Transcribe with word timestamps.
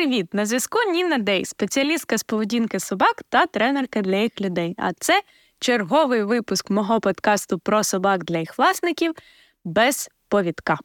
привіт! 0.00 0.34
На 0.34 0.46
зв'язку 0.46 0.78
Ніна 0.92 1.18
Дей, 1.18 1.44
спеціалістка 1.44 2.18
з 2.18 2.22
поведінки 2.22 2.80
собак 2.80 3.22
та 3.28 3.46
тренерка 3.46 4.00
для 4.00 4.16
їх 4.16 4.40
людей. 4.40 4.74
А 4.78 4.92
це 4.92 5.22
черговий 5.58 6.22
випуск 6.22 6.70
мого 6.70 7.00
подкасту 7.00 7.58
про 7.58 7.84
собак 7.84 8.24
для 8.24 8.38
їх 8.38 8.58
власників 8.58 9.14
без 9.64 10.10
повідка. 10.28 10.78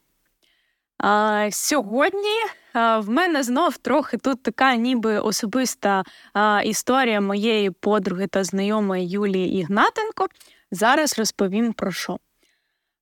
А, 0.98 1.48
Сьогодні 1.52 2.36
а, 2.72 2.98
в 2.98 3.08
мене 3.08 3.42
знов 3.42 3.76
трохи 3.76 4.16
тут 4.16 4.42
така 4.42 4.74
ніби 4.74 5.18
особиста 5.18 6.04
а, 6.32 6.62
історія 6.64 7.20
моєї 7.20 7.70
подруги 7.70 8.26
та 8.26 8.44
знайомої 8.44 9.08
Юлії 9.08 9.60
Ігнатенко. 9.60 10.26
Зараз 10.70 11.18
розповім 11.18 11.72
про 11.72 11.92
що. 11.92 12.18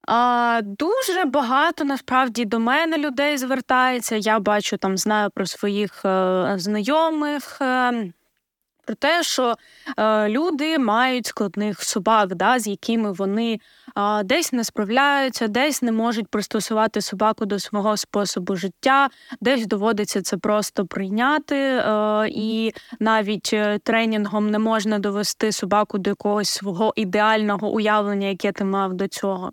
А, 0.07 0.61
Дуже 0.65 1.25
багато 1.25 1.85
насправді 1.85 2.45
до 2.45 2.61
мене 2.61 2.99
людей 2.99 3.39
звертається. 3.39 4.17
Я 4.17 4.39
бачу 4.39 4.77
там, 4.77 4.97
знаю 4.99 5.31
про 5.35 5.47
своїх 5.47 6.05
е, 6.05 6.55
знайомих. 6.57 7.59
Е, 7.61 8.13
про 8.85 8.95
те, 8.95 9.23
що 9.23 9.55
е, 9.99 10.29
люди 10.29 10.79
мають 10.79 11.27
складних 11.27 11.83
собак, 11.83 12.35
да, 12.35 12.59
з 12.59 12.67
якими 12.67 13.13
вони 13.13 13.61
е, 13.97 14.23
десь 14.23 14.53
не 14.53 14.65
справляються, 14.65 15.49
десь 15.49 15.83
не 15.83 15.93
можуть 15.93 16.29
пристосувати 16.29 17.01
собаку 17.01 17.47
до 17.47 17.59
свого 17.59 17.97
способу 17.97 18.57
життя, 18.57 19.09
десь 19.41 19.67
доводиться 19.67 20.23
це 20.23 20.37
просто 20.37 20.87
прийняти, 20.87 21.57
е, 21.57 22.29
і 22.29 22.73
навіть 23.01 23.51
е, 23.53 23.79
тренінгом 23.79 24.51
не 24.51 24.59
можна 24.59 24.99
довести 24.99 25.53
собаку 25.53 25.99
до 25.99 26.11
якогось 26.11 26.49
свого 26.49 26.93
ідеального 26.97 27.71
уявлення, 27.71 28.27
яке 28.27 28.53
ти 28.53 28.65
мав 28.65 28.95
до 28.95 29.09
цього. 29.09 29.53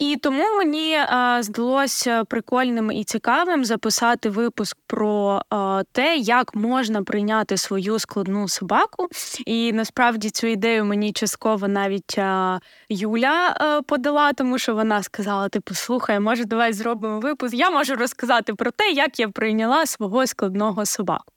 І 0.00 0.16
тому 0.16 0.44
мені 0.56 0.94
а, 0.94 1.42
здалося 1.42 2.24
прикольним 2.24 2.92
і 2.92 3.04
цікавим 3.04 3.64
записати 3.64 4.30
випуск 4.30 4.78
про 4.86 5.42
а, 5.50 5.82
те, 5.92 6.16
як 6.16 6.54
можна 6.54 7.02
прийняти 7.02 7.56
свою 7.56 7.98
складну 7.98 8.48
собаку. 8.48 9.08
І 9.46 9.72
насправді 9.72 10.30
цю 10.30 10.46
ідею 10.46 10.84
мені 10.84 11.12
частково 11.12 11.68
навіть 11.68 12.18
Юля 12.88 13.56
подала, 13.86 14.32
тому 14.32 14.58
що 14.58 14.74
вона 14.74 15.02
сказала: 15.02 15.48
типу, 15.48 15.74
слухай, 15.74 16.20
може, 16.20 16.44
давай 16.44 16.72
зробимо 16.72 17.20
випуск. 17.20 17.54
Я 17.54 17.70
можу 17.70 17.96
розказати 17.96 18.54
про 18.54 18.70
те, 18.70 18.90
як 18.90 19.20
я 19.20 19.28
прийняла 19.28 19.86
свого 19.86 20.26
складного 20.26 20.86
собаку. 20.86 21.32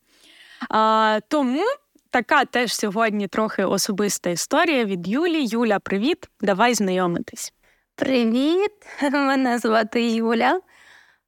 Тому. 1.27 1.63
Така 2.09 2.45
теж 2.45 2.73
сьогодні 2.73 3.27
трохи 3.27 3.63
особиста 3.63 4.29
історія 4.29 4.85
від 4.85 5.07
Юлі. 5.07 5.45
Юля, 5.45 5.79
привіт, 5.79 6.29
давай 6.41 6.73
знайомитись. 6.73 7.53
Привіт, 7.95 8.71
мене 9.11 9.59
звати 9.59 10.11
Юля. 10.11 10.61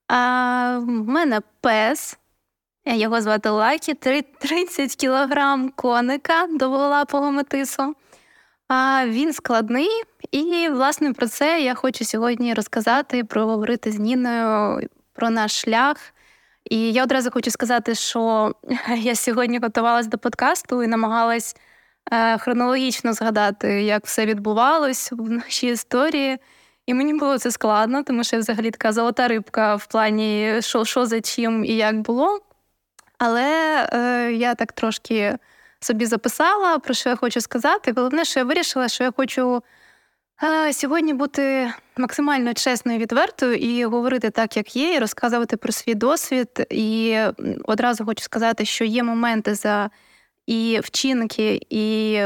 А, 0.07 0.79
В 0.79 0.87
мене 0.87 1.41
пес. 1.61 2.17
Його 2.85 3.21
звати 3.21 3.49
Лакі, 3.49 3.93
30 3.93 4.95
кілограм 4.95 5.69
коника 5.69 6.47
довголапого 6.47 7.31
метису. 7.31 7.95
А 8.67 9.03
Він 9.07 9.33
складний, 9.33 9.89
і, 10.31 10.69
власне, 10.69 11.13
про 11.13 11.27
це 11.27 11.61
я 11.61 11.75
хочу 11.75 12.05
сьогодні 12.05 12.53
розказати, 12.53 13.23
проговорити 13.23 13.91
з 13.91 13.99
Ніною 13.99 14.79
про 15.13 15.29
наш 15.29 15.61
шлях. 15.61 15.97
І 16.63 16.93
я 16.93 17.03
одразу 17.03 17.31
хочу 17.31 17.51
сказати, 17.51 17.95
що 17.95 18.51
я 18.97 19.15
сьогодні 19.15 19.59
готувалась 19.59 20.07
до 20.07 20.17
подкасту 20.17 20.83
і 20.83 20.87
намагалась 20.87 21.55
е, 22.11 22.37
хронологічно 22.37 23.13
згадати, 23.13 23.83
як 23.83 24.05
все 24.05 24.25
відбувалось 24.25 25.11
в 25.11 25.29
нашій 25.29 25.67
історії. 25.67 26.39
І 26.85 26.93
мені 26.93 27.13
було 27.13 27.37
це 27.37 27.51
складно, 27.51 28.03
тому 28.03 28.23
що 28.23 28.35
я 28.35 28.39
взагалі 28.39 28.71
така 28.71 28.91
золота 28.91 29.27
рибка 29.27 29.75
в 29.75 29.85
плані, 29.85 30.55
що 30.59 30.85
що 30.85 31.05
за 31.05 31.21
чим 31.21 31.65
і 31.65 31.75
як 31.75 32.01
було. 32.01 32.39
Але 33.17 33.87
е, 33.93 34.31
я 34.33 34.55
так 34.55 34.71
трошки 34.71 35.37
собі 35.79 36.05
записала, 36.05 36.79
про 36.79 36.93
що 36.93 37.09
я 37.09 37.15
хочу 37.15 37.41
сказати. 37.41 37.93
Головне, 37.95 38.25
що 38.25 38.39
я 38.39 38.43
вирішила, 38.43 38.87
що 38.87 39.03
я 39.03 39.11
хочу 39.11 39.63
е, 40.43 40.73
сьогодні 40.73 41.13
бути 41.13 41.73
максимально 41.97 42.53
чесною 42.53 42.99
відвертою 42.99 43.55
і 43.55 43.85
говорити 43.85 44.29
так, 44.29 44.57
як 44.57 44.75
є, 44.75 44.93
і 44.93 44.99
розказувати 44.99 45.57
про 45.57 45.71
свій 45.71 45.95
досвід. 45.95 46.67
І 46.69 47.19
одразу 47.63 48.05
хочу 48.05 48.23
сказати, 48.23 48.65
що 48.65 48.85
є 48.85 49.03
моменти 49.03 49.55
за 49.55 49.89
і 50.47 50.79
вчинки, 50.83 51.61
і 51.69 52.19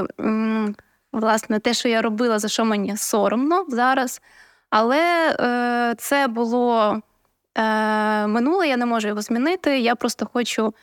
власне 1.12 1.60
те, 1.60 1.74
що 1.74 1.90
я 1.90 2.02
робила, 2.02 2.40
за 2.40 2.48
що 2.48 2.66
мені 2.66 2.98
соромно 2.98 3.66
зараз. 3.70 4.22
Але 4.70 5.36
е, 5.40 5.96
це 5.98 6.28
було 6.28 7.02
е, 7.56 8.28
минуле, 8.28 8.68
я 8.68 8.78
не 8.78 8.86
можу 8.86 9.08
його 9.08 9.22
змінити. 9.22 9.80
Я 9.80 9.96
просто 9.96 10.26
хочу 10.34 10.74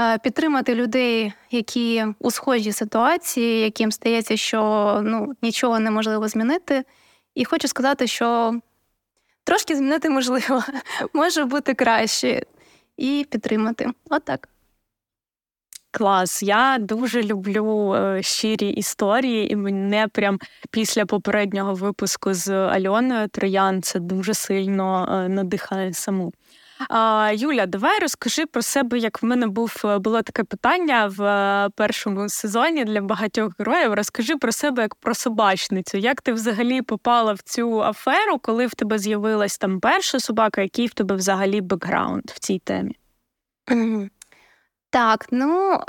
е, 0.00 0.18
підтримати 0.18 0.74
людей, 0.74 1.32
які 1.50 2.04
у 2.18 2.30
схожій 2.30 2.72
ситуації, 2.72 3.60
яким 3.60 3.92
стається, 3.92 4.36
що 4.36 5.00
ну, 5.04 5.34
нічого 5.42 5.78
неможливо 5.80 6.28
змінити. 6.28 6.84
І 7.34 7.44
хочу 7.44 7.68
сказати, 7.68 8.06
що 8.06 8.60
трошки 9.44 9.76
змінити 9.76 10.10
можливо, 10.10 10.62
може 11.12 11.44
бути 11.44 11.74
краще, 11.74 12.42
і 12.96 13.26
підтримати. 13.30 13.90
Отак. 14.10 14.48
Клас, 15.96 16.42
я 16.42 16.78
дуже 16.80 17.22
люблю 17.22 17.94
е, 17.94 18.22
щирі 18.22 18.68
історії, 18.68 19.52
і 19.52 19.56
мене 19.56 20.08
прям 20.08 20.38
після 20.70 21.06
попереднього 21.06 21.74
випуску 21.74 22.34
з 22.34 22.48
Альоною 22.48 23.28
Троян 23.28 23.82
це 23.82 24.00
дуже 24.00 24.34
сильно 24.34 25.08
е, 25.10 25.28
надихає 25.28 25.92
саму. 25.92 26.32
Юля, 27.32 27.66
давай 27.66 28.00
розкажи 28.00 28.46
про 28.46 28.62
себе, 28.62 28.98
як 28.98 29.22
в 29.22 29.26
мене 29.26 29.46
був 29.46 29.82
е, 29.84 29.98
було 29.98 30.22
таке 30.22 30.44
питання 30.44 31.12
в 31.16 31.20
першому 31.76 32.28
сезоні 32.28 32.84
для 32.84 33.00
багатьох 33.00 33.52
героїв. 33.58 33.94
Розкажи 33.94 34.36
про 34.36 34.52
себе 34.52 34.82
як 34.82 34.94
про 34.94 35.14
собачницю. 35.14 35.98
Як 35.98 36.20
ти 36.22 36.32
взагалі 36.32 36.82
попала 36.82 37.32
в 37.32 37.38
цю 37.38 37.82
аферу, 37.82 38.38
коли 38.38 38.66
в 38.66 38.74
тебе 38.74 38.98
з'явилась 38.98 39.58
там 39.58 39.80
перша 39.80 40.20
собака, 40.20 40.62
який 40.62 40.86
в 40.86 40.94
тебе 40.94 41.14
взагалі 41.14 41.60
бекграунд 41.60 42.24
в 42.26 42.38
цій 42.38 42.58
темі? 42.58 42.96
Так, 44.96 45.26
ну 45.30 45.80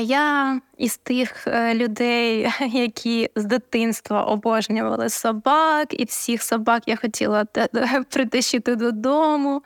я 0.00 0.60
із 0.78 0.96
тих 0.96 1.46
е, 1.46 1.74
людей, 1.74 2.50
які 2.72 3.30
з 3.36 3.44
дитинства 3.44 4.22
обожнювали 4.22 5.08
собак, 5.08 6.00
і 6.00 6.04
всіх 6.04 6.42
собак 6.42 6.82
я 6.86 6.96
хотіла 6.96 7.44
притащити 8.10 8.76
додому. 8.76 9.62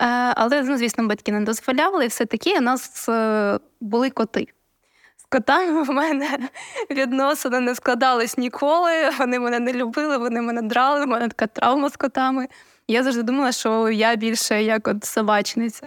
Е, 0.00 0.06
але, 0.36 0.62
ну, 0.62 0.76
звісно, 0.76 1.06
батьки 1.06 1.32
не 1.32 1.40
дозволяли, 1.40 2.04
і 2.04 2.08
все 2.08 2.26
таки 2.26 2.58
у 2.58 2.60
нас 2.60 3.08
е, 3.08 3.58
були 3.80 4.10
коти. 4.10 4.46
З 5.16 5.24
котами 5.28 5.82
в 5.82 5.90
мене 5.90 6.38
відносини 6.90 7.60
не 7.60 7.74
складались 7.74 8.38
ніколи. 8.38 9.10
Вони 9.18 9.38
мене 9.38 9.58
не 9.58 9.72
любили, 9.72 10.18
вони 10.18 10.40
мене 10.40 10.62
драли, 10.62 11.04
в 11.04 11.08
мене 11.08 11.28
така 11.28 11.46
травма 11.46 11.88
з 11.88 11.96
котами. 11.96 12.48
Я 12.88 13.02
завжди 13.02 13.22
думала, 13.22 13.52
що 13.52 13.90
я 13.90 14.16
більше 14.16 14.62
як 14.62 14.88
от 14.88 15.04
собачниця. 15.04 15.86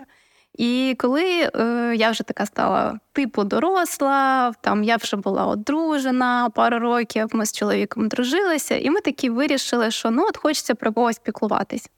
І 0.57 0.95
коли 0.99 1.49
е, 1.55 1.93
я 1.97 2.11
вже 2.11 2.23
така 2.23 2.45
стала 2.45 2.99
типу 3.13 3.43
доросла, 3.43 4.53
там 4.61 4.83
я 4.83 4.95
вже 4.95 5.17
була 5.17 5.45
одружена 5.45 6.49
пару 6.49 6.79
років, 6.79 7.29
ми 7.31 7.45
з 7.45 7.53
чоловіком 7.53 8.07
дружилися, 8.07 8.77
і 8.77 8.89
ми 8.89 9.01
такі 9.01 9.29
вирішили, 9.29 9.91
що 9.91 10.11
ну 10.11 10.25
от 10.27 10.37
хочеться 10.37 10.75
про 10.75 10.93
когось 10.93 11.19
піклуватись. 11.19 11.89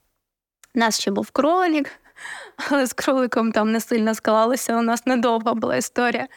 У 0.75 0.79
нас 0.79 0.99
ще 0.99 1.11
був 1.11 1.31
кролік, 1.31 1.91
але 2.71 2.85
з 2.85 2.93
кроликом 2.93 3.51
там 3.51 3.71
не 3.71 3.79
сильно 3.79 4.15
склалося, 4.15 4.77
у 4.77 4.81
нас 4.81 5.05
недовга 5.05 5.53
була 5.53 5.75
історія. 5.75 6.27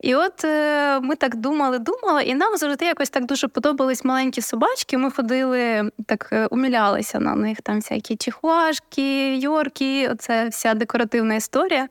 І 0.00 0.14
от 0.14 0.44
е, 0.44 1.00
ми 1.00 1.16
так 1.16 1.36
думали, 1.36 1.78
думали, 1.78 2.22
і 2.22 2.34
нам 2.34 2.56
завжди 2.56 2.84
якось 2.84 3.10
так 3.10 3.24
дуже 3.26 3.48
подобались 3.48 4.04
маленькі 4.04 4.42
собачки. 4.42 4.98
Ми 4.98 5.10
ходили, 5.10 5.90
так 6.06 6.28
е, 6.32 6.46
умілялися 6.46 7.20
на 7.20 7.34
них, 7.34 7.62
там 7.62 7.76
всякі 7.76 8.16
чихуашки, 8.16 9.36
йорки, 9.36 10.08
оце 10.08 10.48
вся 10.48 10.74
декоративна 10.74 11.34
історія. 11.34 11.88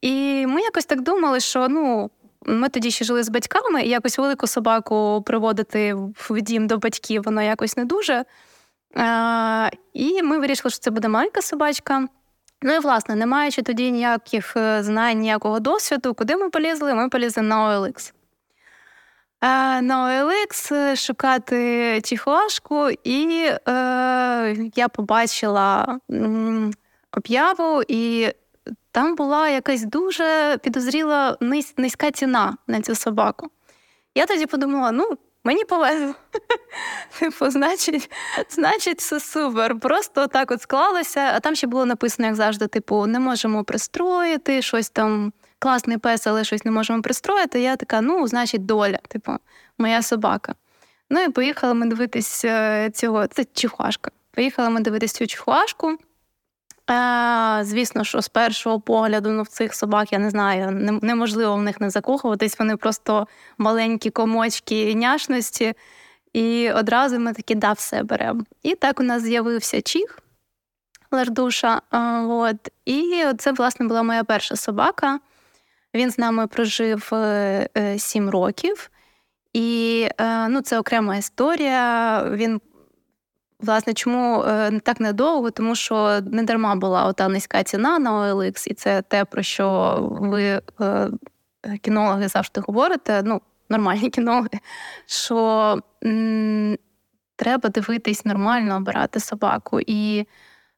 І 0.00 0.46
ми 0.46 0.60
якось 0.60 0.86
так 0.86 1.00
думали, 1.00 1.40
що 1.40 1.68
ну. 1.68 2.10
Ми 2.46 2.68
тоді 2.68 2.90
ще 2.90 3.04
жили 3.04 3.22
з 3.22 3.28
батьками, 3.28 3.82
і 3.82 3.88
якось 3.88 4.18
велику 4.18 4.46
собаку 4.46 5.22
приводити 5.26 5.94
в 5.94 6.40
дім 6.40 6.66
до 6.66 6.78
батьків, 6.78 7.22
воно 7.22 7.42
якось 7.42 7.76
не 7.76 7.84
дуже. 7.84 8.24
А, 8.94 9.70
І 9.92 10.22
ми 10.22 10.38
вирішили, 10.38 10.70
що 10.70 10.80
це 10.80 10.90
буде 10.90 11.08
маленька 11.08 11.42
собачка. 11.42 12.08
Ну 12.62 12.74
і 12.74 12.78
власне, 12.78 13.14
не 13.14 13.26
маючи 13.26 13.62
тоді 13.62 13.90
ніяких 13.90 14.56
е, 14.56 14.82
знань, 14.82 15.18
ніякого 15.18 15.60
досвіду, 15.60 16.14
куди 16.14 16.36
ми 16.36 16.50
полізли? 16.50 16.94
Ми 16.94 17.08
полізли 17.08 17.42
на 17.42 17.56
OLX. 17.56 18.12
Е, 19.42 19.82
на 19.82 20.24
OLX 20.24 20.74
е, 20.74 20.96
шукати 20.96 22.00
чихуашку, 22.04 22.90
і 23.04 23.50
е, 23.68 24.56
я 24.74 24.88
побачила 24.88 25.98
об'яву, 27.16 27.82
і 27.88 28.28
там 28.92 29.14
була 29.14 29.48
якась 29.48 29.84
дуже 29.84 30.58
підозріла 30.62 31.36
низ, 31.40 31.74
низька 31.76 32.10
ціна 32.10 32.56
на 32.66 32.80
цю 32.80 32.94
собаку. 32.94 33.50
Я 34.14 34.26
тоді 34.26 34.46
подумала: 34.46 34.90
ну, 34.92 35.10
Мені 35.44 35.64
повезло. 35.64 36.14
Типу, 37.18 37.50
значить, 37.50 38.10
значить, 38.48 39.00
все 39.00 39.20
супер. 39.20 39.80
Просто 39.80 40.26
так 40.26 40.50
от 40.50 40.62
склалося. 40.62 41.20
А 41.34 41.40
там 41.40 41.54
ще 41.54 41.66
було 41.66 41.86
написано, 41.86 42.26
як 42.26 42.36
завжди, 42.36 42.66
типу, 42.66 43.06
не 43.06 43.20
можемо 43.20 43.64
пристроїти, 43.64 44.62
щось 44.62 44.90
там 44.90 45.32
класний 45.58 45.98
пес, 45.98 46.26
але 46.26 46.44
щось 46.44 46.64
не 46.64 46.70
можемо 46.70 47.02
пристроїти. 47.02 47.60
Я 47.60 47.76
така, 47.76 48.00
ну, 48.00 48.26
значить, 48.26 48.66
доля, 48.66 48.98
типу, 49.08 49.32
моя 49.78 50.02
собака. 50.02 50.54
Ну 51.10 51.20
і 51.20 51.28
поїхали 51.28 51.74
ми 51.74 51.86
дивитись 51.86 52.44
е, 52.44 52.90
цього. 52.94 53.26
Це 53.26 53.44
чихуашка. 53.44 54.10
Поїхали 54.30 54.70
ми 54.70 54.80
дивитись 54.80 55.12
цю 55.12 55.26
чихуашку. 55.26 55.98
Е, 56.90 57.64
Звісно, 57.64 58.04
що 58.04 58.22
з 58.22 58.28
першого 58.28 58.80
погляду 58.80 59.30
ну, 59.30 59.42
в 59.42 59.48
цих 59.48 59.74
собак 59.74 60.12
я 60.12 60.18
не 60.18 60.30
знаю, 60.30 60.70
неможливо 61.02 61.54
в 61.54 61.62
них 61.62 61.80
не 61.80 61.90
закохуватись. 61.90 62.58
Вони 62.58 62.76
просто 62.76 63.26
маленькі 63.58 64.10
комочки 64.10 64.94
няшності. 64.94 65.74
І 66.32 66.70
одразу 66.70 67.18
ми 67.18 67.32
такі 67.32 67.54
да, 67.54 67.72
все 67.72 68.02
беремо. 68.02 68.42
І 68.62 68.74
так 68.74 69.00
у 69.00 69.02
нас 69.02 69.22
з'явився 69.22 69.82
чих 69.82 70.18
Лардуша. 71.12 71.82
От. 72.28 72.68
І 72.84 73.24
це, 73.38 73.52
власне, 73.52 73.86
була 73.86 74.02
моя 74.02 74.24
перша 74.24 74.56
собака. 74.56 75.20
Він 75.94 76.10
з 76.10 76.18
нами 76.18 76.46
прожив 76.46 77.10
е, 77.12 77.68
е, 77.78 77.98
сім 77.98 78.30
років, 78.30 78.90
і 79.52 80.08
е, 80.20 80.48
ну, 80.48 80.60
це 80.60 80.78
окрема 80.78 81.16
історія. 81.16 82.22
Він, 82.30 82.60
власне, 83.62 83.94
чому 83.94 84.44
так 84.82 85.00
недовго? 85.00 85.50
Тому 85.50 85.74
що 85.74 86.20
не 86.20 86.42
дарма 86.42 86.74
була 86.76 87.04
ота 87.04 87.28
низька 87.28 87.62
ціна 87.62 87.98
на 87.98 88.12
OLX, 88.12 88.68
і 88.68 88.74
це 88.74 89.02
те, 89.02 89.24
про 89.24 89.42
що 89.42 89.98
ви, 90.20 90.62
кінологи, 91.82 92.28
завжди 92.28 92.60
говорите. 92.60 93.22
Ну, 93.24 93.40
нормальні 93.70 94.10
кінологи, 94.16 94.58
що 95.06 95.78
м- 96.04 96.78
треба 97.36 97.68
дивитись 97.68 98.24
нормально, 98.24 98.76
обирати 98.76 99.20
собаку. 99.20 99.80
І 99.80 100.26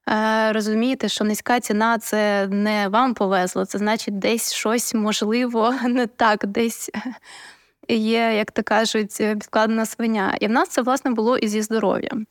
е, 0.09 0.53
розуміти, 0.53 1.09
що 1.09 1.25
низька 1.25 1.61
ціна 1.61 1.99
це 1.99 2.47
не 2.47 2.89
вам 2.89 3.15
повезло, 3.15 3.65
це 3.65 3.79
значить, 3.79 4.19
десь 4.19 4.53
щось 4.53 4.95
можливо 4.95 5.75
не 5.89 6.07
так, 6.07 6.47
десь 6.47 6.91
є, 7.89 8.35
як 8.37 8.51
то 8.51 8.63
кажуть, 8.63 9.17
підкладена 9.17 9.87
свиня. 9.87 10.37
І 10.41 10.47
в 10.47 10.51
нас 10.51 10.69
це 10.69 10.83
власне 10.83 11.11
було 11.11 11.39
і 11.39 11.49
зі 11.49 11.63
здоров'ям. 11.63 12.27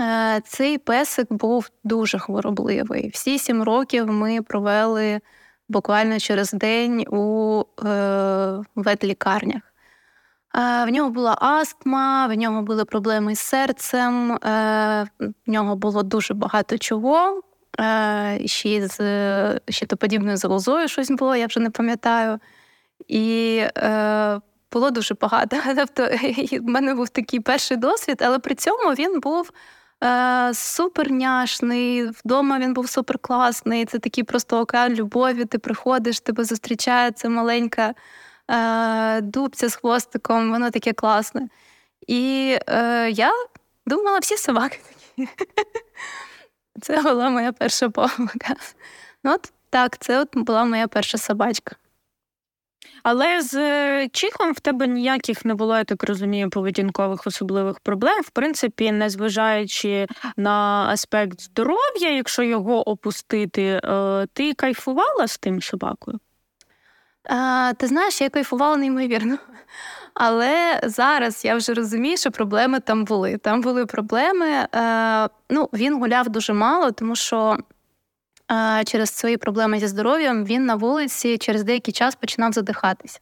Е, 0.00 0.40
цей 0.44 0.78
песик 0.78 1.32
був 1.32 1.70
дуже 1.84 2.18
хворобливий. 2.18 3.08
Всі 3.08 3.38
сім 3.38 3.62
років 3.62 4.06
ми 4.06 4.42
провели 4.42 5.20
буквально 5.68 6.18
через 6.18 6.52
день 6.52 7.04
у 7.10 7.62
е, 7.84 8.64
ветлікарнях. 8.74 9.62
В 10.54 10.86
нього 10.90 11.10
була 11.10 11.38
астма, 11.40 12.26
в 12.26 12.34
нього 12.34 12.62
були 12.62 12.84
проблеми 12.84 13.34
з 13.34 13.40
серцем, 13.40 14.32
е, 14.32 15.06
в 15.20 15.50
нього 15.50 15.76
було 15.76 16.02
дуже 16.02 16.34
багато 16.34 16.78
чого. 16.78 17.42
Е, 17.80 18.40
ще 18.44 18.88
з 18.88 19.60
щитоподібною 19.68 20.36
залозою 20.36 20.88
щось 20.88 21.10
було, 21.10 21.36
я 21.36 21.46
вже 21.46 21.60
не 21.60 21.70
пам'ятаю. 21.70 22.38
І 23.08 23.56
е, 23.76 24.40
було 24.72 24.90
дуже 24.90 25.14
багато. 25.14 25.56
Тобто, 25.76 26.08
в 26.60 26.68
мене 26.68 26.94
був 26.94 27.08
такий 27.08 27.40
перший 27.40 27.76
досвід, 27.76 28.22
але 28.24 28.38
при 28.38 28.54
цьому 28.54 28.90
він 28.94 29.20
був 29.20 29.50
суперняшний, 30.52 32.04
вдома 32.04 32.58
він 32.58 32.74
був 32.74 32.88
суперкласний. 32.88 33.84
Це 33.84 33.98
такий 33.98 34.24
просто 34.24 34.60
океан 34.60 34.94
любові. 34.94 35.44
Ти 35.44 35.58
приходиш, 35.58 36.20
тебе 36.20 36.44
зустрічає 36.44 37.10
ця 37.10 37.28
маленька 37.28 37.94
е, 38.50 39.20
дубця 39.20 39.68
з 39.68 39.76
хвостиком, 39.76 40.50
воно 40.50 40.70
таке 40.70 40.92
класне. 40.92 41.48
І 42.06 42.56
е, 42.68 43.10
я 43.10 43.30
думала, 43.86 44.18
всі 44.18 44.36
собаки 44.36 44.78
такі. 44.88 45.28
Це 46.80 47.02
була 47.02 47.30
моя 47.30 47.52
перша 47.52 47.88
помилка. 47.88 48.54
Ну, 49.24 49.32
от 49.32 49.52
так, 49.70 49.98
це 49.98 50.20
от 50.20 50.28
була 50.36 50.64
моя 50.64 50.88
перша 50.88 51.18
собачка. 51.18 51.76
Але 53.02 53.42
з 53.42 53.54
е, 53.54 54.08
чихом 54.12 54.52
в 54.52 54.60
тебе 54.60 54.86
ніяких 54.86 55.44
не 55.44 55.54
було, 55.54 55.76
я 55.76 55.84
так 55.84 56.04
розумію, 56.04 56.50
поведінкових 56.50 57.26
особливих 57.26 57.80
проблем. 57.80 58.22
В 58.22 58.30
принципі, 58.30 58.92
незважаючи 58.92 60.06
на 60.36 60.86
аспект 60.90 61.40
здоров'я, 61.40 62.10
якщо 62.16 62.42
його 62.42 62.88
опустити, 62.88 63.80
е, 63.84 64.26
ти 64.32 64.54
кайфувала 64.54 65.26
з 65.26 65.38
тим 65.38 65.62
собакою? 65.62 66.20
А, 67.24 67.72
Ти 67.78 67.86
знаєш, 67.86 68.20
я 68.20 68.28
кайфувала 68.28 68.76
неймовірно. 68.76 69.38
Але 70.14 70.80
зараз 70.82 71.44
я 71.44 71.56
вже 71.56 71.74
розумію, 71.74 72.16
що 72.16 72.30
проблеми 72.30 72.80
там 72.80 73.04
були. 73.04 73.36
Там 73.36 73.60
були 73.60 73.86
проблеми. 73.86 74.46
Е, 74.74 75.28
ну, 75.50 75.68
Він 75.72 75.98
гуляв 75.98 76.28
дуже 76.28 76.52
мало, 76.52 76.90
тому 76.90 77.16
що 77.16 77.56
через 78.86 79.10
свої 79.10 79.36
проблеми 79.36 79.78
зі 79.78 79.86
здоров'ям 79.86 80.44
він 80.44 80.66
на 80.66 80.74
вулиці 80.74 81.38
через 81.38 81.64
деякий 81.64 81.94
час 81.94 82.14
починав 82.14 82.52
задихатись. 82.52 83.20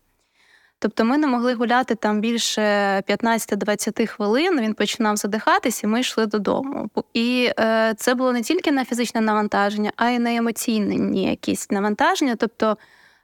Тобто 0.78 1.04
ми 1.04 1.18
не 1.18 1.26
могли 1.26 1.54
гуляти 1.54 1.94
там 1.94 2.20
більше 2.20 2.60
15-20 3.08 4.06
хвилин, 4.06 4.60
він 4.60 4.74
починав 4.74 5.16
задихатись, 5.16 5.84
і 5.84 5.86
ми 5.86 6.00
йшли 6.00 6.26
додому. 6.26 6.90
І 7.14 7.50
е, 7.60 7.94
це 7.96 8.14
було 8.14 8.32
не 8.32 8.42
тільки 8.42 8.72
на 8.72 8.84
фізичне 8.84 9.20
навантаження, 9.20 9.92
а 9.96 10.08
й 10.08 10.18
на 10.18 10.34
емоційні 10.34 11.24
якісь 11.30 11.70
навантаження. 11.70 12.36
Тобто 12.36 12.76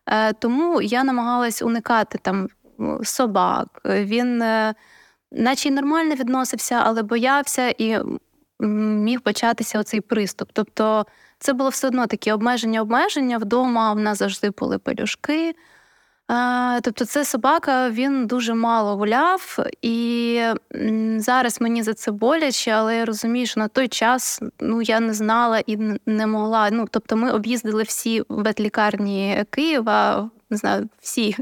Е, 0.06 0.32
тому 0.32 0.82
я 0.82 1.04
намагалась 1.04 1.62
уникати 1.62 2.18
там 2.18 2.48
собак. 3.02 3.80
Він, 3.84 4.42
е, 4.42 4.74
наче 5.32 5.68
й 5.68 5.72
нормально 5.72 6.14
відносився, 6.14 6.82
але 6.84 7.02
боявся 7.02 7.68
і 7.78 7.98
міг 8.60 9.20
початися 9.20 9.80
оцей 9.80 10.00
приступ. 10.00 10.48
Тобто 10.52 11.06
це 11.38 11.52
було 11.52 11.70
все 11.70 11.86
одно 11.86 12.06
такі 12.06 12.32
обмеження-обмеження. 12.32 13.38
Вдома 13.38 13.92
в 13.92 13.98
нас 13.98 14.18
завжди 14.18 14.50
були 14.50 14.78
пелюшки. 14.78 15.54
Тобто, 16.82 17.04
це 17.04 17.24
собака, 17.24 17.90
він 17.90 18.26
дуже 18.26 18.54
мало 18.54 18.96
гуляв, 18.96 19.58
і 19.82 20.42
зараз 21.16 21.60
мені 21.60 21.82
за 21.82 21.94
це 21.94 22.10
боляче, 22.10 22.70
але 22.70 22.96
я 22.96 23.04
розумію, 23.04 23.46
що 23.46 23.60
на 23.60 23.68
той 23.68 23.88
час 23.88 24.40
ну 24.60 24.82
я 24.82 25.00
не 25.00 25.14
знала 25.14 25.58
і 25.66 25.76
не 26.06 26.26
могла. 26.26 26.70
Ну 26.70 26.86
тобто, 26.90 27.16
ми 27.16 27.32
об'їздили 27.32 27.82
всі 27.82 28.22
ветлікарні 28.28 29.44
Києва, 29.50 30.30
не 30.50 30.56
знаю, 30.56 30.88
всі. 31.00 31.36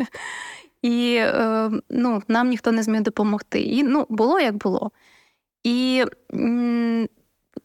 І 0.83 1.17
е, 1.21 1.71
ну, 1.91 2.23
нам 2.29 2.49
ніхто 2.49 2.73
не 2.73 2.83
зміг 2.83 3.01
допомогти. 3.01 3.61
І 3.61 3.83
ну, 3.83 4.07
було 4.09 4.41
як 4.41 4.55
було. 4.55 4.91
І 5.63 6.05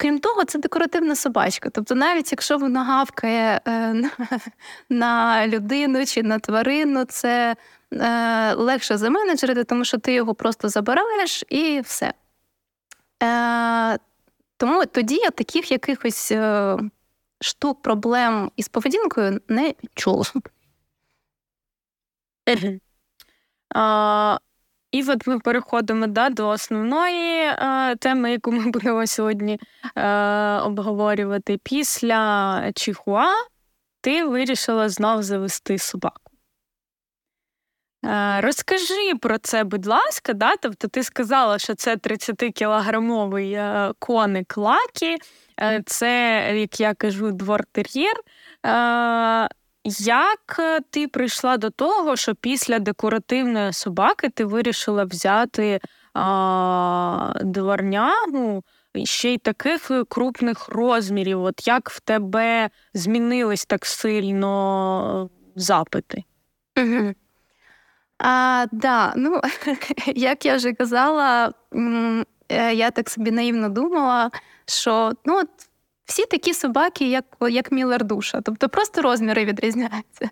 Крім 0.01 0.19
того, 0.19 0.45
це 0.45 0.59
декоративна 0.59 1.16
собачка. 1.16 1.69
Тобто, 1.69 1.95
навіть 1.95 2.31
якщо 2.31 2.57
вона 2.57 2.83
гавкає 2.83 3.62
е, 3.68 3.95
на 4.90 5.47
людину 5.47 6.06
чи 6.06 6.24
на 6.24 6.40
тварину, 6.40 7.06
це 7.06 7.56
е, 7.94 8.54
легше 8.54 8.97
заменеджерити, 8.97 9.64
тому 9.64 9.85
що 9.85 9.97
ти 9.97 10.14
його 10.14 10.35
просто 10.35 10.69
забираєш 10.69 11.44
і 11.50 11.81
все. 11.81 12.14
Е, 13.24 14.00
Тому 14.57 14.85
тоді 14.85 15.16
я 15.16 15.30
таких 15.30 15.71
якихось 15.71 16.31
штук, 17.42 17.81
проблем 17.81 18.52
із 18.56 18.68
поведінкою 18.68 19.42
не 19.47 19.74
чула. 19.94 20.24
І 24.92 25.04
от 25.04 25.28
ми 25.28 25.40
переходимо 25.40 26.08
да, 26.08 26.30
до 26.30 26.48
основної 26.48 27.42
е, 27.42 27.96
теми, 27.96 28.31
яку 28.31 28.52
ми 28.52 28.64
будемо 28.72 29.08
сьогодні 29.08 29.60
е, 29.96 30.08
обговорювати. 30.58 31.60
Після 31.64 32.72
Чихуа 32.76 33.34
ти 34.02 34.26
вирішила 34.26 34.90
знов 34.90 35.24
завести 35.24 35.78
собаку. 35.78 36.30
Е, 38.06 38.42
розкажи 38.42 39.16
про 39.22 39.38
це, 39.38 39.64
будь 39.64 39.86
ласка, 39.86 40.34
да? 40.34 40.56
тобто 40.56 40.88
ти 40.88 41.04
сказала, 41.04 41.60
що 41.60 41.76
це 41.76 41.96
30-кілограмовий 41.96 43.54
е, 43.54 43.94
коник 44.00 44.58
лакі, 44.58 45.18
е, 45.62 45.84
це, 45.86 46.44
як 46.56 46.80
я 46.80 46.94
кажу, 46.94 47.31
двор-тер'єр. 47.31 48.16
Е, 49.88 49.92
як 50.00 50.56
е, 50.59 50.80
ти 50.90 51.07
прийшла 51.07 51.57
до 51.57 51.69
того, 51.69 52.16
що 52.16 52.36
після 52.36 52.80
декоративної 52.80 53.74
собаки 53.74 54.30
ти 54.30 54.45
вирішила 54.45 55.04
взяти 55.04 55.80
а, 56.14 57.33
дворнягу 57.42 58.64
ще 59.04 59.33
й 59.33 59.38
таких 59.38 59.92
е, 59.92 60.04
крупних 60.04 60.69
розмірів? 60.69 61.44
От 61.44 61.68
як 61.68 61.90
в 61.90 62.00
тебе 62.00 62.69
змінились 62.94 63.66
так 63.66 63.86
сильно 63.86 65.30
запити? 65.56 66.24
Угу. 66.78 67.14
А, 68.18 68.66
да, 68.71 69.14
ну, 69.16 69.42
Як 70.16 70.45
я 70.45 70.56
вже 70.56 70.74
казала, 70.74 71.54
е, 72.50 72.74
я 72.74 72.92
так 72.92 73.09
собі 73.09 73.31
наївно 73.31 73.69
думала, 73.69 74.31
що 74.66 75.14
ну, 75.26 75.40
от 75.40 75.50
всі 76.09 76.25
такі 76.25 76.54
собаки, 76.54 77.09
як 77.09 77.25
як 77.49 77.71
мій 77.71 77.83
лардуша, 77.83 78.42
тобто 78.42 78.69
просто 78.69 79.01
розміри 79.01 79.45
відрізняються. 79.45 80.30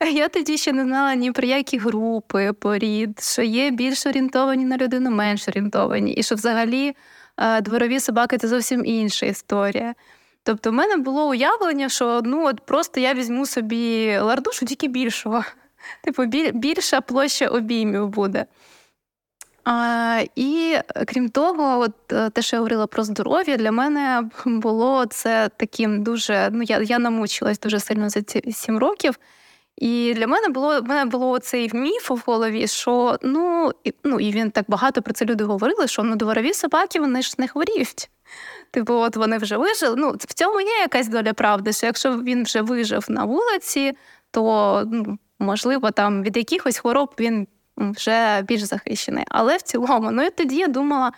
Я 0.12 0.28
тоді 0.28 0.58
ще 0.58 0.72
не 0.72 0.84
знала 0.84 1.14
ні 1.14 1.32
про 1.32 1.46
які 1.46 1.78
групи 1.78 2.52
порід, 2.52 3.20
що 3.20 3.42
є 3.42 3.70
більш 3.70 4.06
орієнтовані 4.06 4.64
на 4.64 4.76
людину, 4.76 5.10
менш 5.10 5.48
орієнтовані, 5.48 6.12
і 6.12 6.22
що 6.22 6.34
взагалі 6.34 6.96
е, 7.36 7.60
дворові 7.60 8.00
собаки 8.00 8.38
це 8.38 8.48
зовсім 8.48 8.86
інша 8.86 9.26
історія. 9.26 9.94
Тобто, 10.42 10.70
в 10.70 10.72
мене 10.72 10.96
було 10.96 11.28
уявлення, 11.28 11.88
що 11.88 12.22
ну 12.24 12.46
от 12.46 12.60
просто 12.60 13.00
я 13.00 13.14
візьму 13.14 13.46
собі 13.46 14.16
лардушу 14.18 14.66
тільки 14.66 14.88
більшого. 14.88 15.44
Типу, 16.04 16.24
більша 16.52 17.00
площа 17.00 17.46
обіймів 17.46 18.08
буде. 18.08 18.46
А, 19.72 20.24
І 20.36 20.76
крім 21.06 21.28
того, 21.28 21.80
от 21.80 22.12
е, 22.12 22.30
те, 22.30 22.42
що 22.42 22.56
я 22.56 22.60
говорила 22.60 22.86
про 22.86 23.04
здоров'я, 23.04 23.56
для 23.56 23.72
мене 23.72 24.30
було 24.46 25.06
це 25.06 25.50
таким 25.56 26.02
дуже. 26.02 26.48
Ну, 26.52 26.62
я 26.62 26.78
я 26.82 26.98
намучилась 26.98 27.60
дуже 27.60 27.80
сильно 27.80 28.10
за 28.10 28.22
ці 28.22 28.52
сім 28.52 28.78
років. 28.78 29.18
І 29.76 30.14
для 30.16 30.26
мене 30.26 30.48
було 30.48 30.80
в 30.80 30.84
мене 30.84 31.04
було 31.04 31.38
цей 31.38 31.70
міф 31.74 32.10
в 32.10 32.22
голові, 32.26 32.66
що 32.66 33.18
ну 33.22 33.72
і, 33.84 33.94
ну 34.04 34.20
і 34.20 34.32
він 34.32 34.50
так 34.50 34.64
багато 34.68 35.02
про 35.02 35.14
це 35.14 35.24
люди 35.24 35.44
говорили, 35.44 35.88
що 35.88 36.02
ну 36.02 36.16
дворові 36.16 36.54
собаки 36.54 37.00
вони 37.00 37.22
ж 37.22 37.34
не 37.38 37.48
хворіють. 37.48 38.10
Типу, 38.70 38.94
от 38.94 39.16
вони 39.16 39.38
вже 39.38 39.56
вижили. 39.56 39.96
Ну, 39.98 40.10
в 40.18 40.34
цьому 40.34 40.60
є 40.60 40.78
якась 40.80 41.08
доля 41.08 41.32
правди, 41.32 41.72
що 41.72 41.86
якщо 41.86 42.18
він 42.22 42.44
вже 42.44 42.62
вижив 42.62 43.04
на 43.08 43.24
вулиці, 43.24 43.92
то 44.30 44.82
ну, 44.86 45.18
можливо 45.38 45.90
там 45.90 46.22
від 46.22 46.36
якихось 46.36 46.78
хвороб 46.78 47.14
він 47.20 47.46
вже 47.80 48.42
більш 48.42 48.62
захищений. 48.62 49.24
Але 49.28 49.56
в 49.56 49.62
цілому, 49.62 50.10
ну 50.10 50.22
і 50.22 50.30
тоді 50.30 50.56
я 50.56 50.68
думала. 50.68 51.12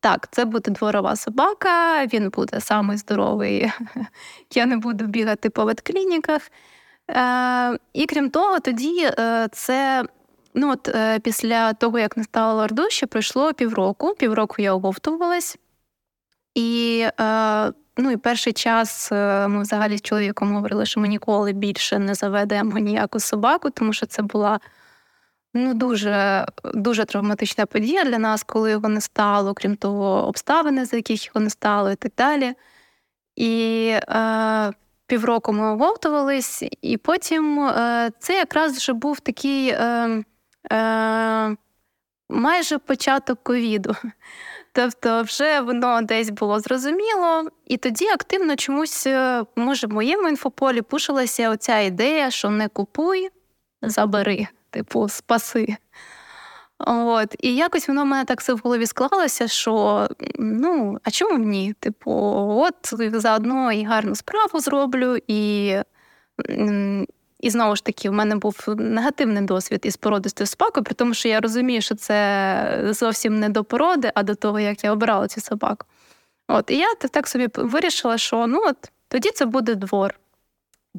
Так, 0.00 0.28
це 0.30 0.44
буде 0.44 0.70
дворова 0.70 1.16
собака, 1.16 2.06
він 2.06 2.28
буде 2.30 2.60
самий 2.60 2.96
здоровий. 2.96 3.72
Я 4.54 4.66
не 4.66 4.76
буду 4.76 5.04
бігати 5.04 5.50
по 5.50 5.64
ветклініках. 5.64 6.42
Е, 7.10 7.78
І 7.92 8.06
крім 8.06 8.30
того, 8.30 8.60
тоді 8.60 9.10
е, 9.18 9.48
це 9.52 10.04
ну 10.54 10.72
от 10.72 10.88
е, 10.88 11.18
після 11.18 11.72
того, 11.72 11.98
як 11.98 12.16
не 12.16 12.24
стало 12.24 12.54
лорду, 12.54 12.90
ще 12.90 13.06
пройшло 13.06 13.52
півроку. 13.52 14.14
Півроку 14.18 14.62
я 14.62 14.74
оговтувалась. 14.74 15.58
І 16.54 17.06
е, 17.20 17.72
ну, 17.96 18.10
і 18.10 18.16
перший 18.16 18.52
час 18.52 19.12
е, 19.12 19.48
ми 19.48 19.62
взагалі 19.62 19.98
з 19.98 20.02
чоловіком 20.02 20.54
говорили, 20.54 20.86
що 20.86 21.00
ми 21.00 21.08
ніколи 21.08 21.52
більше 21.52 21.98
не 21.98 22.14
заведемо 22.14 22.78
ніяку 22.78 23.20
собаку, 23.20 23.70
тому 23.70 23.92
що 23.92 24.06
це 24.06 24.22
була 24.22 24.60
ну, 25.54 25.74
дуже 25.74 26.46
дуже 26.74 27.04
травматична 27.04 27.66
подія 27.66 28.04
для 28.04 28.18
нас, 28.18 28.42
коли 28.42 28.70
його 28.70 28.88
не 28.88 29.00
стало, 29.00 29.54
крім 29.54 29.76
того, 29.76 30.28
обставини, 30.28 30.84
за 30.84 30.96
яких 30.96 31.26
його 31.26 31.40
не 31.40 31.50
стало, 31.50 31.90
і 31.90 31.96
так 31.96 32.12
далі. 32.16 32.54
І 33.36 33.88
е, 34.08 34.72
півроку 35.06 35.52
ми 35.52 35.72
оговтувались, 35.72 36.64
і 36.82 36.96
потім 36.96 37.60
е, 37.60 38.10
це 38.18 38.34
якраз 38.34 38.76
вже 38.76 38.92
був 38.92 39.20
такий 39.20 39.68
е, 39.68 40.22
е, 40.72 41.56
майже 42.28 42.78
початок 42.78 43.42
ковіду. 43.42 43.96
Тобто, 44.72 45.22
вже 45.22 45.60
воно 45.60 46.02
десь 46.02 46.30
було 46.30 46.60
зрозуміло, 46.60 47.48
і 47.66 47.76
тоді 47.76 48.06
активно 48.06 48.56
чомусь, 48.56 49.06
е, 49.06 49.44
може, 49.56 49.86
в 49.86 49.92
моєму 49.92 50.28
інфополі 50.28 50.82
пушилася 50.82 51.50
оця 51.50 51.78
ідея, 51.78 52.30
що 52.30 52.50
не 52.50 52.68
купуй, 52.68 53.28
забери, 53.82 54.48
типу, 54.74 55.08
спаси. 55.08 55.76
От, 56.78 57.36
І 57.38 57.54
якось 57.54 57.88
воно 57.88 58.02
в 58.02 58.06
мене 58.06 58.24
так 58.24 58.40
все 58.40 58.54
в 58.54 58.60
голові 58.64 58.86
склалося, 58.86 59.48
що 59.48 60.08
ну, 60.38 60.98
а 61.04 61.10
чому 61.10 61.38
ні? 61.38 61.72
Типу, 61.80 62.12
от 62.60 62.94
заодно 63.12 63.72
і 63.72 63.84
гарну 63.84 64.14
справу 64.14 64.60
зроблю, 64.60 65.18
і 65.28 65.74
і 67.40 67.50
знову 67.50 67.76
ж 67.76 67.84
таки, 67.84 68.10
в 68.10 68.12
мене 68.12 68.36
був 68.36 68.64
негативний 68.76 69.42
досвід 69.42 69.80
із 69.84 69.96
породистою 69.96 70.46
собакою, 70.46 70.84
при 70.84 70.94
тому, 70.94 71.14
що 71.14 71.28
я 71.28 71.40
розумію, 71.40 71.82
що 71.82 71.94
це 71.94 72.88
зовсім 72.90 73.40
не 73.40 73.48
до 73.48 73.64
породи, 73.64 74.12
а 74.14 74.22
до 74.22 74.34
того, 74.34 74.60
як 74.60 74.84
я 74.84 74.92
обирала 74.92 75.28
цю 75.28 75.40
собаку. 75.40 75.86
От, 76.48 76.70
І 76.70 76.76
я 76.76 76.94
так 76.94 77.28
собі 77.28 77.48
вирішила, 77.54 78.18
що 78.18 78.46
ну 78.46 78.60
от 78.66 78.92
тоді 79.08 79.30
це 79.30 79.46
буде 79.46 79.74
двор. 79.74 80.14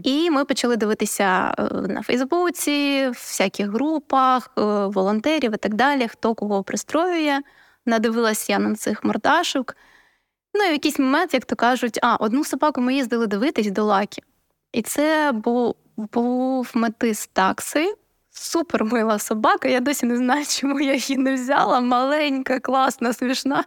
І 0.03 0.31
ми 0.31 0.45
почали 0.45 0.77
дивитися 0.77 1.53
е, 1.59 1.63
на 1.73 2.01
Фейсбуці, 2.01 3.07
в 3.07 3.11
всяких 3.11 3.67
групах, 3.67 4.51
е, 4.57 4.61
волонтерів 4.85 5.53
і 5.53 5.57
так 5.57 5.73
далі, 5.73 6.07
хто 6.07 6.35
кого 6.35 6.63
пристроює. 6.63 7.39
Надивилася 7.85 8.53
я 8.53 8.59
на 8.59 8.75
цих 8.75 9.03
мордашок. 9.03 9.75
Ну 10.53 10.63
і 10.63 10.69
в 10.69 10.71
якийсь 10.71 10.99
момент, 10.99 11.33
як 11.33 11.45
то 11.45 11.55
кажуть, 11.55 11.99
а 12.01 12.15
одну 12.15 12.43
собаку 12.43 12.81
ми 12.81 12.93
їздили 12.93 13.27
дивитись 13.27 13.71
до 13.71 13.83
лаки. 13.83 14.21
І 14.73 14.81
це 14.81 15.31
був 15.31 15.75
був 15.97 16.71
метис 16.73 17.27
такси. 17.33 17.95
Супер 18.31 18.85
мила 18.85 19.19
собака. 19.19 19.67
Я 19.67 19.79
досі 19.79 20.05
не 20.05 20.17
знаю, 20.17 20.45
чому 20.49 20.79
я 20.79 20.93
її 20.93 21.17
не 21.17 21.33
взяла. 21.33 21.79
Маленька, 21.81 22.59
класна, 22.59 23.13
смішна. 23.13 23.63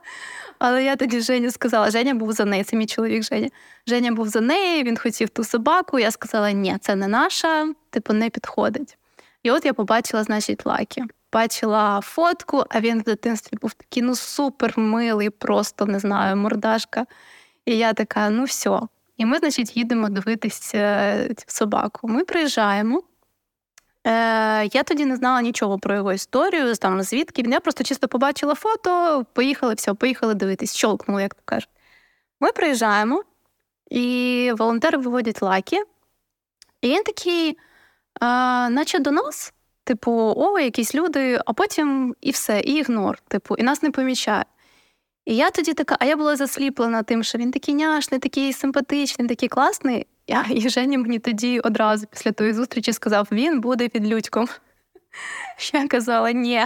Але 0.59 0.85
я 0.85 0.97
тоді 0.97 1.21
Жені 1.21 1.50
сказала: 1.50 1.91
Женя 1.91 2.15
був 2.15 2.33
за 2.33 2.45
нею, 2.45 2.65
це 2.65 2.77
мій 2.77 2.87
чоловік 2.87 3.23
Женя. 3.23 3.49
Женя 3.87 4.12
був 4.12 4.29
за 4.29 4.41
нею, 4.41 4.85
він 4.85 4.97
хотів 4.97 5.29
ту 5.29 5.45
собаку. 5.45 5.99
Я 5.99 6.11
сказала, 6.11 6.53
ні, 6.53 6.77
це 6.81 6.97
не 6.97 7.09
наша, 7.09 7.73
типу, 7.91 8.12
не 8.12 8.31
підходить. 8.31 8.99
І 9.43 9.50
от 9.50 9.65
я 9.65 9.73
побачила, 9.73 10.25
значить, 10.25 10.67
лаки. 10.67 11.03
Бачила 11.33 12.00
фотку, 12.00 12.65
а 12.69 12.81
він 12.81 13.00
в 13.00 13.03
дитинстві 13.03 13.57
був 13.62 13.73
такий 13.73 14.03
ну 14.03 14.15
супер 14.15 14.79
милий, 14.79 15.31
просто 15.31 15.87
не 15.87 15.99
знаю, 15.99 16.37
мордашка. 16.37 17.07
І 17.65 17.77
я 17.77 17.93
така, 17.93 18.31
ну 18.31 18.45
все. 18.45 18.81
І 19.17 19.27
ми, 19.27 19.38
значить, 19.38 19.77
їдемо 19.77 20.09
дивитися 20.09 21.29
цю 21.37 21.45
собаку. 21.47 22.09
Ми 22.09 22.25
приїжджаємо. 22.25 23.03
Е, 24.09 24.69
Я 24.73 24.83
тоді 24.83 25.05
не 25.05 25.17
знала 25.17 25.43
нічого 25.43 25.79
про 25.79 25.95
його 25.95 26.12
історію, 26.12 26.75
там 26.75 27.03
звідки. 27.03 27.43
Я 27.47 27.61
просто 27.61 27.85
чисто 27.85 28.09
побачила 28.09 28.55
фото, 28.55 29.25
поїхали, 29.33 29.75
все, 29.75 29.95
поїхали 29.95 30.35
дивитись, 30.35 30.75
щолкнули, 30.75 31.23
як 31.23 31.35
то 31.35 31.43
кажуть. 31.45 31.69
Ми 32.41 32.53
приїжджаємо, 32.53 33.23
і 33.91 34.53
волонтери 34.59 34.99
виводять 34.99 35.43
лаки. 35.43 35.83
І 36.83 36.88
він 36.88 37.03
такий, 37.03 37.59
а, 38.21 38.69
наче 38.71 38.99
до 38.99 39.11
нас, 39.11 39.53
типу, 39.85 40.35
о, 40.37 40.59
якісь 40.59 40.95
люди, 40.95 41.41
а 41.47 41.53
потім 41.53 42.15
і 42.21 42.31
все, 42.31 42.61
і 42.61 42.73
ігнор, 42.73 43.19
типу, 43.29 43.57
і 43.57 43.62
нас 43.62 43.83
не 43.83 43.91
помічає. 43.91 44.45
І 45.25 45.37
я 45.37 45.50
тоді 45.50 45.75
така, 45.75 45.97
а 46.00 46.05
я 46.05 46.17
була 46.17 46.37
засліплена 46.37 47.03
тим, 47.03 47.25
що 47.25 47.38
він 47.38 47.50
такий 47.50 47.75
няшний, 47.75 48.21
такий 48.21 48.53
симпатичний, 48.53 49.29
такий 49.29 49.49
класний. 49.49 50.07
Я, 50.28 50.44
І 50.50 50.68
Женя 50.68 50.99
мені 50.99 51.18
тоді 51.18 51.61
одразу 51.61 52.06
після 52.06 52.32
тої 52.32 52.52
зустрічі 52.52 52.92
сказав: 52.92 53.28
він 53.32 53.61
буде 53.61 53.88
під 53.88 54.06
людьком. 54.06 54.49
Я 55.73 55.88
казала, 55.88 56.32
ні, 56.32 56.64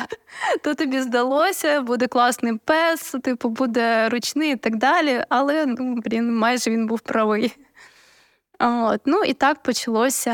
то 0.64 0.74
тобі 0.74 1.00
здалося, 1.00 1.80
буде 1.80 2.06
класний 2.06 2.58
пес, 2.64 3.14
типу, 3.22 3.48
буде 3.48 4.08
ручний 4.08 4.52
і 4.52 4.56
так 4.56 4.76
далі. 4.76 5.24
Але 5.28 5.66
ну, 5.66 5.94
блін, 6.04 6.36
майже 6.36 6.70
він 6.70 6.86
був 6.86 7.00
правий. 7.00 7.52
От. 8.60 9.00
Ну 9.04 9.24
і 9.24 9.32
так 9.32 9.62
почалося, 9.62 10.30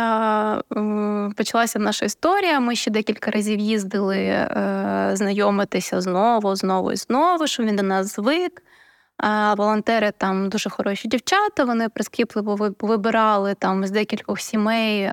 е, 0.77 1.31
почалася 1.37 1.79
наша 1.79 2.05
історія. 2.05 2.61
Ми 2.61 2.77
ще 2.77 2.91
декілька 2.91 3.31
разів 3.31 3.59
їздили 3.59 4.19
е, 4.19 5.11
знайомитися 5.13 6.01
знову, 6.01 6.57
знову 6.57 6.93
і 6.93 6.97
знову, 6.97 7.47
що 7.47 7.63
він 7.63 7.77
до 7.77 7.83
нас 7.83 8.15
звик. 8.15 8.63
А 9.19 9.55
волонтери 9.55 10.13
там 10.19 10.49
дуже 10.49 10.71
хороші 10.71 11.09
дівчата, 11.09 11.65
вони 11.65 11.89
прискіпливо 11.89 12.75
вибирали 12.81 13.55
там 13.55 13.87
з 13.87 13.91
декількох 13.91 14.41
сімей. 14.41 15.13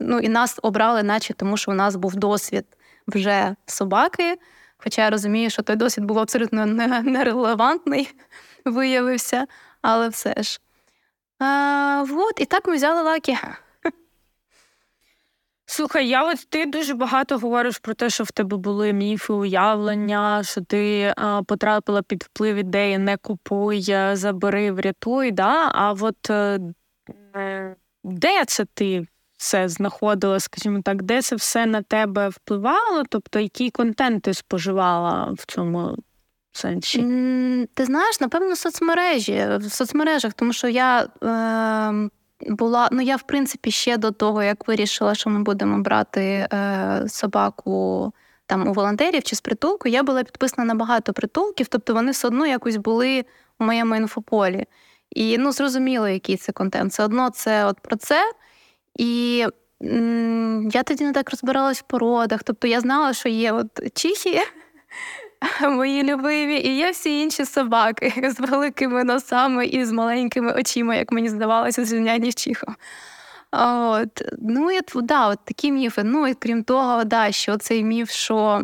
Ну 0.00 0.18
і 0.18 0.28
нас 0.28 0.58
обрали, 0.62 1.02
наче 1.02 1.34
тому, 1.34 1.56
що 1.56 1.70
у 1.70 1.74
нас 1.74 1.96
був 1.96 2.16
досвід 2.16 2.64
вже 3.06 3.56
собаки. 3.66 4.38
Хоча 4.76 5.04
я 5.04 5.10
розумію, 5.10 5.50
що 5.50 5.62
той 5.62 5.76
досвід 5.76 6.04
був 6.04 6.18
абсолютно 6.18 6.66
нерелевантний, 6.66 8.14
виявився, 8.64 9.46
але 9.82 10.08
все 10.08 10.42
ж. 10.42 10.60
А, 11.38 12.04
Вот, 12.08 12.40
і 12.40 12.44
так 12.44 12.68
ми 12.68 12.74
взяли 12.74 13.02
лаки. 13.02 13.38
Слухай, 15.72 16.08
я 16.08 16.32
от 16.32 16.46
ти 16.48 16.66
дуже 16.66 16.94
багато 16.94 17.38
говориш 17.38 17.78
про 17.78 17.94
те, 17.94 18.10
що 18.10 18.24
в 18.24 18.30
тебе 18.30 18.56
були 18.56 18.92
міфи, 18.92 19.32
уявлення, 19.32 20.42
що 20.44 20.60
ти 20.60 21.14
а, 21.16 21.42
потрапила 21.42 22.02
під 22.02 22.22
вплив 22.22 22.56
ідеї 22.56 22.98
не 22.98 23.16
купуй, 23.16 23.82
забери, 24.12 24.72
врятуй. 24.72 25.30
Да? 25.30 25.70
А 25.74 25.92
от 25.92 26.30
е, 26.30 26.60
е, 27.36 27.76
де 28.04 28.44
це 28.46 28.64
ти 28.74 29.06
все 29.38 29.68
знаходила, 29.68 30.40
скажімо 30.40 30.80
так, 30.84 31.02
де 31.02 31.22
це 31.22 31.36
все 31.36 31.66
на 31.66 31.82
тебе 31.82 32.28
впливало? 32.28 33.02
Тобто, 33.08 33.40
який 33.40 33.70
контент 33.70 34.22
ти 34.22 34.34
споживала 34.34 35.32
в 35.38 35.46
цьому 35.46 35.96
сенсі? 36.52 37.00
Ти 37.74 37.84
знаєш, 37.84 38.20
напевно, 38.20 38.56
соцмережі 38.56 39.46
в 39.60 39.70
соцмережах, 39.70 40.32
тому 40.32 40.52
що 40.52 40.68
я 40.68 41.00
е, 41.22 42.08
була, 42.48 42.88
ну 42.92 43.02
я 43.02 43.16
в 43.16 43.22
принципі 43.22 43.70
ще 43.70 43.96
до 43.96 44.10
того, 44.10 44.42
як 44.42 44.68
вирішила, 44.68 45.14
що 45.14 45.30
ми 45.30 45.42
будемо 45.42 45.82
брати 45.82 46.22
е, 46.52 47.04
собаку 47.08 48.12
там 48.46 48.68
у 48.68 48.72
волонтерів 48.72 49.22
чи 49.22 49.36
з 49.36 49.40
притулку, 49.40 49.88
я 49.88 50.02
була 50.02 50.24
підписана 50.24 50.64
на 50.64 50.74
багато 50.74 51.12
притулків, 51.12 51.68
тобто 51.68 51.94
вони 51.94 52.10
все 52.10 52.26
одно 52.26 52.46
якось 52.46 52.76
були 52.76 53.24
у 53.60 53.64
моєму 53.64 53.96
інфополі. 53.96 54.66
І 55.10 55.38
ну, 55.38 55.52
зрозуміло, 55.52 56.08
який 56.08 56.36
це 56.36 56.52
контент. 56.52 56.92
Все 56.92 57.04
одно 57.04 57.30
це 57.30 57.64
от 57.64 57.80
про 57.80 57.96
це. 57.96 58.32
І 58.98 59.46
я 60.72 60.82
тоді 60.82 61.04
не 61.04 61.12
так 61.12 61.30
розбиралась 61.30 61.80
в 61.80 61.82
породах. 61.82 62.42
Тобто 62.42 62.66
я 62.66 62.80
знала, 62.80 63.12
що 63.12 63.28
є 63.28 63.52
от 63.52 63.94
чихи, 63.94 64.40
мої 65.70 66.02
любимі, 66.02 66.60
і 66.60 66.76
є 66.76 66.90
всі 66.90 67.20
інші 67.20 67.44
собаки 67.44 68.30
з 68.36 68.40
великими 68.40 69.04
носами 69.04 69.66
і 69.66 69.84
з 69.84 69.92
маленькими 69.92 70.52
очима, 70.52 70.94
як 70.94 71.12
мені 71.12 71.28
здавалося, 71.28 71.84
звільняні 71.84 72.32
чихом. 72.32 72.76
От, 73.52 74.22
Ну, 74.38 74.70
і 74.70 74.80
да, 74.94 75.28
от 75.28 75.38
такі 75.44 75.72
міфи. 75.72 76.02
Ну 76.04 76.26
і 76.26 76.34
крім 76.34 76.64
того, 76.64 77.04
да, 77.04 77.32
що 77.32 77.56
цей 77.56 77.84
міф, 77.84 78.10
що 78.10 78.62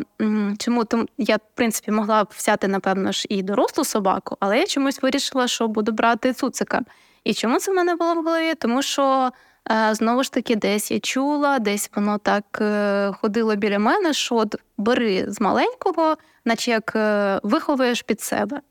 чому 0.57 0.85
тому 0.85 1.05
я, 1.17 1.35
в 1.35 1.55
принципі, 1.55 1.91
могла 1.91 2.23
б 2.23 2.27
взяти, 2.37 2.67
напевно 2.67 3.11
ж, 3.11 3.25
і 3.29 3.43
дорослу 3.43 3.83
собаку, 3.83 4.37
але 4.39 4.59
я 4.59 4.65
чомусь 4.65 5.01
вирішила, 5.01 5.47
що 5.47 5.67
буду 5.67 5.91
брати 5.91 6.33
цуцика. 6.33 6.81
І 7.23 7.33
чому 7.33 7.59
це 7.59 7.71
в 7.71 7.75
мене 7.75 7.95
було 7.95 8.13
в 8.13 8.23
голові? 8.23 8.55
Тому 8.55 8.81
що 8.81 9.31
е, 9.71 9.95
знову 9.95 10.23
ж 10.23 10.31
таки 10.31 10.55
десь 10.55 10.91
я 10.91 10.99
чула, 10.99 11.59
десь 11.59 11.91
воно 11.95 12.17
так 12.17 12.43
е, 12.61 13.11
ходило 13.21 13.55
біля 13.55 13.79
мене, 13.79 14.13
що 14.13 14.35
от 14.35 14.55
бери 14.77 15.25
з 15.27 15.41
маленького, 15.41 16.17
наче 16.45 16.71
як 16.71 16.95
е, 16.95 17.39
виховуєш 17.43 18.01
під 18.01 18.21
себе. 18.21 18.61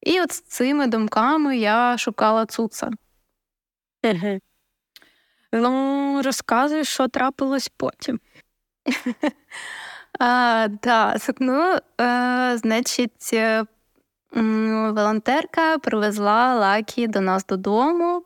І 0.00 0.20
от 0.20 0.32
з 0.32 0.40
цими 0.40 0.86
думками 0.86 1.56
я 1.56 1.98
шукала 1.98 2.46
цуца. 2.46 2.90
Ну, 5.52 6.22
розказуй, 6.24 6.84
що 6.84 7.08
трапилось 7.08 7.68
потім. 7.76 8.20
А, 10.20 10.68
Так, 10.80 11.20
ну, 11.38 11.78
е, 12.00 12.56
значить, 12.56 13.30
е, 13.32 13.64
волонтерка 14.32 15.78
привезла 15.78 16.54
лакі 16.54 17.06
до 17.06 17.20
нас 17.20 17.46
додому. 17.46 18.24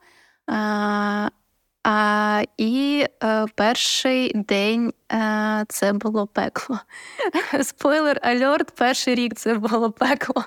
А, 1.85 2.43
І 2.57 3.07
е, 3.25 3.47
перший 3.55 4.33
день 4.35 4.93
е, 5.13 5.65
це 5.69 5.93
було 5.93 6.27
пекло. 6.27 6.79
Спойлер 7.63 8.21
альорт, 8.23 8.71
перший 8.71 9.15
рік 9.15 9.35
це 9.35 9.55
було 9.55 9.91
пекло. 9.91 10.45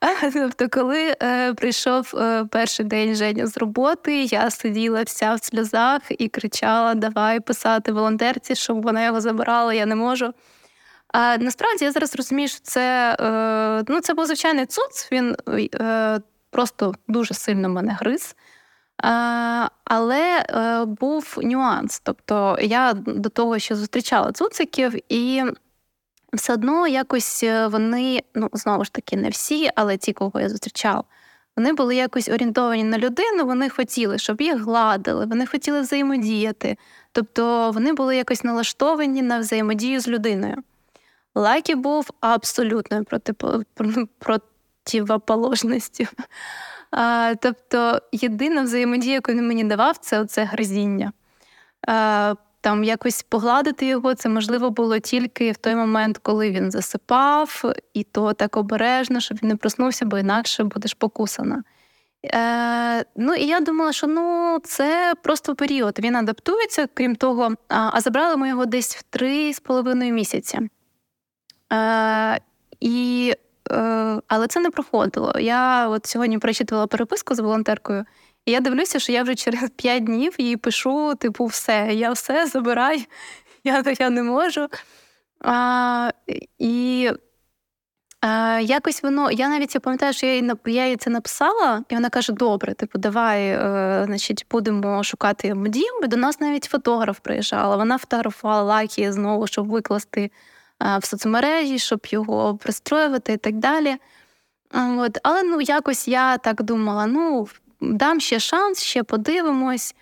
Тобто, 0.32 0.68
коли 0.68 1.16
е, 1.22 1.54
прийшов 1.54 2.12
е, 2.14 2.44
перший 2.44 2.86
день 2.86 3.14
Женя 3.14 3.46
з 3.46 3.56
роботи, 3.56 4.22
я 4.22 4.50
сиділа 4.50 5.02
вся 5.02 5.34
в 5.34 5.44
сльозах 5.44 6.02
і 6.08 6.28
кричала: 6.28 6.94
Давай 6.94 7.40
писати 7.40 7.92
волонтерці, 7.92 8.54
щоб 8.54 8.82
вона 8.82 9.04
його 9.04 9.20
забирала, 9.20 9.74
я 9.74 9.86
не 9.86 9.94
можу. 9.94 10.34
А 11.08 11.36
насправді 11.36 11.84
я 11.84 11.92
зараз 11.92 12.16
розумію, 12.16 12.48
що 12.48 12.60
це 12.62 13.16
е, 13.20 13.84
ну, 13.88 14.00
це 14.00 14.14
був 14.14 14.26
звичайний 14.26 14.66
цуц, 14.66 15.08
він 15.12 15.36
е, 15.74 16.20
просто 16.50 16.94
дуже 17.08 17.34
сильно 17.34 17.68
мене 17.68 17.96
гриз. 18.00 18.36
Але 19.84 20.44
е, 20.48 20.84
був 20.84 21.38
нюанс. 21.42 22.00
Тобто 22.00 22.58
я 22.60 22.92
до 22.92 23.28
того, 23.28 23.58
що 23.58 23.76
зустрічала 23.76 24.32
цуциків, 24.32 25.12
і 25.12 25.42
все 26.32 26.52
одно 26.52 26.86
якось 26.86 27.42
е, 27.42 27.66
вони, 27.66 28.22
ну 28.34 28.48
знову 28.52 28.84
ж 28.84 28.92
таки, 28.92 29.16
не 29.16 29.28
всі, 29.28 29.70
але 29.74 29.96
ті, 29.96 30.12
кого 30.12 30.40
я 30.40 30.48
зустрічала, 30.48 31.04
вони 31.56 31.72
були 31.72 31.96
якось 31.96 32.28
орієнтовані 32.28 32.84
на 32.84 32.98
людину, 32.98 33.44
вони 33.44 33.68
хотіли, 33.68 34.18
щоб 34.18 34.40
їх 34.40 34.60
гладили, 34.60 35.26
вони 35.26 35.46
хотіли 35.46 35.80
взаємодіяти. 35.80 36.76
Тобто 37.12 37.70
вони 37.70 37.92
були 37.92 38.16
якось 38.16 38.44
налаштовані 38.44 39.22
на 39.22 39.38
взаємодію 39.38 40.00
з 40.00 40.08
людиною. 40.08 40.56
Лакі 41.34 41.74
був 41.74 42.10
абсолютною 42.20 43.04
противоположністю. 44.18 46.04
А, 46.90 47.34
Тобто, 47.40 48.00
єдина 48.12 48.62
взаємодія, 48.62 49.14
яку 49.14 49.32
він 49.32 49.48
мені 49.48 49.64
давав, 49.64 49.96
це 49.96 50.20
оце 50.20 50.44
гризіння. 50.44 51.12
А, 51.88 52.34
там 52.60 52.84
якось 52.84 53.22
погладити 53.22 53.86
його, 53.86 54.14
це 54.14 54.28
можливо 54.28 54.70
було 54.70 54.98
тільки 54.98 55.52
в 55.52 55.56
той 55.56 55.74
момент, 55.74 56.18
коли 56.18 56.50
він 56.50 56.70
засипав, 56.70 57.62
і 57.94 58.04
то 58.04 58.32
так 58.32 58.56
обережно, 58.56 59.20
щоб 59.20 59.38
він 59.42 59.48
не 59.48 59.56
проснувся, 59.56 60.04
бо 60.04 60.18
інакше 60.18 60.64
будеш 60.64 60.94
покусана. 60.94 61.62
Е, 62.26 63.04
Ну 63.16 63.34
і 63.34 63.46
я 63.46 63.60
думала, 63.60 63.92
що 63.92 64.06
ну 64.06 64.58
це 64.64 65.14
просто 65.22 65.54
період. 65.54 65.98
Він 65.98 66.16
адаптується, 66.16 66.88
крім 66.94 67.16
того, 67.16 67.54
а, 67.68 67.90
а 67.92 68.00
забрали 68.00 68.36
ми 68.36 68.48
його 68.48 68.66
десь 68.66 68.96
в 68.96 69.02
три 69.02 69.52
з 69.54 69.60
половиною 69.60 70.12
місяці. 70.12 70.60
Е, 71.72 72.40
і, 72.80 73.34
Але 74.28 74.46
це 74.48 74.60
не 74.60 74.70
проходило. 74.70 75.32
Я 75.40 75.88
от 75.88 76.06
сьогодні 76.06 76.38
прочитувала 76.38 76.86
переписку 76.86 77.34
з 77.34 77.38
волонтеркою. 77.38 78.04
І 78.46 78.52
я 78.52 78.60
дивлюся, 78.60 78.98
що 78.98 79.12
я 79.12 79.22
вже 79.22 79.34
через 79.34 79.70
п'ять 79.76 80.04
днів 80.04 80.34
їй 80.38 80.56
пишу: 80.56 81.14
типу, 81.14 81.46
все, 81.46 81.88
я 81.92 82.12
все 82.12 82.46
забирай, 82.46 83.06
я 83.64 83.82
я 83.98 84.10
не 84.10 84.22
можу. 84.22 84.68
А, 85.40 86.10
І 86.58 87.10
а, 88.20 88.60
якось 88.60 89.02
воно, 89.02 89.30
я 89.30 89.48
навіть 89.48 89.74
я 89.74 89.80
пам'ятаю, 89.80 90.12
що 90.12 90.26
я 90.26 90.34
їй, 90.34 90.52
я 90.66 90.88
їй 90.88 90.96
це 90.96 91.10
написала, 91.10 91.84
і 91.88 91.94
вона 91.94 92.10
каже: 92.10 92.32
добре, 92.32 92.74
типу, 92.74 92.98
давай, 92.98 93.48
е, 93.48 94.02
значить, 94.06 94.46
будемо 94.50 95.04
шукати 95.04 95.54
дім. 95.66 96.08
До 96.08 96.16
нас 96.16 96.40
навіть 96.40 96.64
фотограф 96.64 97.18
приїжджала. 97.18 97.76
Вона 97.76 97.98
фотографувала 97.98 98.62
лаки 98.62 99.12
знову, 99.12 99.46
щоб 99.46 99.68
викласти 99.68 100.30
в 100.80 101.04
соцмережі, 101.04 101.78
щоб 101.78 102.06
його 102.10 102.56
пристроювати 102.56 103.32
і 103.32 103.36
так 103.36 103.54
далі. 103.54 103.96
От. 104.74 105.18
Але 105.22 105.42
ну, 105.42 105.60
якось 105.60 106.08
я 106.08 106.38
так 106.38 106.62
думала: 106.62 107.06
ну, 107.06 107.48
дам 107.80 108.20
ще 108.20 108.38
шанс, 108.38 108.82
ще 108.82 109.02
подивимось, 109.02 109.94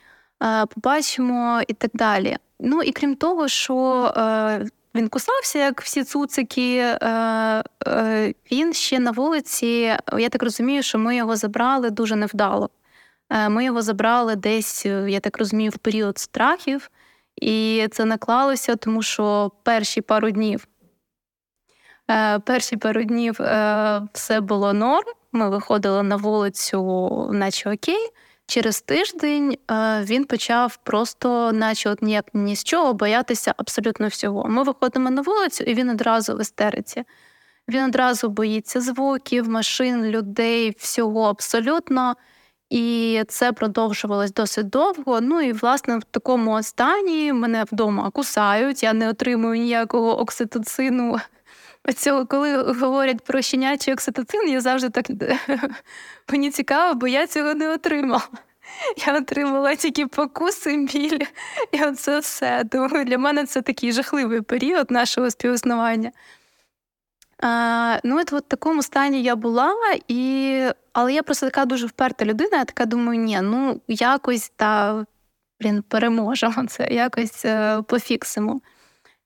е, 0.43 0.67
побачимо 0.67 1.61
і 1.69 1.73
так 1.73 1.91
далі. 1.95 2.37
Ну 2.61 2.83
і 2.83 2.93
крім 2.93 3.15
того, 3.15 3.49
що 3.49 4.05
е, 4.17 4.67
він 4.95 5.09
кусався, 5.09 5.59
як 5.59 5.83
всі 5.83 6.05
цуцики, 6.05 6.77
е, 6.77 7.63
він 8.53 8.73
ще 8.73 8.99
на 8.99 9.11
вулиці, 9.11 9.97
я 10.19 10.29
так 10.29 10.43
розумію, 10.43 10.83
що 10.83 10.99
ми 10.99 11.17
його 11.17 11.37
забрали 11.37 11.91
дуже 11.91 12.17
невдало. 12.17 12.71
Ми 13.49 13.65
його 13.65 13.83
забрали 13.83 14.37
десь, 14.37 14.87
я 14.87 15.21
так 15.21 15.39
розумію, 15.39 15.71
в 15.71 15.79
період 15.79 16.19
страхів, 16.19 16.91
і 17.41 17.89
це 17.89 18.05
наклалося, 18.05 18.77
тому 18.77 19.03
що 19.03 19.51
перші 19.63 20.01
пару 20.01 20.31
днів. 20.31 20.69
Перші 22.45 22.77
пару 22.77 23.05
днів 23.05 23.41
все 24.13 24.41
було 24.41 24.73
норм. 24.73 25.07
Ми 25.33 25.51
виходили 25.51 26.03
на 26.03 26.17
вулицю, 26.17 27.31
наче 27.33 27.71
окей. 27.73 28.11
Через 28.51 28.81
тиждень 28.81 29.59
е, 29.71 30.03
він 30.05 30.25
почав 30.25 30.77
просто, 30.77 31.53
наче 31.53 31.91
от 31.91 32.03
ніяк 32.03 32.25
ні 32.35 32.57
з 32.57 32.65
чого, 32.65 32.95
боятися 32.95 33.55
абсолютно 33.57 34.09
всього. 34.09 34.49
Ми 34.49 34.63
виходимо 34.63 35.11
на 35.11 35.23
вулицю, 35.23 35.65
і 35.65 35.75
він 35.75 35.91
одразу 35.91 36.37
в 36.37 36.41
істериці. 36.41 37.05
Він 37.69 37.85
одразу 37.85 38.29
боїться 38.29 38.81
звуків, 38.81 39.49
машин, 39.49 40.05
людей, 40.05 40.75
всього 40.79 41.23
абсолютно. 41.23 42.17
І 42.71 43.23
це 43.29 43.53
продовжувалось 43.53 44.33
досить 44.33 44.69
довго. 44.69 45.21
Ну 45.21 45.41
і 45.41 45.53
власне 45.53 45.99
в 45.99 46.05
такому 46.05 46.63
стані 46.63 47.33
мене 47.33 47.65
вдома 47.73 48.11
кусають. 48.11 48.83
Я 48.83 48.93
не 48.93 49.09
отримую 49.09 49.61
ніякого 49.61 50.21
окситоцину 50.21 51.19
Оцього, 51.89 52.27
коли 52.27 52.57
говорять 52.57 53.25
про 53.25 53.43
щенячий 53.43 53.95
окситоцин, 53.95 54.49
я 54.49 54.61
завжди 54.61 54.91
так 54.91 55.07
мені 56.33 56.51
цікаво, 56.51 56.95
бо 56.95 57.09
я 57.09 57.27
цього 57.27 57.55
не 57.55 57.71
отримала. 57.71 58.29
Я 59.07 59.19
отримала 59.19 59.75
тільки 59.75 60.07
покуси, 60.07 60.77
біль, 60.77 61.19
і 61.73 61.85
оце 61.85 62.19
все. 62.19 62.65
Тому 62.71 63.05
для 63.05 63.19
мене 63.19 63.47
це 63.47 63.63
такий 63.63 63.93
жахливий 63.93 64.41
період 64.41 64.91
нашого 64.91 65.31
співіснування. 65.31 66.13
А, 67.43 67.99
Ну, 68.05 68.21
от 68.21 68.33
в 68.33 68.41
такому 68.41 68.83
стані 68.83 69.23
я 69.23 69.37
була, 69.37 69.75
і... 70.09 70.65
але 71.01 71.13
я 71.13 71.23
просто 71.23 71.47
така 71.47 71.65
дуже 71.65 71.87
вперта 71.87 72.25
людина. 72.25 72.57
Я 72.57 72.65
така 72.65 72.87
думаю, 72.87 73.21
ні, 73.21 73.41
ну 73.43 73.81
якось 73.89 74.53
та 74.57 75.05
блін, 75.61 75.83
переможемо 75.89 76.67
це, 76.67 76.89
якось 76.91 77.45
е, 77.45 77.83
пофіксимо. 77.83 78.61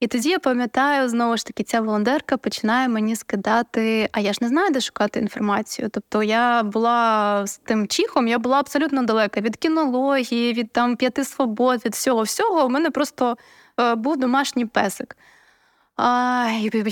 І 0.00 0.06
тоді 0.06 0.28
я 0.28 0.38
пам'ятаю, 0.38 1.08
знову 1.08 1.36
ж 1.36 1.46
таки, 1.46 1.62
ця 1.62 1.80
волонтерка 1.80 2.36
починає 2.36 2.88
мені 2.88 3.16
скидати, 3.16 4.08
а 4.12 4.20
я 4.20 4.32
ж 4.32 4.38
не 4.42 4.48
знаю, 4.48 4.70
де 4.70 4.80
шукати 4.80 5.20
інформацію. 5.20 5.88
Тобто 5.88 6.22
я 6.22 6.62
була 6.62 7.46
з 7.46 7.58
тим 7.58 7.86
чихом, 7.86 8.28
я 8.28 8.38
була 8.38 8.58
абсолютно 8.58 9.02
далека 9.02 9.40
від 9.40 9.56
кінології, 9.56 10.52
від 10.52 10.72
там 10.72 10.96
п'яти 10.96 11.24
свобод, 11.24 11.84
від 11.84 11.92
всього 11.92 12.22
всього. 12.22 12.66
У 12.66 12.68
мене 12.68 12.90
просто 12.90 13.36
е, 13.80 13.94
був 13.94 14.16
домашній 14.16 14.66
песик, 14.66 15.16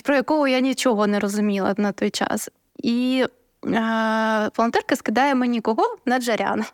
про 0.04 0.14
якого 0.14 0.48
я 0.48 0.60
нічого 0.60 1.06
не 1.06 1.20
розуміла 1.20 1.74
на 1.76 1.92
той 1.92 2.10
час. 2.10 2.48
І 2.82 3.24
волонтерка 4.56 4.96
скидає 4.96 5.34
мені 5.34 5.60
кого 5.60 5.96
на 6.06 6.18
Джаряна. 6.18 6.64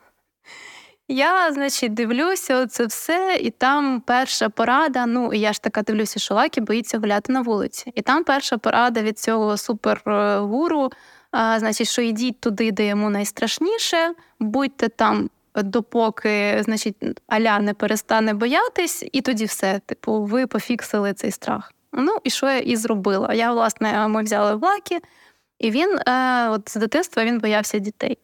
Я, 1.09 1.53
значить, 1.53 1.95
дивлюся 1.95 2.67
це 2.67 2.87
все, 2.87 3.39
і 3.41 3.51
там 3.51 4.01
перша 4.01 4.49
порада. 4.49 5.07
Ну, 5.07 5.33
і 5.33 5.41
я 5.41 5.53
ж 5.53 5.63
така 5.63 5.83
дивлюся, 5.83 6.21
що 6.21 6.35
Лакі 6.35 6.61
боїться 6.61 6.99
гуляти 6.99 7.33
на 7.33 7.41
вулиці. 7.41 7.93
І 7.95 8.03
там 8.03 8.25
перша 8.25 8.59
порада 8.59 9.03
від 9.03 9.19
цього 9.19 9.57
супергуру 9.57 10.91
А, 11.31 11.59
Значить, 11.59 11.89
що 11.89 12.03
йдіть 12.03 12.41
туди, 12.41 12.73
де 12.73 12.87
йому 12.87 13.11
найстрашніше, 13.11 14.15
будьте 14.41 14.89
там, 14.89 15.31
допоки 15.55 16.63
значить, 16.65 16.97
Аля 17.27 17.59
не 17.59 17.75
перестане 17.75 18.35
боятись, 18.35 19.05
і 19.13 19.21
тоді 19.21 19.45
все. 19.45 19.81
Типу, 19.87 20.23
ви 20.23 20.47
пофіксили 20.47 21.13
цей 21.13 21.31
страх. 21.31 21.73
Ну, 21.93 22.17
і 22.25 22.31
що 22.31 22.47
я 22.47 22.59
і 22.59 22.77
зробила? 22.77 23.35
Я, 23.35 23.53
власне, 23.53 24.09
ми 24.09 24.23
взяли 24.23 24.55
влаки, 24.55 25.01
і 25.59 25.71
він 25.71 25.99
е, 26.09 26.49
от 26.49 26.69
з 26.69 26.77
дитинства 26.77 27.25
він 27.25 27.39
боявся 27.39 27.79
дітей. 27.79 28.19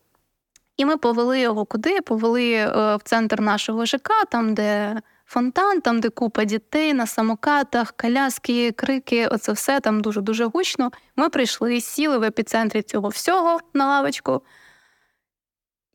І 0.76 0.84
ми 0.84 0.96
повели 0.96 1.40
його 1.40 1.64
куди? 1.64 2.00
Повели 2.00 2.52
е, 2.52 2.66
в 2.96 3.00
центр 3.04 3.40
нашого 3.40 3.86
ЖК, 3.86 4.10
там, 4.30 4.54
де 4.54 5.00
фонтан, 5.26 5.80
там, 5.80 6.00
де 6.00 6.08
купа 6.08 6.44
дітей 6.44 6.94
на 6.94 7.06
самокатах, 7.06 7.92
коляски, 7.92 8.72
крики, 8.72 9.26
оце 9.26 9.52
все 9.52 9.80
там 9.80 10.00
дуже-дуже 10.00 10.44
гучно. 10.44 10.90
Ми 11.16 11.28
прийшли, 11.28 11.80
сіли 11.80 12.18
в 12.18 12.22
епіцентрі 12.22 12.82
цього 12.82 13.08
всього 13.08 13.58
на 13.74 13.86
лавочку. 13.86 14.42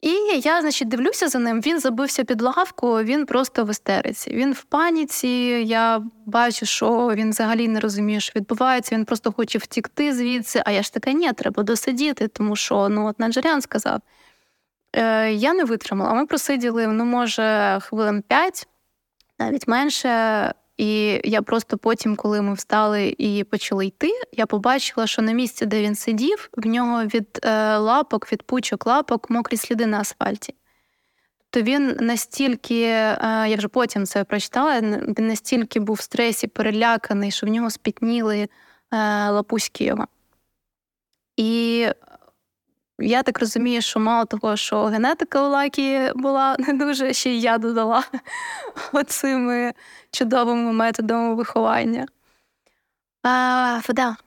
І 0.01 0.09
я, 0.43 0.61
значить, 0.61 0.87
дивлюся 0.87 1.27
за 1.27 1.39
ним. 1.39 1.61
Він 1.61 1.79
забився 1.79 2.23
під 2.23 2.41
лавку, 2.41 3.03
він 3.03 3.25
просто 3.25 3.65
в 3.65 3.69
істериці. 3.69 4.31
Він 4.31 4.53
в 4.53 4.63
паніці. 4.63 5.27
Я 5.67 6.01
бачу, 6.25 6.65
що 6.65 7.11
він 7.15 7.29
взагалі 7.29 7.67
не 7.67 7.79
розуміє, 7.79 8.19
що 8.19 8.33
відбувається. 8.35 8.95
Він 8.95 9.05
просто 9.05 9.31
хоче 9.31 9.57
втікти 9.57 10.13
звідси. 10.13 10.61
А 10.65 10.71
я 10.71 10.83
ж 10.83 10.93
така, 10.93 11.11
ні, 11.11 11.33
треба 11.33 11.63
досидіти, 11.63 12.27
тому 12.27 12.55
що 12.55 12.89
ну, 12.89 13.07
от 13.07 13.19
Наджарян 13.19 13.61
сказав. 13.61 14.01
Е, 14.95 15.31
Я 15.31 15.53
не 15.53 15.63
витримала. 15.63 16.13
Ми 16.13 16.25
просиділи, 16.25 16.87
ну, 16.87 17.05
може, 17.05 17.79
хвилин 17.81 18.23
п'ять, 18.27 18.67
навіть 19.39 19.67
менше. 19.67 20.09
І 20.77 21.21
я 21.23 21.41
просто 21.41 21.77
потім, 21.77 22.15
коли 22.15 22.41
ми 22.41 22.53
встали 22.53 23.15
і 23.17 23.43
почали 23.43 23.85
йти, 23.85 24.11
я 24.31 24.45
побачила, 24.45 25.07
що 25.07 25.21
на 25.21 25.31
місці, 25.31 25.65
де 25.65 25.81
він 25.81 25.95
сидів, 25.95 26.49
в 26.57 26.67
нього 26.67 27.03
від 27.03 27.39
е, 27.43 27.77
лапок, 27.77 28.31
від 28.31 28.43
пучок 28.43 28.85
лапок 28.85 29.29
мокрі 29.29 29.57
сліди 29.57 29.85
на 29.85 29.99
асфальті. 29.99 30.53
То 31.49 31.61
він 31.61 31.97
настільки, 31.99 32.81
е, 32.81 33.17
я 33.49 33.55
вже 33.57 33.67
потім 33.67 34.05
це 34.05 34.23
прочитала, 34.23 34.81
він 34.81 35.27
настільки 35.27 35.79
був 35.79 35.95
в 35.95 36.01
стресі, 36.01 36.47
переляканий, 36.47 37.31
що 37.31 37.47
в 37.47 37.49
нього 37.49 37.69
спітніли 37.69 38.39
е, 38.39 38.49
лапуськи 39.29 39.83
його. 39.83 40.07
І 41.37 41.87
я 42.99 43.23
так 43.23 43.39
розумію, 43.39 43.81
що 43.81 43.99
мало 43.99 44.25
того, 44.25 44.57
що 44.57 44.85
генетика 44.85 45.47
у 45.47 45.49
Лакі 45.49 46.11
була 46.15 46.55
не 46.59 46.73
дуже, 46.73 47.13
ще 47.13 47.29
й 47.29 47.41
я 47.41 47.57
додала 47.57 48.03
оцими 48.93 49.73
чудовими 50.11 50.73
методами 50.73 51.35
виховання. 51.35 52.07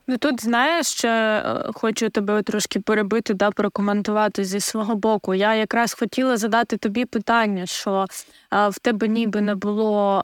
Ну 0.07 0.17
тут 0.17 0.43
знаєш, 0.43 0.87
ще 0.87 1.09
е, 1.09 1.71
хочу 1.73 2.09
тебе 2.09 2.41
трошки 2.41 2.79
перебити, 2.79 3.33
да, 3.33 3.51
прокоментувати 3.51 4.43
зі 4.43 4.59
свого 4.59 4.95
боку. 4.95 5.33
Я 5.33 5.55
якраз 5.55 5.93
хотіла 5.93 6.37
задати 6.37 6.77
тобі 6.77 7.05
питання, 7.05 7.65
що 7.65 8.05
в 8.51 8.79
тебе 8.81 9.07
ніби 9.07 9.41
не 9.41 9.55
було 9.55 10.23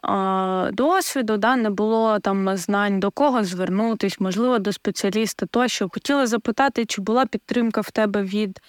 досвіду, 0.73 1.37
да, 1.37 1.55
не 1.55 1.69
було 1.69 2.19
там 2.19 2.57
знань 2.57 2.99
до 2.99 3.11
кого 3.11 3.43
звернутись, 3.43 4.19
можливо, 4.19 4.59
до 4.59 4.73
спеціаліста. 4.73 5.45
Тощо 5.45 5.89
хотіла 5.93 6.27
запитати, 6.27 6.85
чи 6.85 7.01
була 7.01 7.25
підтримка 7.25 7.81
в 7.81 7.91
тебе 7.91 8.21
від 8.23 8.61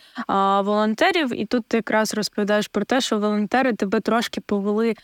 волонтерів, 0.65 1.41
і 1.41 1.45
тут 1.45 1.67
ти 1.67 1.77
якраз 1.77 2.15
розповідаєш 2.15 2.69
про 2.69 2.85
те, 2.85 3.01
що 3.01 3.19
волонтери 3.19 3.73
тебе 3.73 4.01
трошки 4.01 4.41
повели 4.41 4.95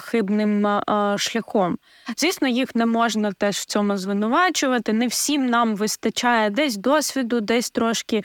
хибним 0.00 0.80
шляхом. 1.16 1.78
Звісно, 2.16 2.48
їх 2.48 2.74
не 2.74 2.86
можна 2.86 3.32
теж 3.32 3.56
в 3.56 3.64
цьому 3.64 3.96
звинувачувати. 3.96 4.92
Не 4.92 5.06
всім 5.06 5.46
нам 5.46 5.76
вистачає 5.76 6.50
десь 6.50 6.76
досвіду, 6.76 7.40
десь 7.40 7.70
трошки 7.70 8.22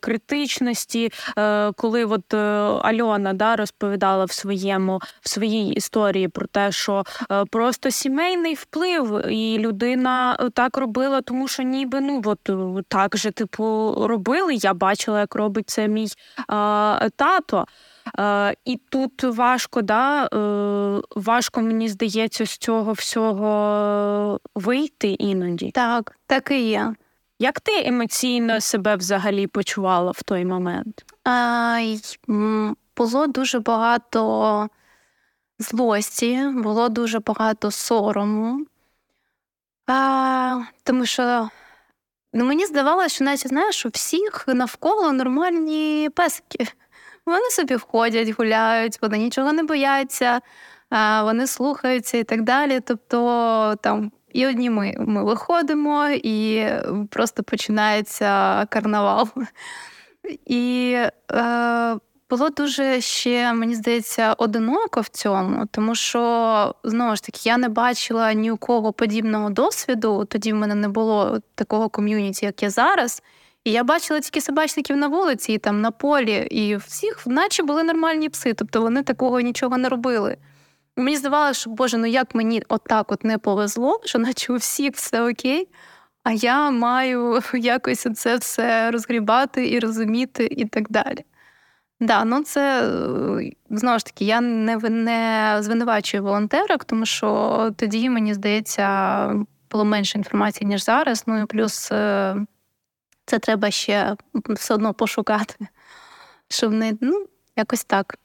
критичності. 0.00 1.12
Е, 1.38 1.72
коли 1.72 2.04
от 2.04 2.34
е, 2.34 2.36
Альона 2.82 3.32
да, 3.32 3.56
розповідала 3.56 4.24
в 4.24 4.32
своєму 4.32 5.00
в 5.20 5.28
своїй 5.28 5.72
історії 5.72 6.28
про 6.28 6.46
те, 6.46 6.72
що 6.72 7.04
е, 7.32 7.44
просто 7.44 7.90
сімейний 7.90 8.54
вплив, 8.54 9.26
і 9.30 9.58
людина 9.58 10.38
так 10.54 10.76
робила, 10.76 11.20
тому 11.20 11.48
що 11.48 11.62
ніби 11.62 12.00
ну 12.00 12.22
от 12.24 12.50
так 12.88 13.16
же 13.16 13.30
типу 13.30 13.94
робили. 14.08 14.54
Я 14.54 14.74
бачила, 14.74 15.20
як 15.20 15.34
робить 15.34 15.70
це 15.70 15.88
мій 15.88 16.06
тато. 17.16 17.66
Е, 18.18 18.54
І 18.64 18.76
тут 18.76 19.24
важко, 19.24 19.82
да, 19.82 20.24
е, 20.24 21.02
важко, 21.16 21.60
мені 21.60 21.88
здається, 21.88 22.46
з 22.46 22.58
цього 22.58 22.92
всього 22.92 24.40
вийти 24.54 25.08
іноді. 25.08 25.70
Так, 25.70 26.16
так 26.26 26.50
і 26.50 26.68
є. 26.68 26.94
Як 27.42 27.60
ти 27.60 27.72
емоційно 27.86 28.60
себе 28.60 28.96
взагалі 28.96 29.46
почувала 29.46 30.10
в 30.10 30.22
той 30.22 30.44
момент? 30.44 31.04
А, 31.24 31.78
Було 32.96 33.26
дуже 33.26 33.60
багато 33.60 34.68
злості, 35.58 36.48
було 36.54 36.88
дуже 36.88 37.18
багато 37.18 37.70
сорому. 37.70 38.66
А, 39.86 40.60
Тому 40.84 41.06
що 41.06 41.48
ну, 42.32 42.44
мені 42.44 42.66
здавалося, 42.66 43.08
що 43.14 43.24
навіть 43.24 43.48
знаєш, 43.48 43.86
у 43.86 43.88
всіх 43.88 44.44
навколо 44.46 45.12
нормальні 45.12 46.08
песики. 46.14 46.66
Вони 47.26 47.50
собі 47.50 47.76
входять, 47.76 48.28
гуляють, 48.38 49.02
вони 49.02 49.18
нічого 49.18 49.52
не 49.52 49.62
бояться, 49.62 50.40
вони 51.22 51.46
слухаються 51.46 52.18
і 52.18 52.24
так 52.24 52.42
далі. 52.42 52.80
Тобто 52.80 53.76
там 53.82 54.12
і 54.32 54.46
одні 54.46 54.70
ми 54.70 54.94
ми 54.98 55.24
виходимо, 55.24 56.08
і 56.10 56.66
просто 57.10 57.42
починається 57.42 58.64
карнавал. 58.70 59.28
І 60.46 60.96
е, 61.32 61.96
було 62.30 62.50
дуже 62.50 63.00
ще, 63.00 63.52
мені 63.52 63.74
здається, 63.74 64.32
одиноко 64.32 65.00
в 65.00 65.08
цьому, 65.08 65.66
тому 65.70 65.94
що 65.94 66.74
знову 66.84 67.16
ж 67.16 67.22
таки 67.22 67.40
я 67.44 67.56
не 67.56 67.68
бачила 67.68 68.32
ні 68.32 68.50
у 68.50 68.56
кого 68.56 68.92
подібного 68.92 69.50
досвіду. 69.50 70.24
Тоді 70.24 70.52
в 70.52 70.56
мене 70.56 70.74
не 70.74 70.88
було 70.88 71.38
такого 71.54 71.88
ком'юніті, 71.88 72.46
як 72.46 72.62
я 72.62 72.70
зараз. 72.70 73.22
І 73.64 73.70
я 73.70 73.84
бачила 73.84 74.20
тільки 74.20 74.40
собачників 74.40 74.96
на 74.96 75.08
вулиці, 75.08 75.52
і 75.52 75.58
там 75.58 75.80
на 75.80 75.90
полі, 75.90 76.48
і 76.50 76.76
всіх, 76.76 77.26
наче 77.26 77.62
були 77.62 77.82
нормальні 77.82 78.28
пси, 78.28 78.54
тобто 78.54 78.82
вони 78.82 79.02
такого 79.02 79.40
нічого 79.40 79.78
не 79.78 79.88
робили. 79.88 80.36
Мені 81.00 81.16
здавалося, 81.16 81.60
що 81.60 81.70
Боже, 81.70 81.98
ну 81.98 82.06
як 82.06 82.34
мені 82.34 82.62
отак 82.68 83.12
от 83.12 83.24
не 83.24 83.38
повезло, 83.38 84.00
що 84.04 84.18
наче 84.18 84.52
у 84.52 84.56
всіх 84.56 84.94
все 84.94 85.30
окей, 85.30 85.68
а 86.22 86.32
я 86.32 86.70
маю 86.70 87.40
якось 87.54 88.06
це 88.14 88.36
все 88.36 88.90
розгрібати 88.90 89.70
і 89.70 89.78
розуміти, 89.78 90.48
і 90.50 90.64
так 90.64 90.90
далі. 90.90 91.24
Да, 92.00 92.24
ну 92.24 92.42
це 92.42 92.82
е, 92.82 93.52
знову 93.70 93.98
ж 93.98 94.04
таки, 94.04 94.24
я 94.24 94.40
не 94.40 94.76
не 94.76 95.56
звинувачую 95.60 96.22
волонтерок, 96.22 96.84
тому 96.84 97.06
що 97.06 97.70
тоді, 97.76 98.10
мені 98.10 98.34
здається, 98.34 99.34
було 99.70 99.84
менше 99.84 100.18
інформації, 100.18 100.68
ніж 100.68 100.84
зараз. 100.84 101.24
Ну 101.26 101.42
і 101.42 101.46
плюс 101.46 101.92
е, 101.92 102.36
це 103.26 103.38
треба 103.38 103.70
ще 103.70 104.16
все 104.48 104.74
одно 104.74 104.94
пошукати, 104.94 105.54
щоб 106.48 106.72
не 106.72 106.92
ну, 107.00 107.26
якось 107.56 107.84
так. 107.84 108.18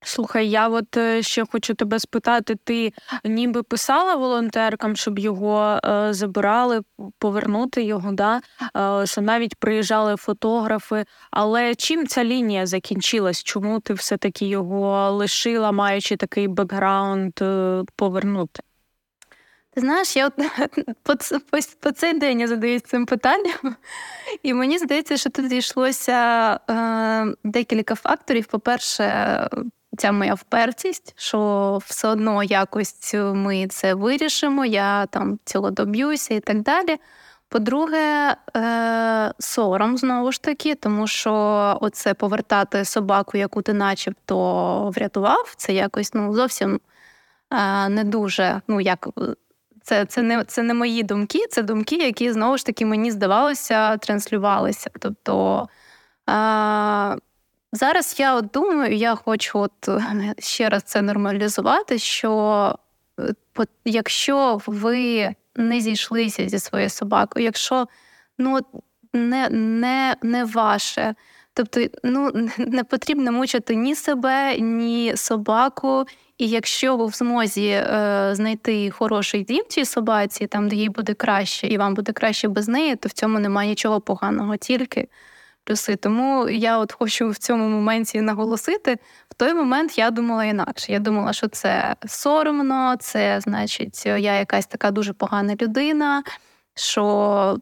Слухай, 0.00 0.50
я 0.50 0.68
от 0.68 0.96
е, 0.96 1.22
ще 1.22 1.44
хочу 1.52 1.74
тебе 1.74 1.98
спитати: 1.98 2.56
ти 2.64 2.92
ніби 3.24 3.62
писала 3.62 4.14
волонтеркам, 4.14 4.96
щоб 4.96 5.18
його 5.18 5.80
е, 5.84 6.12
забирали, 6.12 6.80
повернути 7.18 7.82
його, 7.82 8.12
да? 8.12 8.40
Е, 9.16 9.20
навіть 9.20 9.54
приїжджали 9.54 10.16
фотографи. 10.16 11.04
Але 11.30 11.74
чим 11.74 12.06
ця 12.06 12.24
лінія 12.24 12.66
закінчилась? 12.66 13.42
Чому 13.42 13.80
ти 13.80 13.94
все-таки 13.94 14.46
його 14.46 15.10
лишила, 15.10 15.72
маючи 15.72 16.16
такий 16.16 16.48
бекграунд 16.48 17.32
е, 17.42 17.82
повернути? 17.96 18.62
Ти 19.74 19.80
знаєш, 19.80 20.16
я 20.16 20.26
от 20.26 20.34
по, 21.02 21.14
по, 21.50 21.58
по 21.80 21.90
цей 21.90 22.18
день 22.18 22.40
я 22.40 22.48
задаюсь 22.48 22.82
цим 22.82 23.06
питанням, 23.06 23.76
і 24.42 24.54
мені 24.54 24.78
здається, 24.78 25.16
що 25.16 25.30
тут 25.30 25.48
зійшлося 25.48 26.52
е, 26.70 27.34
декілька 27.44 27.94
факторів. 27.94 28.46
По-перше, 28.46 29.04
ця 29.98 30.12
моя 30.12 30.34
впертість, 30.34 31.14
що 31.16 31.78
все 31.84 32.08
одно 32.08 32.42
якось 32.42 33.14
ми 33.14 33.66
це 33.66 33.94
вирішимо, 33.94 34.64
я 34.64 35.06
там 35.06 35.38
цього 35.44 35.70
доб'юся 35.70 36.34
і 36.34 36.40
так 36.40 36.62
далі. 36.62 36.96
По-друге, 37.48 38.36
е, 38.56 39.32
сором 39.38 39.98
знову 39.98 40.32
ж 40.32 40.42
таки, 40.42 40.74
тому 40.74 41.06
що 41.06 41.32
оце 41.80 42.14
повертати 42.14 42.84
собаку, 42.84 43.36
яку 43.38 43.62
ти 43.62 43.72
начебто 43.72 44.90
врятував, 44.90 45.54
це 45.56 45.72
якось 45.72 46.14
ну, 46.14 46.34
зовсім 46.34 46.80
е, 47.50 47.88
не 47.88 48.04
дуже. 48.04 48.60
ну, 48.68 48.80
як 48.80 49.08
це 49.82 50.04
це, 50.04 50.22
не 50.22 50.44
це 50.44 50.62
не 50.62 50.74
мої 50.74 51.02
думки, 51.02 51.46
це 51.50 51.62
думки, 51.62 51.96
які 51.96 52.32
знову 52.32 52.58
ж 52.58 52.66
таки 52.66 52.86
мені 52.86 53.10
здавалося, 53.10 53.96
транслювалися. 53.96 54.90
Тобто 55.00 55.68
а, 56.26 57.16
зараз 57.72 58.16
я 58.18 58.34
от 58.34 58.46
думаю, 58.46 58.96
я 58.96 59.14
хочу 59.14 59.58
от 59.58 59.88
ще 60.38 60.68
раз 60.68 60.82
це 60.82 61.02
нормалізувати. 61.02 61.98
Що 61.98 62.74
якщо 63.84 64.60
ви 64.66 65.34
не 65.56 65.80
зійшлися 65.80 66.48
зі 66.48 66.58
своєю 66.58 66.90
собакою, 66.90 67.44
якщо 67.44 67.88
ну 68.38 68.60
не, 69.12 69.48
не, 69.50 70.16
не 70.22 70.44
ваше. 70.44 71.14
Тобто, 71.54 71.80
ну 72.04 72.30
не 72.58 72.84
потрібно 72.84 73.32
мучити 73.32 73.74
ні 73.74 73.94
себе, 73.94 74.58
ні 74.58 75.12
собаку. 75.16 76.04
І 76.38 76.48
якщо 76.48 76.96
ви 76.96 77.06
в 77.06 77.10
змозі 77.10 77.68
е, 77.68 78.30
знайти 78.32 78.90
хороший 78.90 79.44
дім 79.44 79.64
цій 79.68 79.84
собаці, 79.84 80.46
там 80.46 80.68
де 80.68 80.76
їй 80.76 80.88
буде 80.88 81.14
краще, 81.14 81.66
і 81.66 81.78
вам 81.78 81.94
буде 81.94 82.12
краще 82.12 82.48
без 82.48 82.68
неї, 82.68 82.96
то 82.96 83.08
в 83.08 83.12
цьому 83.12 83.38
немає 83.38 83.68
нічого 83.68 84.00
поганого, 84.00 84.56
тільки 84.56 85.08
плюси. 85.68 85.96
Тому 85.96 86.48
я 86.48 86.78
от 86.78 86.92
хочу 86.92 87.28
в 87.28 87.38
цьому 87.38 87.68
моменті 87.68 88.20
наголосити. 88.20 88.98
В 89.30 89.34
той 89.34 89.54
момент 89.54 89.98
я 89.98 90.10
думала 90.10 90.44
інакше. 90.44 90.92
Я 90.92 90.98
думала, 90.98 91.32
що 91.32 91.48
це 91.48 91.96
соромно, 92.06 92.96
це 93.00 93.40
значить, 93.40 94.06
я 94.06 94.38
якась 94.38 94.66
така 94.66 94.90
дуже 94.90 95.12
погана 95.12 95.56
людина, 95.60 96.22
що 96.74 97.58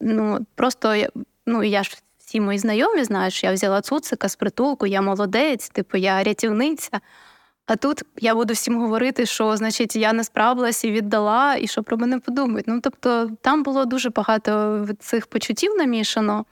ну 0.00 0.46
просто 0.54 0.94
ну 1.46 1.64
я 1.64 1.82
ж 1.82 1.98
всі 2.18 2.40
мої 2.40 2.58
знайомі 2.58 3.04
знають, 3.04 3.34
що 3.34 3.46
я 3.46 3.52
взяла 3.52 3.80
цуцика 3.80 4.28
з 4.28 4.36
притулку, 4.36 4.86
я 4.86 5.00
молодець, 5.00 5.68
типу 5.68 5.96
я 5.96 6.22
рятівниця. 6.22 7.00
А 7.66 7.76
тут 7.76 8.02
я 8.20 8.34
буду 8.34 8.54
всім 8.54 8.80
говорити, 8.80 9.26
що 9.26 9.56
значить 9.56 9.96
я 9.96 10.12
не 10.12 10.24
справилася 10.24 10.88
і 10.88 10.92
віддала, 10.92 11.56
і 11.56 11.66
що 11.66 11.82
про 11.82 11.96
мене 11.96 12.18
подумають. 12.18 12.68
Ну 12.68 12.80
тобто 12.80 13.30
там 13.42 13.62
було 13.62 13.84
дуже 13.84 14.10
багато 14.10 14.86
цих 15.00 15.26
почуттів 15.26 15.74
намішано, 15.74 16.44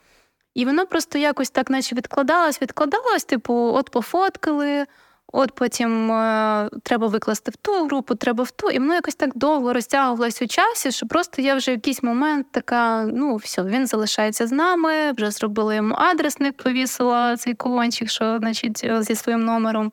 і 0.57 0.65
воно 0.65 0.85
просто 0.85 1.17
якось 1.17 1.49
так, 1.49 1.69
наче 1.69 1.95
відкладалось, 1.95 2.61
відкладалось, 2.61 3.25
типу, 3.25 3.53
от 3.53 3.89
пофоткали. 3.89 4.85
От 5.33 5.55
потім 5.55 6.11
е, 6.11 6.69
треба 6.83 7.07
викласти 7.07 7.51
в 7.51 7.55
ту 7.55 7.85
групу, 7.85 8.15
треба 8.15 8.43
в 8.43 8.51
ту, 8.51 8.69
і 8.69 8.79
воно 8.79 8.93
якось 8.93 9.15
так 9.15 9.37
довго 9.37 9.73
розтягувалось 9.73 10.41
у 10.41 10.47
часі, 10.47 10.91
що 10.91 11.07
просто 11.07 11.41
я 11.41 11.55
вже 11.55 11.71
в 11.71 11.75
якийсь 11.75 12.03
момент 12.03 12.47
така: 12.51 13.03
ну 13.05 13.35
все, 13.35 13.63
він 13.63 13.87
залишається 13.87 14.47
з 14.47 14.51
нами, 14.51 15.11
вже 15.11 15.31
зробила 15.31 15.75
йому 15.75 15.95
адресник, 15.95 16.57
повісила 16.57 17.37
цей 17.37 17.53
колончик, 17.53 18.09
що 18.09 18.37
значить 18.37 18.89
зі 18.99 19.15
своїм 19.15 19.45
номером. 19.45 19.91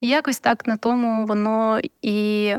І 0.00 0.08
якось 0.08 0.38
так 0.38 0.66
на 0.66 0.76
тому 0.76 1.26
воно 1.26 1.80
і 2.02 2.54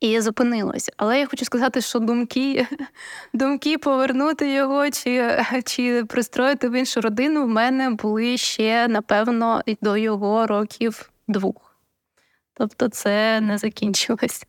і 0.00 0.20
зупинилось. 0.20 0.90
Але 0.96 1.20
я 1.20 1.26
хочу 1.26 1.44
сказати, 1.44 1.80
що 1.80 1.98
думки 1.98 2.66
думки 3.32 3.78
повернути 3.78 4.52
його 4.52 4.90
чи 4.90 5.42
чи 5.64 6.04
пристроїти 6.04 6.68
в 6.68 6.72
іншу 6.72 7.00
родину 7.00 7.44
в 7.44 7.48
мене 7.48 7.90
були 7.90 8.36
ще, 8.36 8.88
напевно, 8.88 9.62
до 9.82 9.96
його 9.96 10.46
років 10.46 11.10
двох. 11.28 11.76
Тобто 12.54 12.88
це 12.88 13.40
не 13.40 13.58
закінчилось. 13.58 14.46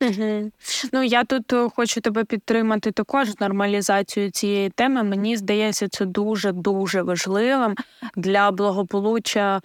Ну 0.92 1.02
я 1.02 1.24
тут 1.24 1.52
е, 1.52 1.68
хочу 1.76 2.00
тебе 2.00 2.24
підтримати 2.24 2.92
також 2.92 3.28
з 3.28 3.40
нормалізацією 3.40 4.32
цієї 4.32 4.70
теми. 4.70 5.02
Мені 5.02 5.36
здається, 5.36 5.88
це 5.88 6.04
дуже 6.04 6.52
дуже 6.52 7.02
важливим 7.02 7.74
для 8.16 8.50
благополуччя 8.50 9.60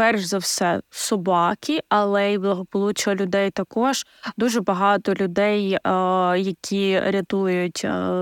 перш 0.00 0.24
за 0.24 0.38
все 0.38 0.80
собаки, 0.90 1.80
але 1.88 2.32
й 2.32 2.38
благополуччя 2.38 3.14
людей 3.14 3.50
також. 3.50 4.06
Дуже 4.36 4.60
багато 4.60 5.14
людей, 5.14 5.72
е, 5.72 5.78
які 6.38 7.00
рятують 7.00 7.82
е, 7.84 8.12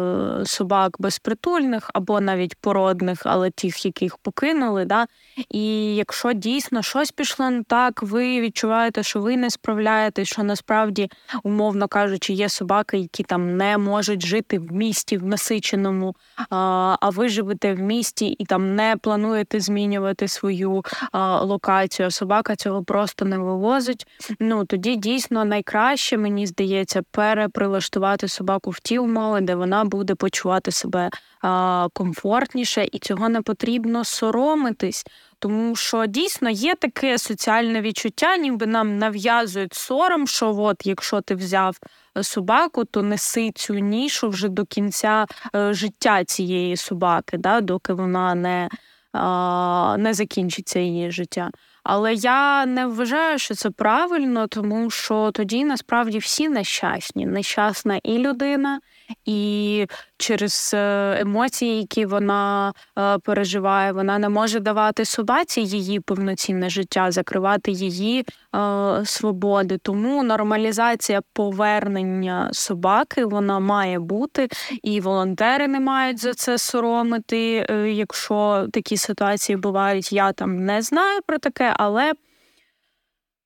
собак 0.45 0.97
безпритульних 0.99 1.91
або 1.95 2.21
навіть 2.21 2.55
породних, 2.55 3.23
але 3.25 3.51
тих, 3.51 3.85
яких 3.85 4.17
покинули. 4.17 4.85
Да? 4.85 5.07
І 5.51 5.97
якщо 5.97 6.33
дійсно 6.33 6.83
щось 6.83 7.11
пішло 7.11 7.51
не 7.51 7.63
так, 7.63 8.03
ви 8.03 8.41
відчуваєте, 8.41 9.03
що 9.03 9.21
ви 9.21 9.37
не 9.37 9.51
справляєтесь, 9.51 10.29
що 10.29 10.43
насправді, 10.43 11.11
умовно 11.43 11.89
кажучи, 11.89 12.33
є 12.33 12.49
собаки, 12.49 12.99
які 12.99 13.23
там 13.23 13.57
не 13.57 13.79
можуть 13.79 14.27
жити 14.27 14.59
в 14.59 14.73
місті 14.73 15.17
в 15.17 15.27
насиченому, 15.27 16.17
а 16.51 17.11
ви 17.11 17.29
живете 17.29 17.75
в 17.75 17.79
місті 17.79 18.27
і 18.27 18.45
там 18.45 18.75
не 18.75 18.97
плануєте 19.03 19.61
змінювати 19.61 20.29
свою 20.29 20.85
локацію 21.43 21.68
локацію, 21.69 22.11
собака 22.11 22.57
цього 22.57 22.85
просто 22.85 23.25
не 23.25 23.39
вивозить. 23.39 24.07
Ну 24.41 24.65
тоді 24.65 24.97
дійсно 24.97 25.45
найкраще, 25.45 26.17
мені 26.17 26.47
здається, 26.47 27.03
переприлаштувати 27.11 28.29
собаку 28.29 28.71
в 28.71 28.81
ті 28.81 28.99
умови, 28.99 29.41
де 29.41 29.55
вона 29.55 29.85
буде 29.85 30.15
почувати 30.15 30.71
себе 30.71 31.11
а, 31.43 31.89
комфортніше, 31.93 32.89
і 32.93 32.99
цього 32.99 33.29
не 33.29 33.43
потрібно 33.43 34.05
соромитись. 34.05 35.05
Тому 35.39 35.77
що 35.77 36.07
дійсно 36.07 36.51
є 36.51 36.75
таке 36.75 37.19
соціальне 37.19 37.81
відчуття, 37.81 38.37
ніби 38.37 38.67
нам 38.67 38.99
нав'язують 38.99 39.75
сором, 39.75 40.27
що 40.27 40.57
от 40.57 40.87
якщо 40.87 41.21
ти 41.21 41.35
взяв 41.35 41.77
собаку, 42.23 42.85
то 42.85 43.03
неси 43.03 43.51
цю 43.55 43.75
нішу 43.75 44.29
вже 44.29 44.49
до 44.49 44.65
кінця 44.65 45.27
е, 45.55 45.75
життя 45.75 46.25
цієї 46.25 46.77
собаки, 46.77 47.39
да, 47.39 47.61
доки 47.61 47.93
вона 47.93 48.35
не 48.35 48.69
не 49.99 50.15
закінчиться 50.15 50.79
її 50.79 51.11
життя. 51.11 51.51
Але 51.85 52.15
я 52.15 52.67
не 52.67 52.87
вважаю, 52.87 53.39
що 53.39 53.55
це 53.55 53.71
правильно, 53.71 54.47
тому 54.47 54.91
що 54.91 55.31
тоді 55.31 55.65
насправді 55.65 56.19
всі 56.19 56.49
нещасні. 56.49 57.27
Нещасна 57.27 58.01
і 58.03 58.19
людина, 58.19 58.81
і 59.25 59.87
через 60.17 60.71
е, 60.75 61.17
емоції, 61.21 61.79
які 61.79 62.07
вона 62.07 62.73
е, 62.99 63.19
переживає, 63.19 63.93
вона 63.93 64.19
не 64.19 64.29
може 64.29 64.61
давати 64.61 65.05
собаці 65.05 65.61
її 65.61 66.01
повноцінне 66.01 66.71
життя, 66.71 67.11
закривати 67.11 67.71
її 67.71 68.21
е, 68.21 68.27
свободи. 69.05 69.79
Тому 69.79 70.23
нормалізація 70.23 71.21
повернення 71.33 72.51
собаки 72.53 73.25
вона 73.25 73.59
має 73.59 73.99
бути, 73.99 74.49
і 74.83 75.01
волонтери 75.01 75.69
не 75.69 75.81
мають 75.81 76.21
за 76.21 76.35
це 76.35 76.59
соромити. 76.59 77.67
Якщо 77.93 78.67
такі 78.73 78.97
ситуації 78.97 79.57
бувають, 79.57 80.13
я 80.13 80.33
там 80.33 80.65
не 80.65 80.83
знаю 80.83 81.21
про 81.27 81.39
таке, 81.39 81.75
але. 81.77 82.13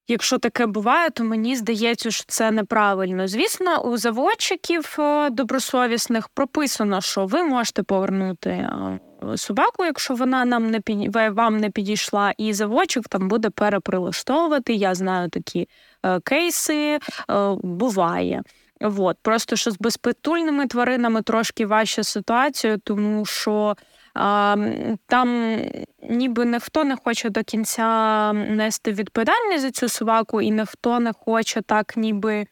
Якщо 0.09 0.39
таке 0.39 0.67
буває, 0.67 1.11
то 1.11 1.25
мені 1.25 1.57
здається, 1.57 2.11
що 2.11 2.25
це 2.27 2.51
неправильно. 2.51 3.29
Звісно, 3.29 3.79
у 3.79 3.97
заводчиків 3.97 4.97
е, 4.99 5.31
добросовісних 5.31 6.29
прописано, 6.29 7.01
що 7.01 7.27
ви 7.27 7.43
можете 7.43 7.83
повернути 7.83 8.51
е, 8.51 8.99
собаку, 9.37 9.85
якщо 9.85 10.15
вона 10.15 10.45
нам 10.45 10.71
не 10.71 10.81
під... 10.81 11.17
вам 11.17 11.57
не 11.57 11.71
підійшла, 11.71 12.33
і 12.39 12.53
заводчик 12.53 13.09
там 13.09 13.29
буде 13.29 13.51
переприлаштовувати. 13.51 14.75
Я 14.75 14.95
знаю 14.95 15.29
такі 15.29 15.69
е, 16.03 16.21
кейси, 16.21 16.99
буває. 17.63 18.43
От. 18.81 19.17
Просто 19.23 19.57
що 19.57 19.71
з 19.71 19.79
безпритульними 19.79 20.67
тваринами 20.67 21.23
трошки 21.23 21.67
важча 21.67 22.05
ситуація, 22.05 22.79
тому 22.85 23.25
що 23.25 23.77
там 25.07 25.59
ніби 26.03 26.47
ніхто 26.47 26.85
не 26.85 26.97
хоче 26.97 27.31
до 27.31 27.43
кінця 27.43 28.33
нести 28.33 28.93
відповідальність 28.93 29.63
за 29.63 29.71
цю 29.71 29.89
собаку, 29.89 30.41
і 30.41 30.51
ніхто 30.51 31.01
не 31.01 31.13
хоче 31.13 31.63
так, 31.63 31.97
ніби. 31.97 32.47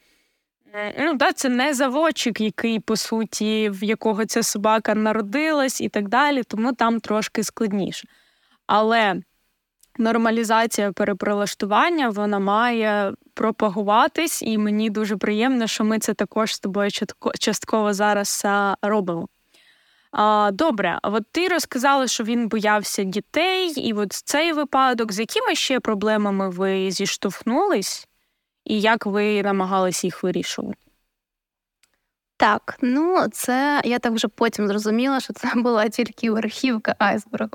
Ну, 0.98 1.14
да, 1.14 1.32
Це 1.32 1.48
не 1.48 1.74
заводчик, 1.74 2.40
який, 2.40 2.80
по 2.80 2.96
суті, 2.96 3.70
в 3.70 3.84
якого 3.84 4.26
ця 4.26 4.42
собака 4.42 4.94
народилась 4.94 5.80
і 5.80 5.88
так 5.88 6.08
далі, 6.08 6.42
тому 6.42 6.72
там 6.72 7.00
трошки 7.00 7.44
складніше. 7.44 8.08
Але 8.66 9.22
нормалізація 9.98 10.92
переприлаштування 10.92 12.08
вона 12.08 12.38
має 12.38 13.12
пропагуватись, 13.34 14.42
і 14.42 14.58
мені 14.58 14.90
дуже 14.90 15.16
приємно, 15.16 15.66
що 15.66 15.84
ми 15.84 15.98
це 15.98 16.14
також 16.14 16.54
з 16.54 16.60
тобою 16.60 16.90
частково 17.38 17.94
зараз 17.94 18.46
робимо. 18.82 19.28
Добре, 20.52 20.98
от 21.02 21.24
ти 21.32 21.48
розказала, 21.48 22.06
що 22.06 22.24
він 22.24 22.48
боявся 22.48 23.04
дітей, 23.04 23.72
і 23.76 23.92
от 23.92 24.12
цей 24.12 24.52
випадок, 24.52 25.12
з 25.12 25.18
якими 25.18 25.54
ще 25.54 25.80
проблемами 25.80 26.50
ви 26.50 26.90
зіштовхнулись, 26.90 28.08
і 28.64 28.80
як 28.80 29.06
ви 29.06 29.42
намагалися 29.42 30.06
їх 30.06 30.22
вирішувати? 30.22 30.78
Так, 32.36 32.78
ну 32.82 33.26
це 33.32 33.80
я 33.84 33.98
так 33.98 34.12
вже 34.12 34.28
потім 34.28 34.68
зрозуміла, 34.68 35.20
що 35.20 35.32
це 35.32 35.52
була 35.54 35.88
тільки 35.88 36.30
верхівка 36.30 36.94
айсбергу. 36.98 37.50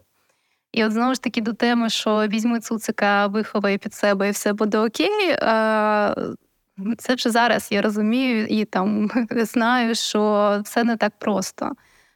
І 0.72 0.86
от 0.86 0.92
знову 0.92 1.14
ж 1.14 1.22
таки 1.22 1.42
до 1.42 1.54
теми, 1.54 1.90
що 1.90 2.28
візьми 2.28 2.60
цуцика, 2.60 3.28
виховай 3.28 3.78
під 3.78 3.94
себе 3.94 4.28
і 4.28 4.32
все 4.32 4.54
буде 4.54 4.78
окей. 4.78 5.36
Це 6.98 7.16
вже 7.16 7.30
зараз 7.30 7.68
я 7.72 7.82
розумію 7.82 8.48
і 8.48 8.66
там 8.66 9.12
знаю, 9.32 9.96
що 9.96 10.62
все 10.64 10.84
не 10.84 10.98
так 10.98 11.14
просто 11.20 11.72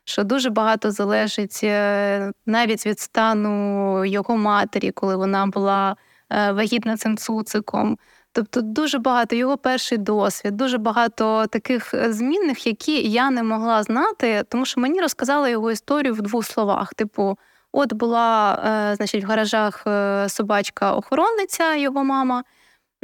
що 0.09 0.23
дуже 0.23 0.49
багато 0.49 0.91
залежить 0.91 1.59
е, 1.63 2.31
навіть 2.45 2.85
від 2.85 2.99
стану 2.99 4.05
його 4.05 4.37
матері, 4.37 4.91
коли 4.91 5.15
вона 5.15 5.47
була 5.47 5.95
е, 6.29 6.51
вагітна 6.51 6.97
цим 6.97 7.17
цуциком. 7.17 7.97
Тобто 8.31 8.61
дуже 8.61 8.99
багато 8.99 9.35
його 9.35 9.57
перший 9.57 9.97
досвід, 9.97 10.57
дуже 10.57 10.77
багато 10.77 11.47
таких 11.47 11.93
е, 11.93 12.13
змінних, 12.13 12.67
які 12.67 13.09
я 13.09 13.29
не 13.29 13.43
могла 13.43 13.83
знати, 13.83 14.43
тому 14.49 14.65
що 14.65 14.81
мені 14.81 15.01
розказали 15.01 15.51
його 15.51 15.71
історію 15.71 16.13
в 16.13 16.21
двох 16.21 16.45
словах. 16.45 16.93
Типу, 16.93 17.37
от 17.71 17.93
була, 17.93 18.59
значить, 18.95 19.23
в 19.23 19.27
гаражах 19.27 19.87
собачка-охоронниця, 20.27 21.75
його 21.75 22.03
мама. 22.03 22.43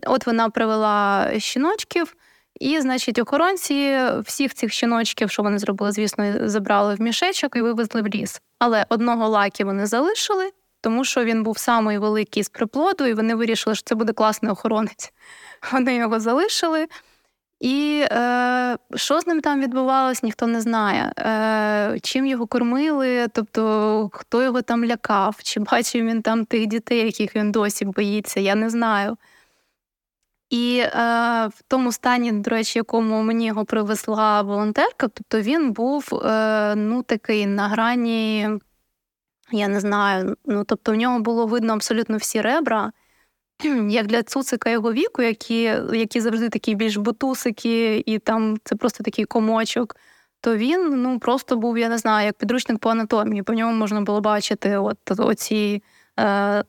От 0.07 0.27
вона 0.27 0.49
привела 0.49 1.29
щіночків, 1.37 2.15
І, 2.59 2.81
значить, 2.81 3.19
охоронці 3.19 3.99
всіх 4.23 4.53
цих 4.53 4.73
щіночків, 4.73 5.31
що 5.31 5.43
вони 5.43 5.59
зробили, 5.59 5.91
звісно, 5.91 6.49
забрали 6.49 6.95
в 6.95 7.01
мішечок 7.01 7.55
і 7.55 7.61
вивезли 7.61 8.01
в 8.01 8.07
ліс. 8.07 8.41
Але 8.59 8.85
одного 8.89 9.29
лакі 9.29 9.63
вони 9.63 9.85
залишили, 9.85 10.51
тому 10.81 11.05
що 11.05 11.23
він 11.23 11.43
був 11.43 11.57
самий 11.57 11.97
великий 11.97 12.43
з 12.43 12.49
приплоду, 12.49 13.05
і 13.05 13.13
вони 13.13 13.35
вирішили, 13.35 13.75
що 13.75 13.83
це 13.85 13.95
буде 13.95 14.13
класний 14.13 14.51
охоронець. 14.51 15.13
Вони 15.71 15.95
його 15.95 16.19
залишили. 16.19 16.87
І 17.59 18.05
е, 18.11 18.77
що 18.95 19.21
з 19.21 19.27
ним 19.27 19.41
там 19.41 19.61
відбувалось, 19.61 20.23
ніхто 20.23 20.47
не 20.47 20.61
знає. 20.61 21.13
Е, 21.19 21.99
Чим 21.99 22.25
його 22.25 22.47
кормили, 22.47 23.27
тобто 23.27 24.09
хто 24.13 24.43
його 24.43 24.61
там 24.61 24.85
лякав, 24.85 25.35
чи 25.43 25.59
бачив 25.59 26.05
він 26.05 26.21
там 26.21 26.45
тих 26.45 26.65
дітей, 26.65 27.05
яких 27.05 27.35
він 27.35 27.51
досі 27.51 27.85
боїться, 27.85 28.39
я 28.39 28.55
не 28.55 28.69
знаю. 28.69 29.17
І 30.49 30.77
е, 30.77 30.91
в 31.47 31.61
тому 31.67 31.91
стані, 31.91 32.31
до 32.31 32.49
речі, 32.49 32.79
якому 32.79 33.23
мені 33.23 33.45
його 33.45 33.65
привезла 33.65 34.41
волонтерка, 34.41 35.07
тобто 35.07 35.41
він 35.41 35.71
був 35.71 36.21
е, 36.25 36.75
ну, 36.75 37.03
такий 37.03 37.45
на 37.45 37.67
грані, 37.67 38.49
я 39.51 39.67
не 39.67 39.79
знаю, 39.79 40.37
ну 40.45 40.63
тобто 40.63 40.91
в 40.91 40.95
нього 40.95 41.19
було 41.19 41.45
видно 41.45 41.73
абсолютно 41.73 42.17
всі 42.17 42.41
ребра 42.41 42.91
як 43.89 44.07
для 44.07 44.23
цуцика 44.23 44.69
його 44.69 44.93
віку, 44.93 45.21
які 45.21 45.61
які 45.93 46.21
завжди 46.21 46.49
такі 46.49 46.75
більш 46.75 46.97
бутусики, 46.97 48.03
і 48.05 48.19
там 48.19 48.57
це 48.63 48.75
просто 48.75 49.03
такий 49.03 49.25
комочок, 49.25 49.95
то 50.41 50.57
він 50.57 51.01
ну 51.01 51.19
просто 51.19 51.57
був, 51.57 51.77
я 51.77 51.89
не 51.89 51.97
знаю, 51.97 52.25
як 52.25 52.37
підручник 52.37 52.79
по 52.79 52.89
анатомії. 52.89 53.43
По 53.43 53.53
ньому 53.53 53.73
можна 53.73 54.01
було 54.01 54.21
бачити 54.21 54.77
от 54.77 54.97
оці 55.17 55.83
е, 56.19 56.63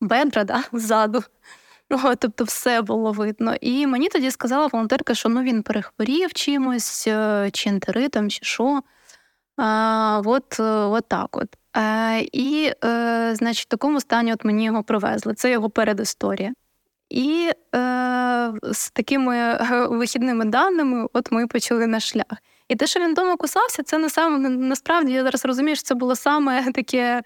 бедра 0.00 0.44
да, 0.44 0.64
ззаду. 0.72 1.22
Тобто 2.18 2.44
все 2.44 2.82
було 2.82 3.12
видно. 3.12 3.54
І 3.60 3.86
мені 3.86 4.08
тоді 4.08 4.30
сказала 4.30 4.66
волонтерка, 4.66 5.14
що 5.14 5.28
ну 5.28 5.42
він 5.42 5.62
перехворів 5.62 6.32
чимось, 6.32 7.06
е, 7.06 7.50
чи 7.52 7.68
ентеритом, 7.70 8.30
чи 8.30 8.38
що. 8.42 8.82
А, 9.56 10.22
От 10.24 10.60
от 10.60 11.08
так 11.08 11.36
от. 11.36 11.48
Е, 11.76 12.20
І, 12.32 12.72
е, 12.84 13.34
значить, 13.34 13.66
в 13.66 13.68
такому 13.68 14.00
стані 14.00 14.32
от 14.32 14.44
мені 14.44 14.64
його 14.64 14.82
привезли. 14.82 15.34
Це 15.34 15.50
його 15.50 15.70
передісторія. 15.70 16.52
І 17.10 17.50
е, 17.74 18.52
з 18.62 18.90
такими 18.90 19.36
е, 19.36 19.86
вихідними 19.90 20.44
даними 20.44 21.08
от 21.12 21.32
ми 21.32 21.46
почали 21.46 21.86
наш 21.86 22.08
шлях. 22.08 22.38
І 22.68 22.76
те, 22.76 22.86
що 22.86 23.00
він 23.00 23.12
вдома 23.12 23.36
кусався, 23.36 23.82
це 23.82 23.98
не 23.98 24.10
саме 24.10 24.48
насправді 24.48 25.12
я 25.12 25.22
зараз 25.22 25.44
розумію, 25.44 25.76
що 25.76 25.84
це 25.84 25.94
було 25.94 26.16
саме 26.16 26.72
таке 26.72 27.22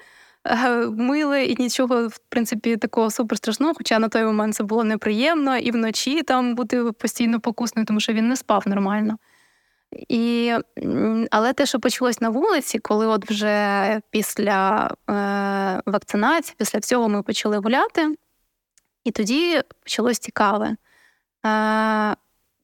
миле 0.90 1.44
і 1.44 1.62
нічого, 1.62 2.08
в 2.08 2.18
принципі, 2.28 2.76
такого 2.76 3.11
суперстрашного, 3.11 3.74
хоча 3.74 3.98
на 3.98 4.08
той 4.08 4.24
момент 4.24 4.54
це 4.54 4.64
було 4.64 4.84
неприємно, 4.84 5.56
і 5.56 5.70
вночі 5.70 6.22
там 6.22 6.54
бути 6.54 6.92
постійно 6.92 7.40
покусною, 7.40 7.87
тому 7.87 8.00
що 8.00 8.12
він 8.12 8.28
не 8.28 8.37
спав 8.37 8.62
нормально. 8.66 9.18
І, 10.08 10.54
Але 11.30 11.52
те, 11.52 11.66
що 11.66 11.80
почалось 11.80 12.20
на 12.20 12.28
вулиці, 12.28 12.78
коли 12.78 13.06
от 13.06 13.30
вже 13.30 14.00
після 14.11 14.90
е, 15.11 15.82
вакцинації, 15.87 16.54
після 16.58 16.78
всього 16.78 17.08
ми 17.08 17.22
почали 17.22 17.58
гуляти, 17.58 18.16
і 19.04 19.11
тоді 19.11 19.62
почалось 19.82 20.18
цікаве. 20.18 20.76
Е, 21.46 22.16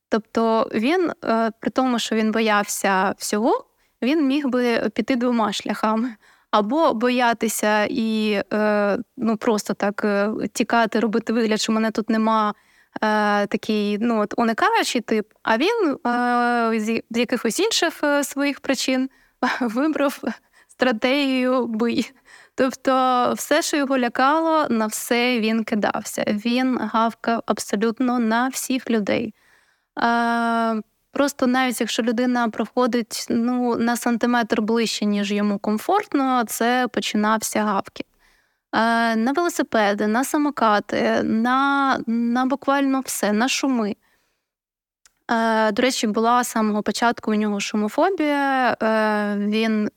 Тобто 0.09 0.71
він, 0.75 1.11
е, 1.25 1.51
при 1.61 1.71
тому, 1.71 1.99
що 1.99 2.17
він 2.17 2.33
боявся 2.33 3.15
всього, 3.19 3.67
він 4.03 4.27
міг 4.27 4.47
би 4.47 4.91
піти 4.95 5.17
двома 5.17 5.53
шляхами. 5.53 6.17
Або 6.55 6.95
боятися 6.95 7.87
і 7.91 8.43
е, 8.53 8.99
ну, 9.17 9.37
просто 9.37 9.75
так 9.75 10.05
е, 10.05 10.31
тікати, 10.53 11.01
робити 11.01 11.33
вигляд, 11.33 11.61
що 11.61 11.73
мене 11.73 11.91
тут 11.91 12.11
нема, 12.11 12.55
е, 13.03 13.47
такий 13.47 13.99
ну, 14.01 14.21
от 14.21 14.35
уникаючий 14.37 15.01
тип, 15.01 15.33
а 15.43 15.57
він 15.57 15.97
е, 16.07 16.81
з, 16.81 17.03
якихось 17.11 17.61
інших 17.61 18.01
е, 18.05 18.25
своїх 18.25 18.61
причин 18.61 19.11
вибрав 19.61 20.23
стратегію 20.69 21.67
бий. 21.67 22.13
Тобто, 22.55 23.33
все, 23.37 23.63
що 23.63 23.77
його 23.77 23.99
лякало, 23.99 24.67
на 24.71 24.87
все 24.87 25.41
він 25.41 25.65
кидався. 25.65 26.25
Він 26.29 26.79
гавкав 26.79 27.43
абсолютно 27.47 28.19
на 28.19 28.49
всіх 28.49 28.91
людей. 28.91 29.35
Е, 30.03 30.83
Просто 31.15 31.47
навіть 31.47 31.81
якщо 31.81 32.03
людина 32.03 32.49
проходить 32.49 33.27
ну, 33.31 33.77
на 33.77 33.97
сантиметр 33.97 34.63
ближче, 34.63 35.05
ніж 35.05 35.33
йому 35.33 35.59
комфортно, 35.59 36.45
це 36.47 36.89
починався 36.93 37.63
гавки. 37.63 38.05
Е, 38.75 39.17
на 39.17 39.33
велосипеди, 39.33 40.07
на 40.07 40.25
самокати, 40.25 41.23
на 41.23 41.99
на 42.07 42.47
буквально 42.47 43.01
все, 43.01 43.33
на 43.33 43.49
шуми. 43.49 43.97
Е, 45.31 45.73
до 45.73 45.83
речі, 45.83 46.07
була 46.07 46.45
з 46.45 46.49
самого 46.49 46.83
початку 46.83 47.31
у 47.31 47.35
нього 47.35 47.61
шумофобія. 47.61 48.77
Е, 48.83 49.37
він 49.39 49.91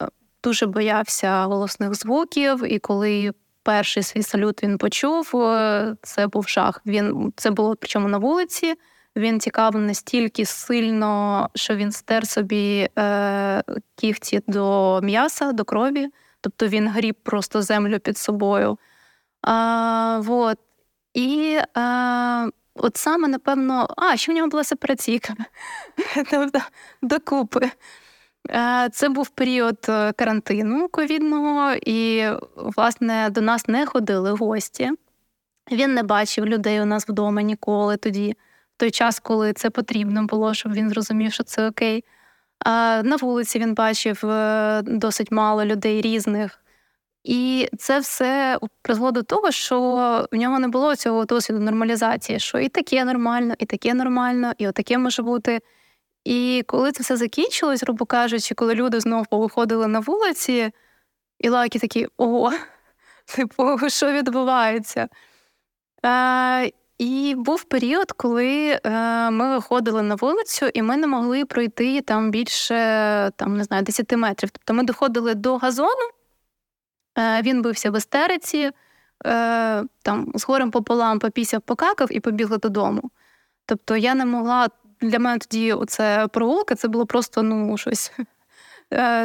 дуже 0.43 0.65
боявся 0.65 1.43
голосних 1.43 1.95
звуків, 1.95 2.73
і 2.73 2.79
коли 2.79 3.33
перший 3.63 4.03
свій 4.03 4.23
салют 4.23 4.63
він 4.63 4.77
почув, 4.77 5.31
це 6.01 6.27
був 6.27 6.47
жах. 6.47 6.81
Він 6.85 7.33
Це 7.35 7.51
було 7.51 7.75
причому 7.75 8.07
на 8.07 8.17
вулиці. 8.17 8.75
Він 9.17 9.39
тікав 9.39 9.75
настільки 9.75 10.45
сильно, 10.45 11.49
що 11.55 11.75
він 11.75 11.91
стер 11.91 12.27
собі 12.27 12.89
е, 12.99 13.63
кігті 13.95 14.41
до 14.47 14.99
м'яса, 15.03 15.51
до 15.51 15.65
крові 15.65 16.09
тобто 16.41 16.67
він 16.67 16.87
гріб 16.87 17.15
просто 17.23 17.61
землю 17.61 17.99
під 17.99 18.17
собою. 18.17 18.77
А, 19.41 20.19
вот. 20.23 20.57
І 21.13 21.59
а, 21.73 22.49
от 22.75 22.97
саме, 22.97 23.27
напевно, 23.27 23.87
а, 23.97 24.17
ще 24.17 24.31
в 24.31 24.35
нього 24.35 24.47
була 24.47 24.63
сепараційка 24.63 25.33
тобто, 26.31 26.59
докупи. 27.01 27.71
Це 28.91 29.09
був 29.09 29.29
період 29.29 29.77
е, 29.89 30.11
карантину 30.11 30.87
ковідного, 30.89 31.73
і, 31.73 32.27
власне, 32.55 33.29
до 33.29 33.41
нас 33.41 33.67
не 33.67 33.85
ходили 33.85 34.31
гості. 34.31 34.91
Він 35.71 35.93
не 35.93 36.03
бачив 36.03 36.45
людей 36.45 36.81
у 36.81 36.85
нас 36.85 37.07
вдома 37.07 37.41
ніколи 37.41 37.97
тоді, 37.97 38.35
той 38.77 38.91
час, 38.91 39.19
коли 39.19 39.53
це 39.53 39.69
потрібно 39.69 40.23
було, 40.25 40.53
щоб 40.53 40.73
він 40.73 40.89
зрозумів, 40.89 41.33
що 41.33 41.43
це 41.43 41.67
окей. 41.67 42.03
На 43.03 43.15
вулиці 43.21 43.59
він 43.59 43.73
бачив 43.73 44.25
е, 44.25 44.81
досить 44.81 45.31
мало 45.31 45.65
людей 45.65 46.01
різних. 46.01 46.59
І 47.23 47.69
це 47.77 47.99
все 47.99 48.59
призвело 48.81 49.11
до 49.11 49.23
того, 49.23 49.51
що 49.51 49.79
в 50.31 50.35
нього 50.35 50.59
не 50.59 50.67
було 50.67 50.95
цього 50.95 51.25
досвіду 51.25 51.59
нормалізації, 51.59 52.39
що 52.39 52.59
і 52.59 52.69
таке 52.69 53.05
нормально, 53.05 53.53
і 53.59 53.65
таке 53.65 53.93
нормально, 53.93 54.53
і 54.57 54.67
отаке 54.67 54.97
може 54.97 55.21
бути. 55.23 55.61
І 56.23 56.63
коли 56.67 56.91
це 56.91 57.03
все 57.03 57.17
закінчилось, 57.17 57.83
грубо 57.83 58.05
кажучи, 58.05 58.55
коли 58.55 58.75
люди 58.75 58.99
знову 58.99 59.25
виходили 59.31 59.87
на 59.87 59.99
вулиці, 59.99 60.71
і 61.39 61.49
лайки 61.49 61.79
такі: 61.79 62.07
о, 62.17 62.51
типу, 63.35 63.89
що 63.89 64.11
відбувається? 64.11 65.07
І 66.97 67.35
був 67.37 67.63
період, 67.63 68.11
коли 68.11 68.79
е, 68.83 69.29
ми 69.31 69.55
виходили 69.55 70.01
на 70.01 70.15
вулицю, 70.15 70.65
і 70.73 70.81
ми 70.81 70.97
не 70.97 71.07
могли 71.07 71.45
пройти 71.45 72.01
там 72.01 72.31
більше 72.31 72.75
там, 73.35 73.57
не 73.57 73.63
знаю, 73.63 73.83
10 73.83 74.11
метрів. 74.11 74.49
Тобто 74.49 74.73
ми 74.73 74.83
доходили 74.83 75.35
до 75.35 75.57
газону, 75.57 76.09
е, 77.17 77.41
він 77.41 77.61
бився 77.61 77.91
в 77.91 77.97
істериці, 77.97 78.71
е, 79.25 79.83
там 80.01 80.31
з 80.35 80.45
горем 80.45 80.71
пополам 80.71 81.19
попісяв, 81.19 81.61
покакав 81.61 82.07
і 82.11 82.19
побігли 82.19 82.57
додому. 82.57 83.11
Тобто 83.65 83.97
я 83.97 84.15
не 84.15 84.25
могла 84.25 84.67
для 85.01 85.19
мене 85.19 85.39
тоді 85.39 85.73
оце 85.73 86.27
прогулка, 86.27 86.75
це 86.75 86.87
було 86.87 87.05
просто 87.05 87.43
ну, 87.43 87.77
щось 87.77 88.11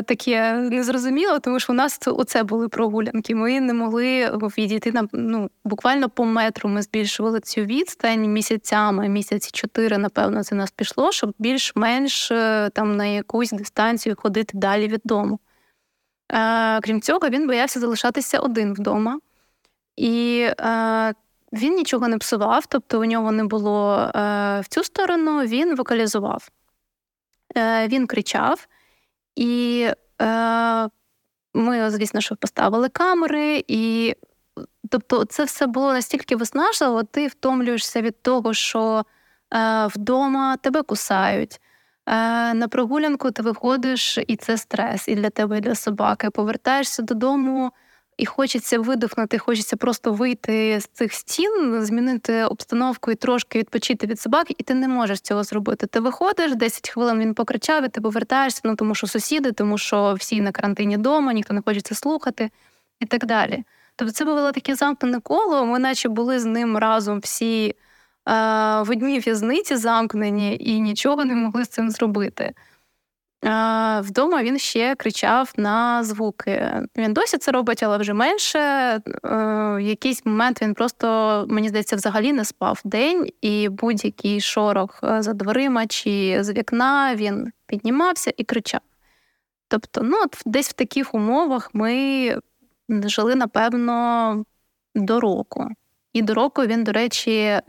таке 0.05 0.53
незрозуміло, 0.53 1.39
тому 1.39 1.61
що 1.61 1.73
у 1.73 1.77
нас 1.77 2.01
оце 2.07 2.43
були 2.43 2.69
прогулянки. 2.69 3.35
Ми 3.35 3.61
не 3.61 3.75
могли 3.75 4.31
відійти 4.59 4.93
на 4.93 5.09
ну, 5.13 5.51
буквально 5.65 6.09
по 6.09 6.25
метру. 6.25 6.69
Ми 6.69 6.83
збільшували 6.83 7.41
цю 7.41 7.61
відстань 7.61 8.33
місяцями, 8.33 9.09
місяці 9.09 9.51
чотири, 9.53 9.99
напевно, 9.99 10.45
це 10.45 10.55
нас 10.55 10.71
пішло, 10.71 11.13
щоб 11.13 11.35
більш-менш 11.39 12.31
е, 12.31 12.71
там 12.75 12.97
на 12.97 13.05
якусь 13.05 13.51
дистанцію 13.51 14.17
ходити 14.19 14.59
далі 14.59 14.89
від 14.89 15.01
дому. 15.05 15.39
Е, 16.33 16.81
крім 16.81 17.01
цього, 17.01 17.29
він 17.29 17.47
боявся 17.47 17.81
залишатися 17.81 18.39
один 18.39 18.75
вдома. 18.75 19.19
І 19.97 20.49
е, 20.61 21.15
він 21.53 21.75
нічого 21.75 22.09
не 22.09 22.19
псував, 22.19 22.67
тобто 22.67 23.01
у 23.01 23.05
нього 23.05 23.33
не 23.33 23.45
було 23.45 23.97
е, 23.97 24.11
в 24.61 24.69
цю 24.69 24.85
сторону, 24.85 25.41
він 25.43 25.77
вокалізував. 25.77 26.49
Е, 27.57 27.89
Він 27.89 28.07
кричав. 28.07 28.69
І 29.37 29.89
е, 30.23 30.89
ми, 31.55 31.91
звісно, 31.91 32.21
що 32.21 32.37
поставили 32.37 32.89
камери, 32.89 33.65
і 33.69 34.15
тобто 34.89 35.25
це 35.25 35.45
все 35.45 35.67
було 35.67 35.93
настільки 35.93 36.37
виснажливо, 36.37 37.03
ти 37.03 37.27
втомлюєшся 37.27 38.03
від 38.03 38.23
того, 38.23 38.55
що 38.55 39.05
е, 39.55 39.87
вдома 39.87 40.57
тебе 40.57 40.83
кусають. 40.83 41.61
Е, 42.07 42.55
На 42.55 42.69
прогулянку 42.69 43.31
ти 43.31 43.43
виходиш, 43.43 44.19
і 44.27 44.37
це 44.37 44.57
стрес 44.59 45.09
і 45.09 45.15
для 45.15 45.31
тебе, 45.31 45.59
і 45.59 45.61
для 45.61 45.75
собаки. 45.75 46.31
Повертаєшся 46.31 47.03
додому, 47.03 47.73
і 48.17 48.27
хочеться 48.27 48.79
видихнути, 48.79 49.39
хочеться 49.39 49.77
просто 49.77 50.13
вийти 50.13 50.81
з 50.81 50.87
цих 50.87 51.13
стін, 51.13 51.85
змінити 51.85 52.45
обстановку 52.45 53.11
і 53.11 53.15
трошки 53.15 53.59
відпочити 53.59 54.07
від 54.07 54.21
собак, 54.21 54.47
і 54.49 54.63
ти 54.63 54.75
не 54.75 54.89
можеш 54.89 55.21
цього 55.21 55.45
зробити. 55.45 55.87
Ти 55.87 56.01
виходиш 56.01 56.55
10 56.55 56.91
хвилин. 56.91 57.19
Він 57.19 57.35
покричав, 57.35 57.85
і 57.85 57.89
ти 57.89 58.01
повертаєшся, 58.01 58.61
ну 58.65 58.77
тому 58.77 58.95
що 58.95 59.07
сусіди, 59.07 59.53
тому 59.53 59.79
що 59.79 60.15
всі 60.15 60.41
на 60.41 60.53
карантині 60.53 60.97
вдома, 60.97 61.33
ніхто 61.33 61.55
не 61.55 61.63
хоче 61.67 61.81
це 61.81 61.95
слухати 61.95 62.51
і 63.01 63.07
так 63.07 63.27
далі. 63.27 63.65
Тобто 63.97 64.15
це 64.15 64.25
було 64.25 64.53
таке 64.53 64.75
замкнене 64.75 65.21
коло. 65.21 65.67
Ми, 65.67 65.79
наче 65.79 66.09
були 66.09 66.41
з 66.41 66.45
ним 66.45 66.79
разом 66.79 67.21
всі 67.21 67.67
е, 67.69 67.75
в 68.83 68.91
одній 68.91 69.19
в'язниці 69.19 69.77
замкнені 69.77 70.57
і 70.61 70.81
нічого 70.81 71.25
не 71.25 71.35
могли 71.35 71.65
з 71.65 71.69
цим 71.69 71.91
зробити. 71.91 72.53
Вдома 74.01 74.43
він 74.43 74.59
ще 74.59 74.95
кричав 74.95 75.53
на 75.57 76.05
звуки. 76.05 76.81
Він 76.97 77.13
досі 77.13 77.39
це 77.39 77.53
робить, 77.53 77.83
але 77.83 77.99
вже 77.99 78.15
менше. 78.15 78.59
Е, 78.59 79.01
в 79.77 79.81
якийсь 79.81 80.27
момент 80.27 80.63
він 80.63 80.75
просто, 80.75 81.47
мені 81.49 81.69
здається, 81.69 81.97
взагалі 81.97 82.33
не 82.33 82.45
спав 82.45 82.81
день, 82.85 83.29
і 83.41 83.69
будь-який 83.69 84.41
шорох 84.41 85.01
е, 85.05 85.23
за 85.23 85.33
дверима 85.33 85.87
чи 85.87 86.39
з 86.41 86.53
вікна 86.53 87.15
він 87.15 87.53
піднімався 87.67 88.33
і 88.37 88.45
кричав. 88.45 88.81
Тобто, 89.69 90.01
ну, 90.03 90.17
от 90.25 90.43
десь 90.47 90.69
в 90.69 90.73
таких 90.73 91.15
умовах 91.15 91.71
ми 91.73 92.37
жили, 92.89 93.35
напевно, 93.35 94.45
до 94.95 95.21
року. 95.21 95.69
І 96.13 96.23
до 96.23 96.35
року 96.35 96.63
він, 96.63 96.85
до 96.85 96.93
речі, 96.93 97.37
е, 97.41 97.63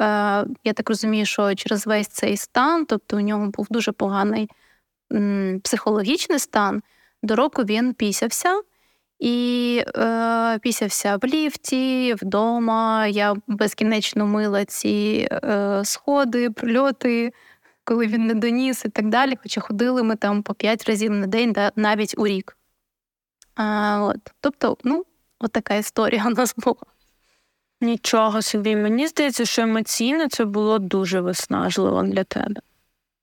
я 0.63 0.74
так 0.76 0.89
розумію, 0.89 1.26
що 1.26 1.55
через 1.55 1.88
весь 1.88 2.07
цей 2.07 2.38
стан, 2.38 2.86
тобто 2.86 3.17
у 3.17 3.21
нього 3.21 3.47
був 3.47 3.67
дуже 3.69 3.91
поганий 3.91 4.49
психологічний 5.64 6.39
стан, 6.39 6.84
до 7.24 7.36
року 7.36 7.64
він 7.64 7.93
пісявся. 7.93 8.61
І 9.20 9.84
е, 9.97 10.59
пісявся 10.61 11.18
в 11.18 11.26
ліфті, 11.26 12.14
вдома. 12.14 13.07
Я 13.07 13.36
безкінечно 13.47 14.28
мила 14.28 14.66
ці 14.66 15.28
е, 15.32 15.82
сходи, 15.86 16.49
прильоти, 16.49 17.34
коли 17.84 18.07
він 18.07 18.28
не 18.28 18.34
доніс 18.34 18.86
і 18.86 18.89
так 18.89 19.09
далі. 19.09 19.38
Хоча 19.43 19.61
ходили 19.61 20.03
ми 20.03 20.16
там 20.16 20.43
по 20.43 20.53
п'ять 20.53 20.89
разів 20.89 21.11
на 21.11 21.28
день, 21.28 21.51
да, 21.51 21.72
навіть 21.76 22.16
у 22.18 22.28
рік. 22.28 22.57
А, 23.55 23.99
от. 24.03 24.32
Тобто, 24.41 24.78
ну, 24.84 25.05
от 25.39 25.57
історія 25.80 26.26
у 26.28 26.30
нас 26.30 26.55
була. 26.57 26.76
Нічого 27.82 28.41
собі. 28.41 28.76
Мені 28.76 29.07
здається, 29.07 29.45
що 29.45 29.61
емоційно 29.61 30.28
це 30.28 30.45
було 30.45 30.80
дуже 30.80 31.22
виснажливо 31.22 32.03
для 32.03 32.24
тебе. 32.24 32.61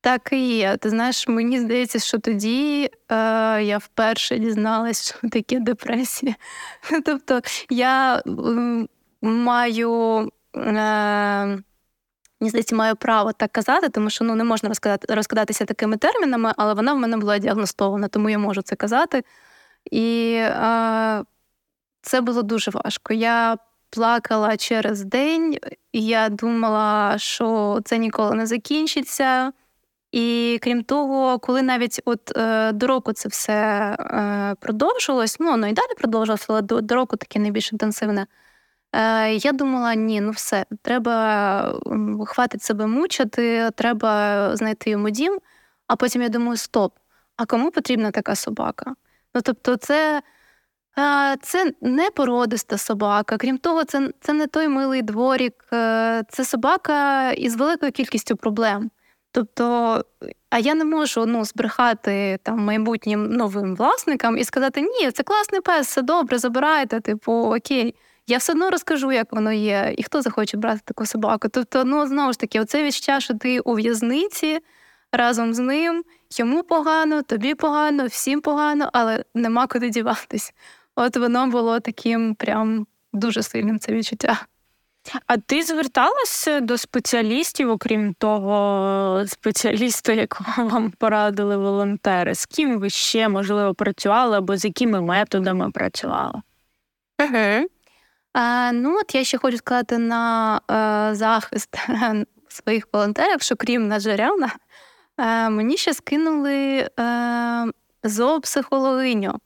Так 0.01 0.29
і 0.33 0.57
є. 0.57 0.77
Ти 0.77 0.91
знаєш, 0.91 1.29
мені 1.29 1.61
здається, 1.61 1.99
що 1.99 2.19
тоді 2.19 2.91
е, 3.09 3.17
я 3.63 3.79
вперше 3.79 4.39
дізналась, 4.39 5.09
що 5.09 5.29
таке 5.29 5.61
депресія. 5.61 6.35
Тобто 7.05 7.41
я 7.71 8.17
е, 8.17 8.23
маю. 9.23 10.29
Е, 10.57 11.59
Мені 12.43 12.51
здається, 12.51 12.77
маю 12.77 12.97
право 12.97 13.33
так 13.33 13.53
казати, 13.53 13.89
тому 13.89 14.11
що 14.11 14.25
ну 14.25 14.35
не 14.35 14.45
можна 14.45 14.69
розказати 14.69 15.15
розкладатися 15.15 15.65
такими 15.65 15.97
термінами, 15.97 16.53
але 16.57 16.75
вона 16.75 16.95
в 16.95 16.99
мене 16.99 17.17
була 17.17 17.39
діагностована, 17.39 18.09
тому 18.09 18.31
я 18.31 18.39
можу 18.39 18.63
це 18.63 18.77
казати. 18.77 19.25
І 19.91 20.33
е, 20.39 21.25
це 22.03 22.21
було 22.21 22.43
дуже 22.43 22.71
важко. 22.71 23.13
Я 23.13 23.57
плакала 23.91 24.57
через 24.57 25.05
день, 25.05 25.59
і 25.93 26.07
я 26.07 26.29
думала, 26.29 27.19
що 27.19 27.79
це 27.85 27.99
ніколи 27.99 28.35
не 28.35 28.47
закінчиться. 28.47 29.53
І 30.13 30.59
крім 30.63 30.85
того, 30.85 31.39
коли 31.39 31.63
навіть 31.63 32.01
от 32.05 32.37
е, 32.37 32.73
до 32.73 32.87
року 32.87 33.13
це 33.13 33.29
все 33.29 33.53
е, 34.01 34.55
продовжилось, 34.61 35.41
ну 35.41 35.51
воно 35.51 35.69
і 35.69 35.73
далі 35.73 35.95
продовжилося, 35.99 36.47
але 36.49 36.63
до, 36.63 36.81
до 36.81 36.95
року 36.95 37.17
таке 37.17 37.39
найбільш 37.39 37.73
інтенсивне. 37.73 38.27
Е, 38.93 39.35
Я 39.35 39.53
думала, 39.53 39.95
ні, 39.95 40.21
ну 40.21 40.31
все, 40.31 40.67
треба 40.83 41.81
хватить 42.27 42.63
себе 42.63 42.87
мучити, 42.87 43.71
треба 43.77 44.51
знайти 44.57 44.91
йому 44.91 45.11
дім. 45.11 45.39
А 45.87 45.97
потім 45.97 46.23
я 46.23 46.29
думаю, 46.29 46.57
стоп, 46.57 46.95
а 47.37 47.47
кому 47.47 47.71
потрібна 47.71 48.11
така 48.11 48.35
собака? 48.35 48.95
Ну 49.35 49.41
тобто, 49.45 49.77
це. 49.77 50.23
Е, 50.99 51.37
це 51.43 51.73
не 51.81 52.11
породиста 52.11 52.79
собака. 52.79 53.37
Крім 53.37 53.59
того, 53.59 53.85
це 53.85 54.11
це 54.21 54.33
не 54.33 54.47
той 54.47 54.69
милий 54.69 55.03
дворік, 55.03 55.55
е, 55.73 56.23
це 56.29 56.45
собака 56.45 57.31
із 57.33 57.57
великою 57.57 57.93
кількістю 57.93 58.37
проблем. 58.37 58.91
Тобто, 59.33 60.05
а 60.51 60.59
я 60.59 60.75
не 60.75 60.85
можу 60.85 61.27
ну, 61.27 61.45
збрехати 61.45 62.39
там 62.43 62.59
майбутнім 62.59 63.25
новим 63.25 63.77
власникам 63.77 64.39
і 64.39 64.45
сказати, 64.45 64.81
ні, 64.81 65.11
це 65.11 65.23
класний 65.23 65.61
пес, 65.61 65.87
все 65.87 66.03
добре, 66.03 66.39
забирайте, 66.39 67.01
типу, 67.01 67.33
окей. 67.33 67.95
Я 68.27 68.39
все 68.39 68.53
одно 68.53 68.71
розкажу, 68.71 69.13
як 69.13 69.33
воно 69.33 69.53
є, 69.53 69.95
і 69.99 70.03
хто 70.03 70.23
захоче 70.23 70.57
брати 70.57 70.81
таку 70.85 71.07
собаку. 71.07 71.49
Тобто, 71.49 71.85
ну 71.85 72.07
знову 72.07 72.33
ж 72.33 72.39
таки, 72.39 72.61
оце 72.61 72.85
відчуття, 72.85 73.21
що 73.21 73.35
ти 73.35 73.61
у 73.61 73.75
в'язниці 73.75 74.59
разом 75.13 75.55
з 75.55 75.59
ним, 75.59 76.05
йому 76.39 76.63
погано, 76.63 77.23
тобі 77.23 77.55
погано, 77.55 78.07
всім 78.07 78.41
погано, 78.41 78.91
але 78.93 79.25
нема 79.35 79.67
куди 79.67 79.91
діватись. 79.91 80.53
От 80.97 81.17
воно 81.17 81.47
було 81.47 81.81
таким 81.81 82.35
прям 82.35 82.87
дуже 83.13 83.43
сильним 83.43 83.79
це 83.79 83.93
відчуття. 83.93 84.47
А 85.27 85.37
ти 85.37 85.63
зверталася 85.63 86.61
до 86.61 86.79
спеціалістів, 86.79 87.71
окрім 87.71 88.15
того 88.15 89.25
спеціаліста, 89.27 90.13
якого 90.13 90.69
вам 90.69 90.91
порадили 90.91 91.57
волонтери? 91.57 92.35
З 92.35 92.47
ким 92.47 92.79
ви 92.79 92.91
ще 92.91 93.29
можливо 93.29 93.75
працювали 93.75 94.37
або 94.37 94.57
з 94.57 94.65
якими 94.65 95.01
методами 95.01 95.71
працювали? 95.71 96.43
Угу. 97.23 97.69
А, 98.33 98.73
Ну, 98.73 98.99
от 99.01 99.15
я 99.15 99.25
ще 99.25 99.39
хочу 99.39 99.57
сказати 99.57 99.99
на 99.99 100.61
е, 100.71 101.15
захист 101.15 101.77
своїх 102.49 102.89
волонтерів, 102.93 103.43
що 103.43 103.57
крім 103.57 103.89
Наджаряна, 103.89 104.51
е, 105.19 105.51
мені 105.51 105.77
ще 105.77 105.95
скинули 105.95 106.89
е, 107.01 107.67
зоопсихологиню. 108.05 109.39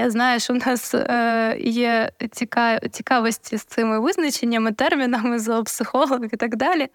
Я 0.00 0.10
знаю, 0.10 0.40
що 0.40 0.54
в 0.54 0.56
нас 0.66 0.94
е, 0.94 1.56
є 1.60 2.10
цікавості 2.90 3.56
з 3.56 3.64
цими 3.64 4.00
визначеннями, 4.00 4.72
термінами 4.72 5.38
зоопсихолог 5.38 6.20
і 6.32 6.36
так 6.36 6.56
далі. 6.56 6.88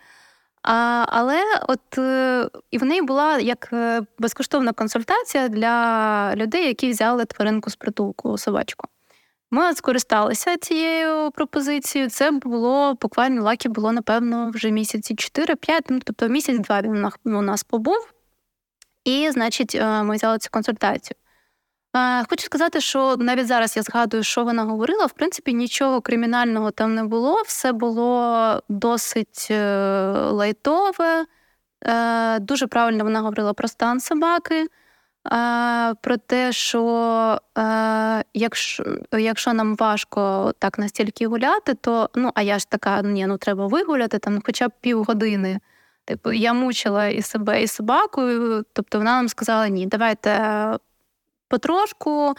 А, 0.61 1.05
Але 1.07 1.41
от 1.67 1.97
е, 1.97 2.49
і 2.71 2.77
в 2.77 2.83
неї 2.83 3.01
була 3.01 3.39
як 3.39 3.69
е, 3.73 4.01
безкоштовна 4.19 4.73
консультація 4.73 5.47
для 5.47 6.35
людей, 6.35 6.67
які 6.67 6.89
взяли 6.89 7.25
тваринку 7.25 7.69
з 7.69 7.75
притулку 7.75 8.37
собачку. 8.37 8.87
Ми 9.51 9.73
скористалися 9.73 10.57
цією 10.57 11.31
пропозицією. 11.31 12.09
Це 12.09 12.31
було 12.31 12.93
буквально 13.01 13.43
лакі 13.43 13.69
було, 13.69 13.91
напевно, 13.91 14.51
вже 14.53 14.71
місяці 14.71 15.15
4-5, 15.15 15.81
ну, 15.89 15.99
тобто 16.03 16.27
місяць-два 16.27 16.81
він 16.81 17.35
у 17.35 17.41
нас 17.41 17.63
побув. 17.63 18.13
І, 19.05 19.31
значить, 19.31 19.75
е, 19.75 20.03
ми 20.03 20.15
взяли 20.15 20.37
цю 20.37 20.49
консультацію. 20.51 21.15
Хочу 22.29 22.45
сказати, 22.45 22.81
що 22.81 23.17
навіть 23.17 23.47
зараз 23.47 23.77
я 23.77 23.83
згадую, 23.83 24.23
що 24.23 24.43
вона 24.43 24.63
говорила. 24.63 25.05
В 25.05 25.11
принципі, 25.11 25.53
нічого 25.53 26.01
кримінального 26.01 26.71
там 26.71 26.95
не 26.95 27.03
було. 27.03 27.41
Все 27.41 27.71
було 27.71 28.61
досить 28.69 29.47
е, 29.51 30.11
лайтове. 30.11 31.25
Е, 31.85 32.39
дуже 32.39 32.67
правильно 32.67 33.03
вона 33.03 33.21
говорила 33.21 33.53
про 33.53 33.67
стан 33.67 33.99
собаки, 33.99 34.67
про 36.01 36.17
те, 36.27 36.51
що 36.51 37.39
якщо 38.33 38.83
якщо 39.11 39.53
нам 39.53 39.75
важко 39.75 40.53
так 40.59 40.79
настільки 40.79 41.27
гуляти, 41.27 41.73
то 41.73 42.09
ну 42.15 42.31
а 42.35 42.41
я 42.41 42.59
ж 42.59 42.69
така, 42.69 43.01
ні, 43.01 43.27
ну 43.27 43.37
треба 43.37 43.67
вигуляти 43.67 44.19
там 44.19 44.41
хоча 44.45 44.67
б 44.67 44.71
півгодини. 44.81 45.59
Типу, 46.05 46.31
я 46.31 46.53
мучила 46.53 47.07
і 47.07 47.21
себе, 47.21 47.63
і 47.63 47.67
собакою. 47.67 48.65
Тобто 48.73 48.97
вона 48.97 49.11
нам 49.11 49.29
сказала, 49.29 49.67
ні, 49.67 49.87
давайте 49.87 50.39
потрошку. 51.53 52.33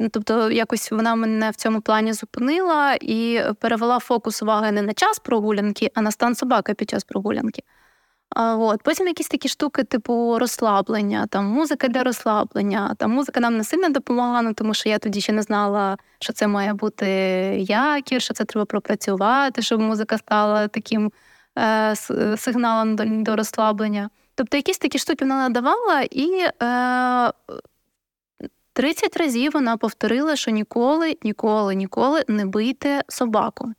Ну, 0.00 0.08
тобто, 0.08 0.50
якось 0.50 0.90
вона 0.90 1.14
мене 1.14 1.50
в 1.50 1.54
цьому 1.54 1.80
плані 1.80 2.12
зупинила 2.12 2.94
і 3.00 3.40
перевела 3.60 3.98
фокус 3.98 4.42
уваги 4.42 4.72
не 4.72 4.82
на 4.82 4.92
час 4.92 5.18
прогулянки, 5.18 5.90
а 5.94 6.00
на 6.00 6.10
стан 6.10 6.34
собаки 6.34 6.74
під 6.74 6.90
час 6.90 7.04
прогулянки. 7.04 7.62
А, 8.30 8.56
от. 8.56 8.82
Потім 8.82 9.06
якісь 9.06 9.28
такі 9.28 9.48
штуки, 9.48 9.84
типу 9.84 10.38
розслаблення, 10.38 11.26
там 11.26 11.44
музика 11.44 11.88
для 11.88 12.02
розслаблення. 12.02 12.94
Там 12.98 13.10
музика 13.10 13.40
нам 13.40 13.56
не 13.56 13.64
сильно 13.64 13.88
допомагала, 13.88 14.42
ну, 14.42 14.54
тому 14.54 14.74
що 14.74 14.88
я 14.88 14.98
тоді 14.98 15.20
ще 15.20 15.32
не 15.32 15.42
знала, 15.42 15.96
що 16.20 16.32
це 16.32 16.46
має 16.46 16.74
бути 16.74 17.06
якір, 17.68 18.22
що 18.22 18.34
це 18.34 18.44
треба 18.44 18.64
пропрацювати, 18.64 19.62
щоб 19.62 19.80
музика 19.80 20.18
стала 20.18 20.68
таким 20.68 21.12
е, 21.58 21.96
сигналом 22.36 22.96
до, 22.96 23.04
до 23.06 23.36
розслаблення. 23.36 24.10
Тобто, 24.34 24.56
якісь 24.56 24.78
такі 24.78 24.98
штуки 24.98 25.24
вона 25.24 25.48
надавала, 25.48 26.02
і 26.10 26.30
е, 26.62 27.32
30 28.80 29.16
разів 29.16 29.52
вона 29.52 29.76
повторила, 29.76 30.36
що 30.36 30.50
ніколи, 30.50 31.16
ніколи, 31.22 31.74
ніколи 31.74 32.24
не 32.28 32.46
бийте 32.46 33.02
собаку. 33.08 33.72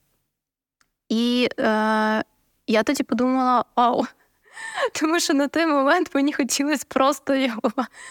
І 1.10 1.49
е, 1.60 1.64
я 2.68 2.84
тоді 2.84 3.04
подумала: 3.04 3.66
вау, 3.76 4.06
тому 4.99 5.20
що 5.20 5.34
на 5.34 5.47
той 5.47 5.66
момент 5.66 6.16
мені 6.16 6.34
хотілося 6.34 6.86
просто 6.88 7.36
його, 7.36 7.62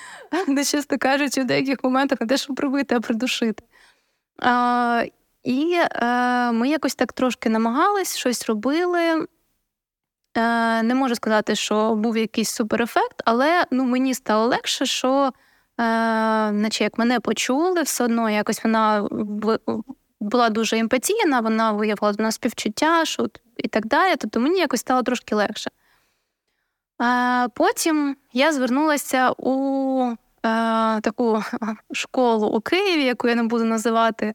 не 0.48 0.64
чесно 0.64 0.98
кажучи, 0.98 1.40
в 1.40 1.44
деяких 1.44 1.84
моментах 1.84 2.20
не 2.20 2.26
те, 2.26 2.36
щоб 2.36 2.56
прибити, 2.56 2.94
а 2.94 3.00
придушити. 3.00 3.64
Е, 4.42 5.10
І 5.42 5.80
е, 5.92 6.52
ми 6.52 6.68
якось 6.68 6.94
так 6.94 7.12
трошки 7.12 7.48
намагались, 7.48 8.16
щось 8.16 8.46
робили. 8.46 9.26
Е, 10.36 10.82
Не 10.82 10.94
можу 10.94 11.14
сказати, 11.14 11.54
що 11.54 11.94
був 11.94 12.16
якийсь 12.16 12.50
суперефект, 12.50 13.22
але 13.24 13.64
ну, 13.70 13.84
мені 13.84 14.14
стало 14.14 14.46
легше, 14.46 14.86
що, 14.86 15.32
наче 16.52 16.84
як 16.84 16.98
мене 16.98 17.20
почули, 17.20 17.82
все 17.82 18.04
одно 18.04 18.30
якось 18.30 18.64
вона 18.64 19.08
була 20.20 20.50
дуже 20.50 20.78
емпатійна, 20.78 21.40
вона 21.40 21.72
виявила 21.72 22.12
до 22.12 22.22
нас 22.22 22.34
співчуття 22.34 23.04
що, 23.04 23.28
і 23.56 23.68
так 23.68 23.86
далі. 23.86 24.16
Тобто 24.18 24.40
мені 24.40 24.58
якось 24.58 24.80
стало 24.80 25.02
трошки 25.02 25.34
легше. 25.34 25.70
Е, 27.02 27.48
Потім 27.48 28.16
я 28.32 28.52
звернулася 28.52 29.32
у 29.38 30.02
е, 30.10 30.16
таку 31.00 31.42
школу 31.92 32.46
у 32.46 32.60
Києві, 32.60 33.04
яку 33.04 33.28
я 33.28 33.34
не 33.34 33.42
буду 33.42 33.64
називати. 33.64 34.34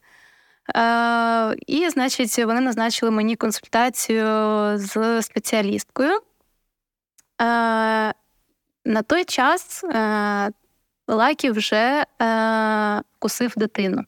Е, 0.76 1.56
І, 1.68 1.90
значить, 1.90 2.38
вони 2.46 2.62
назначили 2.62 3.12
мені 3.12 3.36
консультацію 3.36 4.26
з 4.78 5.22
спеціалісткою. 5.22 6.20
Е, 7.42 8.14
На 8.86 9.02
той 9.08 9.24
час 9.24 9.84
е, 9.84 10.52
Лакі 11.08 11.52
вже 11.52 12.06
е, 12.22 13.02
кусив 13.20 13.54
дитину. 13.58 14.04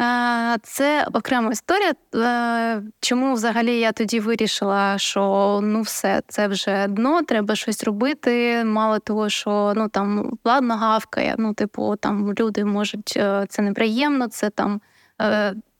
Е, 0.00 0.56
це 0.62 1.06
окрема 1.12 1.52
історія. 1.52 1.94
Е, 2.14 2.82
чому 3.00 3.34
взагалі 3.34 3.78
я 3.78 3.92
тоді 3.92 4.20
вирішила, 4.20 4.98
що 4.98 5.60
ну 5.62 5.82
все, 5.82 6.22
це 6.28 6.48
вже 6.48 6.86
дно, 6.88 7.22
треба 7.22 7.54
щось 7.54 7.84
робити. 7.84 8.64
Мало 8.64 8.98
того, 8.98 9.28
що 9.28 9.72
ну 9.76 9.88
там 9.88 10.38
ладно 10.44 10.76
гавкає. 10.76 11.34
Ну, 11.38 11.54
типу, 11.54 11.96
там 11.96 12.34
люди 12.34 12.64
можуть 12.64 13.14
е, 13.16 13.46
це 13.48 13.62
неприємно, 13.62 14.28
це 14.28 14.50
там 14.50 14.80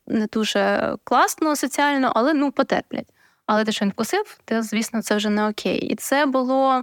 не 0.07 0.27
дуже 0.33 0.95
класно 1.05 1.57
соціально, 1.57 2.13
але 2.15 2.35
ну 2.35 2.53
потерплять. 2.53 3.13
Але 3.47 3.65
те, 3.65 3.73
що 3.73 3.85
він 3.85 3.93
вкусив, 3.93 4.39
то 4.45 4.63
звісно, 4.63 5.03
це 5.03 5.17
вже 5.17 5.31
не 5.31 5.49
окей. 5.49 5.79
І 5.79 5.95
це 5.95 6.27
було. 6.27 6.83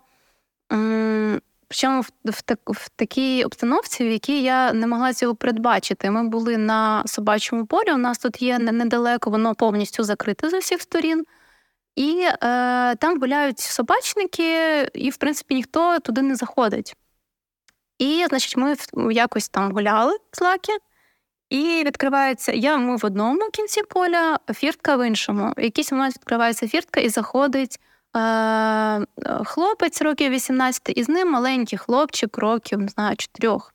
Причому 1.73 2.01
в, 2.01 2.11
в, 2.25 2.41
так, 2.41 2.59
в 2.67 2.89
такій 2.89 3.43
обстановці, 3.43 4.03
в 4.03 4.11
якій 4.11 4.41
я 4.41 4.73
не 4.73 4.87
могла 4.87 5.13
цього 5.13 5.35
передбачити. 5.35 6.11
Ми 6.11 6.23
були 6.23 6.57
на 6.57 7.03
собачому 7.07 7.65
полі. 7.65 7.91
У 7.93 7.97
нас 7.97 8.17
тут 8.17 8.41
є 8.41 8.59
недалеко, 8.59 9.29
воно 9.29 9.55
повністю 9.55 10.03
закрите 10.03 10.49
з 10.49 10.53
усіх 10.53 10.81
сторін. 10.81 11.25
І 11.95 12.21
е, 12.21 12.95
там 12.95 13.19
гуляють 13.19 13.59
собачники, 13.59 14.81
і, 14.93 15.09
в 15.09 15.17
принципі, 15.17 15.55
ніхто 15.55 15.99
туди 15.99 16.21
не 16.21 16.35
заходить. 16.35 16.95
І, 17.99 18.25
значить, 18.29 18.57
ми 18.57 18.75
якось 19.13 19.49
там 19.49 19.71
гуляли 19.71 20.17
з 20.31 20.41
лаки, 20.41 20.73
і 21.49 21.83
відкривається 21.85 22.51
я 22.51 22.77
ми 22.77 22.95
в 22.95 23.05
одному 23.05 23.49
кінці 23.53 23.83
поля, 23.83 24.39
фіртка 24.53 24.95
в 24.95 25.07
іншому. 25.07 25.53
В 25.57 25.61
якийсь 25.61 25.91
момент 25.91 26.15
відкривається 26.15 26.67
фіртка 26.67 26.99
і 26.99 27.09
заходить 27.09 27.79
хлопець 29.45 30.01
років 30.01 30.31
18, 30.31 30.81
і 30.95 31.03
з 31.03 31.09
ним 31.09 31.31
маленький 31.31 31.77
хлопчик, 31.77 32.37
років, 32.37 32.79
не 32.79 32.87
знаю, 32.87 33.15
чотирьох. 33.15 33.73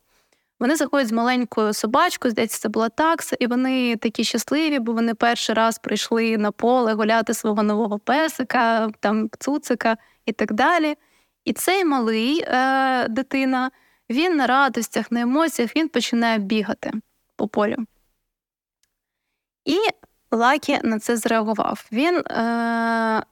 Вони 0.60 0.76
заходять 0.76 1.08
з 1.08 1.12
маленькою 1.12 1.72
собачкою, 1.72 2.32
здається, 2.32 2.60
це 2.60 2.68
була 2.68 2.88
такса, 2.88 3.36
і 3.40 3.46
вони 3.46 3.96
такі 3.96 4.24
щасливі, 4.24 4.78
бо 4.78 4.92
вони 4.92 5.14
перший 5.14 5.54
раз 5.54 5.78
прийшли 5.78 6.38
на 6.38 6.52
поле 6.52 6.94
гуляти 6.94 7.34
свого 7.34 7.62
нового 7.62 7.98
песика, 7.98 8.90
там 9.00 9.30
цуцика 9.38 9.96
і 10.26 10.32
так 10.32 10.52
далі. 10.52 10.96
І 11.44 11.52
цей 11.52 11.84
малий 11.84 12.44
е, 12.46 13.08
дитина, 13.08 13.70
він 14.10 14.36
на 14.36 14.46
радостях, 14.46 15.12
на 15.12 15.20
емоціях 15.20 15.76
він 15.76 15.88
починає 15.88 16.38
бігати 16.38 16.92
по 17.36 17.48
полю. 17.48 17.76
І 19.64 19.76
Лакі 20.30 20.78
на 20.84 20.98
це 20.98 21.16
зреагував. 21.16 21.86
Він 21.92 22.16
е, 22.18 23.22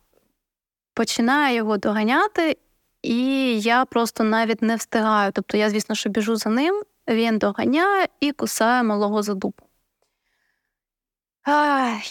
починає 0.97 1.57
його 1.57 1.77
доганяти, 1.77 2.57
і 3.03 3.61
я 3.61 3.85
просто 3.85 4.25
навіть 4.25 4.63
не 4.63 4.77
встигаю. 4.77 5.33
Тобто 5.33 5.57
я, 5.57 5.71
звісно, 5.71 5.95
що 5.95 6.11
біжу 6.11 6.37
за 6.37 6.51
ним, 6.51 6.83
він 7.09 7.39
доганяє 7.39 8.09
і 8.21 8.33
кусає 8.33 8.83
малого 8.83 9.23
за 9.23 9.35
дупу. 9.35 9.63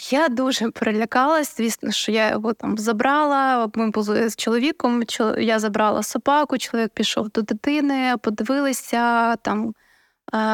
Я 0.09 0.27
дуже 0.29 0.71
перелякалась, 0.71 1.57
звісно, 1.57 1.91
що 1.91 2.11
я 2.11 2.29
його 2.29 2.53
там 2.53 2.77
забрала. 2.77 3.69
Ми 3.75 3.89
були 3.89 4.29
з 4.29 4.35
чоловіком. 4.35 5.03
Я 5.37 5.59
забрала 5.59 6.03
собаку, 6.03 6.57
чоловік 6.57 6.91
пішов 6.93 7.29
до 7.29 7.41
дитини, 7.41 8.15
подивилися, 8.21 9.35
там 9.35 9.73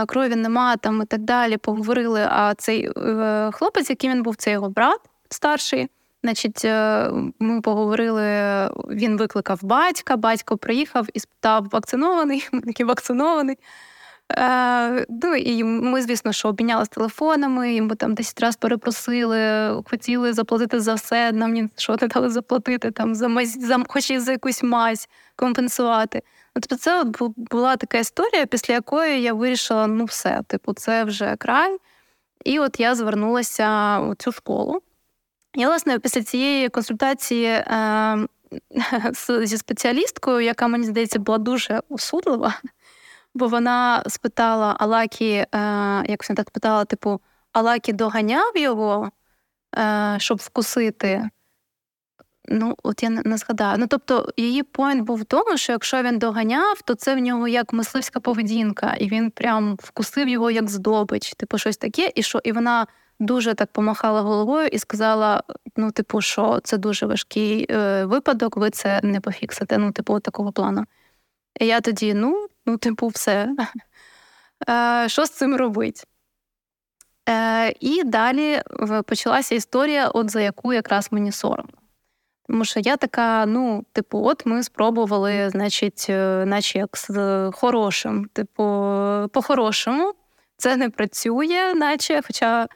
крові 0.08 0.36
нема 0.36 0.78
там 0.78 1.02
і 1.02 1.06
так 1.06 1.22
далі. 1.22 1.58
Поговорили. 1.58 2.28
А 2.30 2.54
цей 2.54 2.92
е, 2.98 3.50
хлопець, 3.54 3.90
який 3.90 4.10
він 4.10 4.24
був, 4.24 4.36
це 4.36 4.52
його 4.52 4.70
брат 4.70 5.00
старший. 5.30 5.90
Значить, 6.24 6.66
е, 6.66 7.10
ми 7.40 7.62
поговорили, 7.62 8.24
він 8.90 9.18
викликав 9.18 9.60
батька, 9.64 10.18
батько 10.18 10.58
приїхав 10.58 11.08
і 11.14 11.20
спитав, 11.20 11.68
вакцинований, 11.72 12.48
такий 12.66 12.86
вакцинований. 12.86 13.58
Е, 14.38 15.06
ну, 15.10 15.36
І 15.36 15.64
ми, 15.64 16.02
звісно, 16.02 16.34
що 16.34 16.48
обмінялися 16.48 16.92
телефонами, 16.92 17.74
йому 17.74 17.96
там 17.96 18.14
10 18.14 18.42
разів 18.42 18.60
перепросили, 18.60 19.70
хотіли 19.90 20.34
заплатити 20.34 20.80
за 20.80 20.94
все, 20.94 21.32
нам 21.32 21.54
ні 21.54 21.70
що 21.76 21.98
не 22.02 22.08
дали 22.08 22.30
заплатити, 22.30 22.92
там 22.92 23.16
за 23.16 23.28
мазь, 23.28 23.66
за, 23.66 23.84
хоч 23.88 24.12
і 24.12 24.20
за 24.20 24.32
якусь 24.32 24.64
мазь 24.64 25.10
компенсувати. 25.36 26.22
Ну, 26.56 26.62
Тобто, 26.62 26.76
це 26.76 27.04
була 27.38 27.76
така 27.76 27.98
історія, 27.98 28.46
після 28.46 28.74
якої 28.74 29.22
я 29.22 29.34
вирішила, 29.34 29.88
ну 29.88 30.06
все, 30.06 30.42
типу, 30.48 30.74
це 30.74 31.04
вже 31.04 31.36
край. 31.36 31.78
І 32.46 32.60
от 32.60 32.80
я 32.80 32.96
звернулася 32.96 34.00
у 34.00 34.16
цю 34.16 34.32
школу. 34.32 34.82
Я, 35.56 35.68
власне, 35.68 36.00
після 36.00 36.24
цієї 36.24 36.70
консультації 36.70 37.46
е, 37.48 38.28
зі 39.44 39.58
спеціалісткою, 39.58 40.40
яка, 40.40 40.68
мені 40.68 40.86
здається, 40.86 41.20
була 41.20 41.38
дуже 41.38 41.82
осудлива, 41.90 42.54
бо 43.34 43.48
вона 43.48 44.04
спитала 44.08 44.76
Алакі, 44.80 45.32
е, 45.32 45.48
як 46.08 46.30
вона 46.30 46.36
так 46.36 46.50
питала, 46.50 46.86
типу, 46.86 47.22
Алакі 47.52 47.94
доганяв 47.94 48.58
його, 48.58 49.12
е, 49.78 50.16
щоб 50.20 50.38
вкусити. 50.38 51.30
Ну, 52.48 52.76
от 52.84 53.04
я 53.04 53.10
не 53.10 53.38
згадаю. 53.38 53.78
Ну, 53.80 53.88
тобто, 53.88 54.30
її 54.38 54.64
поінт 54.64 55.02
був 55.02 55.18
в 55.18 55.26
тому, 55.26 55.58
що 55.58 55.72
якщо 55.72 56.04
він 56.04 56.20
доганяв, 56.20 56.82
то 56.82 56.96
це 56.96 57.16
в 57.16 57.20
нього 57.20 57.48
як 57.48 57.74
мисливська 57.74 58.20
поведінка, 58.20 58.94
і 59.00 59.10
він 59.10 59.32
прям 59.32 59.78
вкусив 59.80 60.28
його 60.30 60.52
як 60.52 60.70
здобич, 60.70 61.34
типу, 61.34 61.58
щось 61.58 61.78
таке, 61.78 62.12
і 62.16 62.24
що 62.24 62.40
і 62.44 62.52
вона 62.52 62.88
дуже 63.22 63.54
так 63.54 63.72
помахала 63.72 64.22
головою 64.22 64.68
і 64.68 64.80
сказала: 64.80 65.44
ну, 65.76 65.92
типу, 65.92 66.22
що 66.22 66.60
це 66.64 66.78
дуже 66.78 67.06
важкий 67.06 67.66
е, 67.70 68.06
випадок, 68.06 68.58
ви 68.58 68.70
це 68.70 69.00
не 69.04 69.22
пофіксите. 69.22 69.78
Ну, 69.78 69.92
типу, 69.92 70.20
такого 70.20 70.52
плану. 70.52 70.86
І 71.60 71.66
я 71.66 71.82
тоді, 71.82 72.14
ну, 72.14 72.48
ну, 72.66 72.78
типу, 72.78 73.08
все. 73.08 73.56
Е, 74.70 75.10
що 75.10 75.26
з 75.26 75.30
цим 75.30 75.56
робить? 75.56 76.08
Е, 77.30 77.74
І 77.80 78.04
далі 78.04 78.62
почалася 79.06 79.56
історія, 79.56 80.08
от 80.08 80.30
за 80.30 80.42
яку 80.42 80.74
якраз 80.74 81.08
мені 81.12 81.32
соромно. 81.32 81.74
Тому 82.48 82.66
що 82.66 82.80
я 82.80 82.98
така, 82.98 83.46
ну, 83.46 83.86
типу, 83.94 84.24
от 84.26 84.46
ми 84.46 84.64
спробували, 84.64 85.50
значить, 85.50 86.06
е, 86.10 86.46
наче 86.46 86.80
як 86.80 86.98
з 86.98 87.52
хорошим. 87.54 88.26
Типу, 88.34 88.64
по-хорошому, 89.34 90.14
це 90.58 90.78
не 90.78 90.90
працює, 90.90 91.74
наче, 91.74 92.22
хоча 92.28 92.68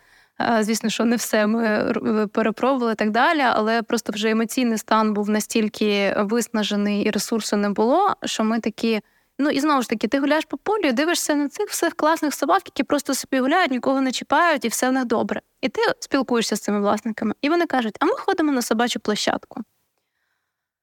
Звісно, 0.59 0.89
що 0.89 1.05
не 1.05 1.15
все 1.15 1.47
ми 1.47 1.93
перепробували 2.33 2.91
і 2.91 2.95
так 2.95 3.11
далі, 3.11 3.41
але 3.41 3.81
просто 3.81 4.13
вже 4.13 4.29
емоційний 4.29 4.77
стан 4.77 5.13
був 5.13 5.29
настільки 5.29 6.15
виснажений 6.17 7.03
і 7.03 7.11
ресурсу 7.11 7.57
не 7.57 7.69
було, 7.69 8.13
що 8.23 8.43
ми 8.43 8.59
такі. 8.59 9.01
Ну 9.39 9.49
і 9.49 9.59
знову 9.59 9.81
ж 9.81 9.89
таки, 9.89 10.07
ти 10.07 10.19
гуляєш 10.19 10.45
по 10.45 10.57
полю, 10.57 10.91
дивишся 10.91 11.35
на 11.35 11.49
цих 11.49 11.69
всіх 11.69 11.93
класних 11.93 12.33
собак, 12.33 12.61
які 12.65 12.83
просто 12.83 13.13
собі 13.13 13.39
гуляють, 13.39 13.71
нікого 13.71 14.01
не 14.01 14.11
чіпають, 14.11 14.65
і 14.65 14.67
все 14.67 14.89
в 14.89 14.91
них 14.91 15.05
добре. 15.05 15.41
І 15.61 15.69
ти 15.69 15.81
спілкуєшся 15.99 16.55
з 16.55 16.59
цими 16.59 16.79
власниками, 16.79 17.33
і 17.41 17.49
вони 17.49 17.65
кажуть: 17.65 17.97
а 17.99 18.05
ми 18.05 18.13
ходимо 18.15 18.51
на 18.51 18.61
собачу 18.61 18.99
площадку. 18.99 19.61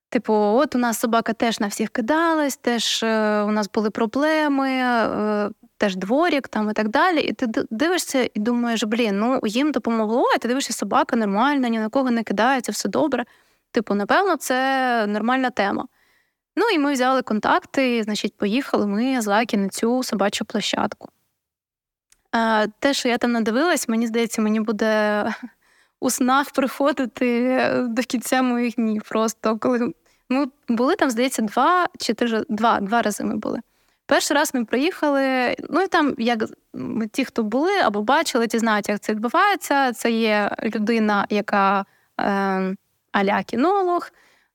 Типу, 0.08 0.34
от 0.34 0.74
у 0.74 0.78
нас 0.78 0.98
собака 0.98 1.32
теж 1.32 1.60
на 1.60 1.66
всіх 1.66 1.90
кидалась, 1.90 2.56
теж 2.56 3.02
е, 3.02 3.42
у 3.42 3.50
нас 3.50 3.70
були 3.74 3.90
проблеми, 3.90 4.68
е, 4.70 5.50
теж 5.82 5.96
дворік 5.96 6.48
там 6.48 6.70
і 6.70 6.72
так 6.72 6.88
далі. 6.88 7.20
І 7.20 7.32
ти 7.32 7.46
дивишся 7.70 8.28
і 8.34 8.40
думаєш, 8.40 8.84
блін, 8.84 9.18
ну 9.18 9.40
їм 9.44 9.72
допомогло, 9.72 10.24
а 10.34 10.38
ти 10.38 10.48
дивишся, 10.48 10.72
собака 10.72 11.16
нормальна, 11.16 11.68
ні 11.68 11.78
на 11.78 11.88
кого 11.88 12.10
не 12.10 12.22
кидається, 12.22 12.72
все 12.72 12.88
добре. 12.88 13.24
Типу, 13.70 13.94
напевно, 13.94 14.36
це 14.36 15.06
нормальна 15.06 15.50
тема. 15.50 15.86
Ну 16.56 16.66
і 16.74 16.78
ми 16.78 16.92
взяли 16.92 17.22
контакти, 17.22 17.96
і, 17.96 18.02
значить, 18.02 18.36
поїхали 18.36 18.86
ми 18.86 19.20
з 19.20 19.26
Лакі 19.26 19.56
на 19.56 19.68
цю 19.68 20.02
собачу 20.02 20.44
площадку. 20.44 21.08
А, 22.32 22.66
Те, 22.78 22.94
що 22.94 23.08
я 23.08 23.18
там 23.18 23.32
надивилась, 23.32 23.88
мені 23.88 24.06
здається, 24.06 24.42
мені 24.42 24.60
буде 24.60 25.24
у 26.00 26.10
снах 26.10 26.50
приходити 26.50 27.58
до 27.88 28.02
кінця 28.02 28.42
моїх 28.42 28.74
днів. 28.74 29.02
Просто 29.08 29.58
коли 29.58 29.92
ми 30.28 30.46
були 30.68 30.96
там, 30.96 31.10
здається, 31.10 31.42
два 31.42 31.86
чи 31.98 32.14
три 32.14 32.44
два, 32.48 32.80
два 32.80 33.02
рази 33.02 33.24
ми 33.24 33.36
були. 33.36 33.60
Перший 34.12 34.36
раз 34.36 34.54
ми 34.54 34.64
приїхали. 34.64 35.56
Ну 35.70 35.82
і 35.82 35.88
там, 35.88 36.14
як 36.18 36.44
ті, 37.12 37.24
хто 37.24 37.42
були 37.42 37.78
або 37.78 38.02
бачили, 38.02 38.46
ті 38.46 38.58
знають, 38.58 38.88
як 38.88 39.00
це 39.00 39.12
відбувається. 39.12 39.92
Це 39.92 40.10
є 40.10 40.50
людина, 40.62 41.26
яка 41.30 41.84
е, 42.20 42.76
аля 43.12 43.42
кінолог. 43.42 44.10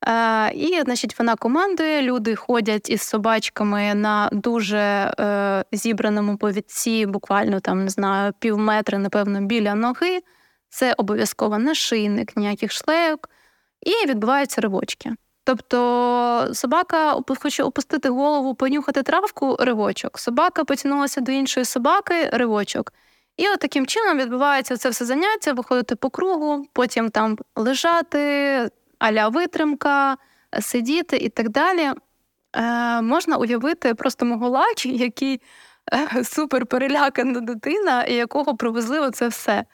Е, 0.07 0.51
і, 0.53 0.81
значить, 0.81 1.19
вона 1.19 1.35
командує. 1.35 2.01
Люди 2.01 2.35
ходять 2.35 2.89
із 2.89 3.01
собачками 3.01 3.95
на 3.95 4.29
дуже 4.31 5.13
е, 5.19 5.63
зібраному 5.71 6.37
повідці, 6.37 7.05
буквально 7.05 7.59
там 7.59 7.83
не 7.83 7.89
знаю, 7.89 8.33
пів 8.39 8.57
метра, 8.57 8.97
напевно, 8.97 9.41
біля 9.41 9.75
ноги. 9.75 10.19
Це 10.69 10.93
обов'язково 10.97 11.57
не 11.57 11.75
шийник, 11.75 12.37
ніяких 12.37 12.71
шлейок, 12.71 13.29
і 13.81 14.07
відбуваються 14.07 14.61
ривочки. 14.61 15.13
Тобто 15.47 16.49
собака 16.53 17.21
хоче 17.39 17.63
опустити 17.63 18.09
голову, 18.09 18.55
понюхати 18.55 19.03
травку, 19.03 19.57
ривочок. 19.59 20.19
Собака 20.19 20.63
потягнулася 20.63 21.21
до 21.21 21.31
іншої 21.31 21.65
собаки, 21.65 22.29
ривочок. 22.33 22.93
І 23.37 23.47
от 23.47 23.59
таким 23.59 23.85
чином 23.85 24.17
відбувається 24.17 24.77
це 24.77 24.89
все 24.89 25.05
заняття, 25.05 25.53
виходити 25.53 25.95
по 25.95 26.09
кругу, 26.09 26.65
потім 26.73 27.09
там 27.09 27.37
лежати, 27.55 28.19
аля 28.99 29.27
витримка, 29.27 30.17
сидіти 30.61 31.17
і 31.17 31.29
так 31.29 31.49
далі. 31.49 31.91
Е, 32.55 33.01
Можна 33.01 33.37
уявити 33.37 33.93
просто 33.93 34.25
мого 34.25 34.49
лакі, 34.49 34.97
який 34.97 35.41
е, 35.93 36.23
супер 36.23 36.65
перелякана 36.65 37.39
дитина, 37.39 38.03
і 38.03 38.13
якого 38.13 38.55
привезли 38.55 38.99
оце 38.99 39.27
все. 39.27 39.65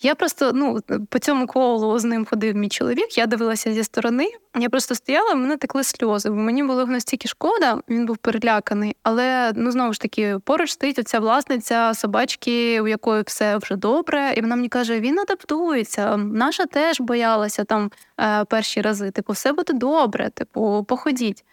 Я 0.00 0.14
просто 0.14 0.52
ну, 0.54 0.80
по 1.08 1.18
цьому 1.18 1.46
колу 1.46 1.98
з 1.98 2.04
ним 2.04 2.26
ходив 2.26 2.56
мій 2.56 2.68
чоловік, 2.68 3.18
я 3.18 3.26
дивилася 3.26 3.72
зі 3.72 3.84
сторони. 3.84 4.30
Я 4.58 4.68
просто 4.68 4.94
стояла, 4.94 5.34
в 5.34 5.36
мене 5.36 5.56
текли 5.56 5.84
сльози, 5.84 6.30
бо 6.30 6.36
мені 6.36 6.62
було 6.62 6.86
настільки 6.86 7.28
шкода, 7.28 7.80
він 7.88 8.06
був 8.06 8.16
переляканий. 8.16 8.96
Але 9.02 9.52
ну 9.56 9.70
знову 9.70 9.92
ж 9.92 10.00
таки, 10.00 10.38
поруч 10.44 10.70
стоїть 10.70 10.98
оця 10.98 11.18
власниця 11.20 11.94
собачки, 11.94 12.80
у 12.80 12.88
якої 12.88 13.22
все 13.26 13.56
вже 13.56 13.76
добре. 13.76 14.34
І 14.36 14.40
вона 14.40 14.56
мені 14.56 14.68
каже: 14.68 15.00
він 15.00 15.18
адаптується. 15.18 16.16
Наша 16.16 16.66
теж 16.66 17.00
боялася 17.00 17.64
там 17.64 17.90
е, 18.20 18.44
перші 18.44 18.80
рази. 18.80 19.10
Типу, 19.10 19.32
все 19.32 19.52
буде 19.52 19.72
добре, 19.72 20.30
типу, 20.30 20.84
походіть. 20.88 21.44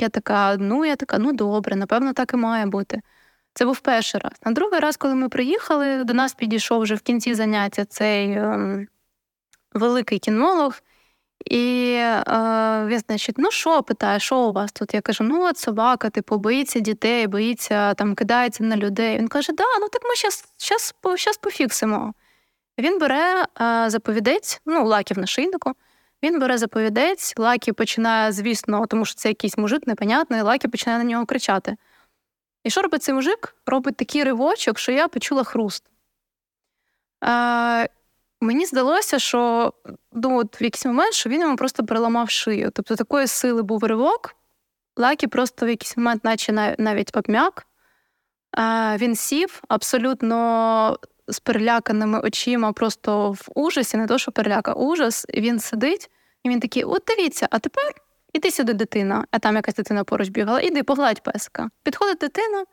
Я 0.00 0.08
така, 0.08 0.56
ну 0.56 0.84
я 0.84 0.96
така, 0.96 1.18
ну 1.18 1.32
добре, 1.32 1.76
напевно, 1.76 2.12
так 2.12 2.34
і 2.34 2.36
має 2.36 2.66
бути. 2.66 3.00
Це 3.54 3.64
був 3.64 3.80
перший 3.80 4.20
раз. 4.20 4.32
На 4.44 4.52
другий 4.52 4.80
раз, 4.80 4.96
коли 4.96 5.14
ми 5.14 5.28
приїхали, 5.28 6.04
до 6.04 6.14
нас 6.14 6.34
підійшов 6.34 6.82
вже 6.82 6.94
в 6.94 7.00
кінці 7.00 7.34
заняття 7.34 7.84
цей 7.84 8.32
ем, 8.32 8.86
великий 9.72 10.18
кінолог. 10.18 10.74
І 11.44 11.94
е, 11.98 12.86
він, 12.86 12.98
значить, 12.98 13.38
ну 13.38 13.50
що 13.50 13.82
питає, 13.82 14.20
що 14.20 14.38
у 14.38 14.52
вас 14.52 14.72
тут? 14.72 14.94
Я 14.94 15.00
кажу, 15.00 15.24
ну 15.24 15.44
от 15.44 15.58
собака, 15.58 16.10
типу, 16.10 16.38
боїться 16.38 16.80
дітей, 16.80 17.26
боїться, 17.26 17.94
там, 17.94 18.14
кидається 18.14 18.64
на 18.64 18.76
людей. 18.76 19.18
Він 19.18 19.28
каже, 19.28 19.52
да, 19.52 19.64
ну 19.80 19.88
так 19.88 20.02
ми 20.04 20.30
зараз 21.16 21.36
пофіксимо. 21.40 22.14
Він 22.78 22.98
бере 22.98 23.44
е, 23.60 23.90
за 23.90 24.02
повідець, 24.02 24.60
ну, 24.66 24.86
Лакі 24.86 25.12
в 25.12 25.18
нашийнику. 25.18 25.72
Він 26.22 26.40
бере 26.40 26.58
за 26.58 26.71
повідець, 26.71 27.34
Лакі 27.36 27.72
починає, 27.72 28.32
звісно, 28.32 28.86
тому 28.86 29.04
що 29.04 29.14
це 29.14 29.28
якийсь 29.28 29.58
мужик 29.58 29.86
непонятний, 29.86 30.42
Лакі 30.42 30.68
починає 30.68 31.04
на 31.04 31.10
нього 31.10 31.26
кричати. 31.26 31.76
І 32.64 32.70
що 32.70 32.82
робить 32.82 33.02
цей 33.02 33.14
мужик? 33.14 33.56
Робить 33.66 33.96
такий 33.96 34.24
ривочок, 34.24 34.78
що 34.78 34.92
я 34.92 35.08
почула 35.08 35.44
хруст. 35.44 35.84
Е, 37.24 37.88
Мені 38.40 38.66
здалося, 38.66 39.18
що 39.18 39.72
ну, 40.12 40.38
от 40.38 40.60
в 40.60 40.62
якийсь 40.62 40.86
момент 40.86 41.14
що 41.14 41.30
він 41.30 41.40
йому 41.40 41.56
просто 41.56 41.84
переламав 41.84 42.30
шию. 42.30 42.70
Тобто 42.74 42.96
такої 42.96 43.26
сили 43.26 43.62
був 43.62 43.84
ривок, 43.84 44.36
Лакі 44.96 45.26
просто 45.26 45.66
в 45.66 45.68
якийсь 45.68 45.96
момент, 45.96 46.24
наче 46.24 46.76
навіть 46.78 47.16
обмяк. 47.16 47.66
Е, 48.58 48.96
він 48.96 49.16
сів 49.16 49.62
абсолютно 49.68 50.98
з 51.28 51.40
переляканими 51.40 52.20
очима, 52.20 52.72
просто 52.72 53.32
в 53.32 53.48
ужасі, 53.54 53.96
не 53.96 54.06
то, 54.06 54.18
що 54.18 54.32
переляка, 54.32 54.72
ужас. 54.72 55.26
Він 55.34 55.60
сидить, 55.60 56.10
і 56.42 56.48
він 56.48 56.60
такий: 56.60 56.84
от 56.84 57.02
дивіться, 57.06 57.48
а 57.50 57.58
тепер 57.58 57.92
Іди 58.34 58.50
сюди, 58.50 58.72
дитина, 58.72 59.24
а 59.30 59.38
там 59.38 59.56
якась 59.56 59.74
дитина 59.74 60.04
поруч 60.04 60.28
бігала, 60.28 60.60
іди 60.60 60.82
погладь 60.82 61.22
песика. 61.22 61.70
Підходить 61.82 62.18
дитина. 62.18 62.64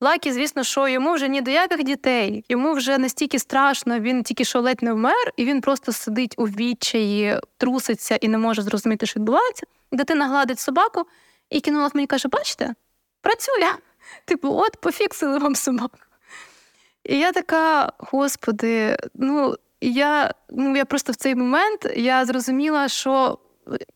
Лакі, 0.00 0.32
звісно, 0.32 0.64
що 0.64 0.88
йому 0.88 1.14
вже 1.14 1.28
ні 1.28 1.40
до 1.40 1.50
яких 1.50 1.84
дітей, 1.84 2.44
йому 2.48 2.72
вже 2.72 2.98
настільки 2.98 3.38
страшно, 3.38 4.00
він 4.00 4.22
тільки 4.22 4.44
що 4.44 4.60
ледь 4.60 4.82
не 4.82 4.92
вмер, 4.92 5.32
і 5.36 5.44
він 5.44 5.60
просто 5.60 5.92
сидить 5.92 6.34
у 6.36 6.44
відчаї, 6.44 7.40
труситься 7.56 8.16
і 8.16 8.28
не 8.28 8.38
може 8.38 8.62
зрозуміти, 8.62 9.06
що 9.06 9.20
відбувається. 9.20 9.66
Дитина 9.92 10.28
гладить 10.28 10.60
собаку, 10.60 11.04
і 11.50 11.60
кінолог 11.60 11.90
мені 11.94 12.06
каже: 12.06 12.28
бачите, 12.28 12.74
працює. 13.20 13.72
Типу, 14.24 14.48
от 14.52 14.80
пофіксили 14.80 15.38
вам 15.38 15.54
собаку. 15.54 15.98
І 17.04 17.18
я 17.18 17.32
така, 17.32 17.92
господи, 17.98 18.96
ну 19.14 19.54
я 19.80 20.34
ну, 20.50 20.76
я 20.76 20.84
просто 20.84 21.12
в 21.12 21.16
цей 21.16 21.34
момент 21.34 21.92
я 21.96 22.24
зрозуміла, 22.24 22.88
що 22.88 23.38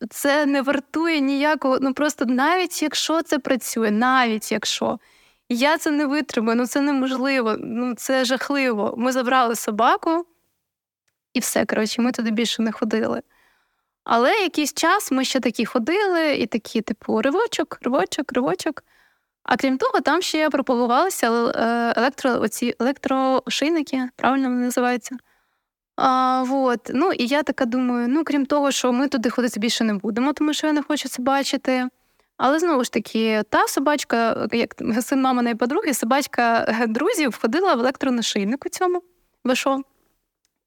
це 0.09 0.45
не 0.45 0.61
вартує 0.61 1.19
ніякого. 1.19 1.77
Ну 1.81 1.93
просто 1.93 2.25
навіть 2.25 2.81
якщо 2.81 3.21
це 3.21 3.39
працює, 3.39 3.91
навіть 3.91 4.51
якщо 4.51 4.99
я 5.49 5.77
це 5.77 5.91
не 5.91 6.05
витримаю, 6.05 6.57
ну 6.57 6.67
це 6.67 6.81
неможливо, 6.81 7.55
ну 7.59 7.95
це 7.95 8.25
жахливо. 8.25 8.93
Ми 8.97 9.11
забрали 9.11 9.55
собаку, 9.55 10.25
і 11.33 11.39
все, 11.39 11.65
коротше, 11.65 12.01
ми 12.01 12.11
туди 12.11 12.31
більше 12.31 12.61
не 12.61 12.71
ходили. 12.71 13.21
Але 14.03 14.31
якийсь 14.31 14.73
час 14.73 15.11
ми 15.11 15.25
ще 15.25 15.39
такі 15.39 15.65
ходили, 15.65 16.35
і 16.35 16.45
такі, 16.45 16.81
типу, 16.81 17.21
ривочок, 17.21 17.79
ривочок, 17.81 18.33
ривочок. 18.33 18.83
А 19.43 19.57
крім 19.57 19.77
того, 19.77 20.01
там 20.01 20.21
ще 20.21 20.49
пропагувалися 20.49 21.27
е, 21.31 21.93
електро, 21.97 22.31
оці 22.31 22.75
електрошийники, 22.79 24.09
правильно 24.15 24.49
вони 24.49 24.61
називаються. 24.61 25.17
А, 25.95 26.43
вот. 26.43 26.91
Ну, 26.93 27.11
І 27.11 27.27
я 27.27 27.43
така 27.43 27.65
думаю: 27.65 28.07
ну, 28.07 28.23
крім 28.23 28.45
того, 28.45 28.71
що 28.71 28.93
ми 28.93 29.07
туди 29.07 29.29
ходити 29.29 29.59
більше 29.59 29.83
не 29.83 29.93
будемо, 29.93 30.33
тому 30.33 30.53
що 30.53 30.67
я 30.67 30.73
не 30.73 30.81
хочу 30.81 31.09
це 31.09 31.21
бачити. 31.21 31.89
Але 32.37 32.59
знову 32.59 32.83
ж 32.83 32.91
таки, 32.91 33.43
та 33.49 33.67
собачка, 33.67 34.47
як 34.51 34.75
син 35.01 35.21
маминої 35.21 35.55
подруги, 35.55 35.93
собачка 35.93 36.65
е, 36.67 36.87
друзів 36.87 37.29
входила 37.29 37.75
в 37.75 37.79
електроношийник 37.79 38.65
у 38.65 38.69
цьому 38.69 39.01
вишо. 39.43 39.81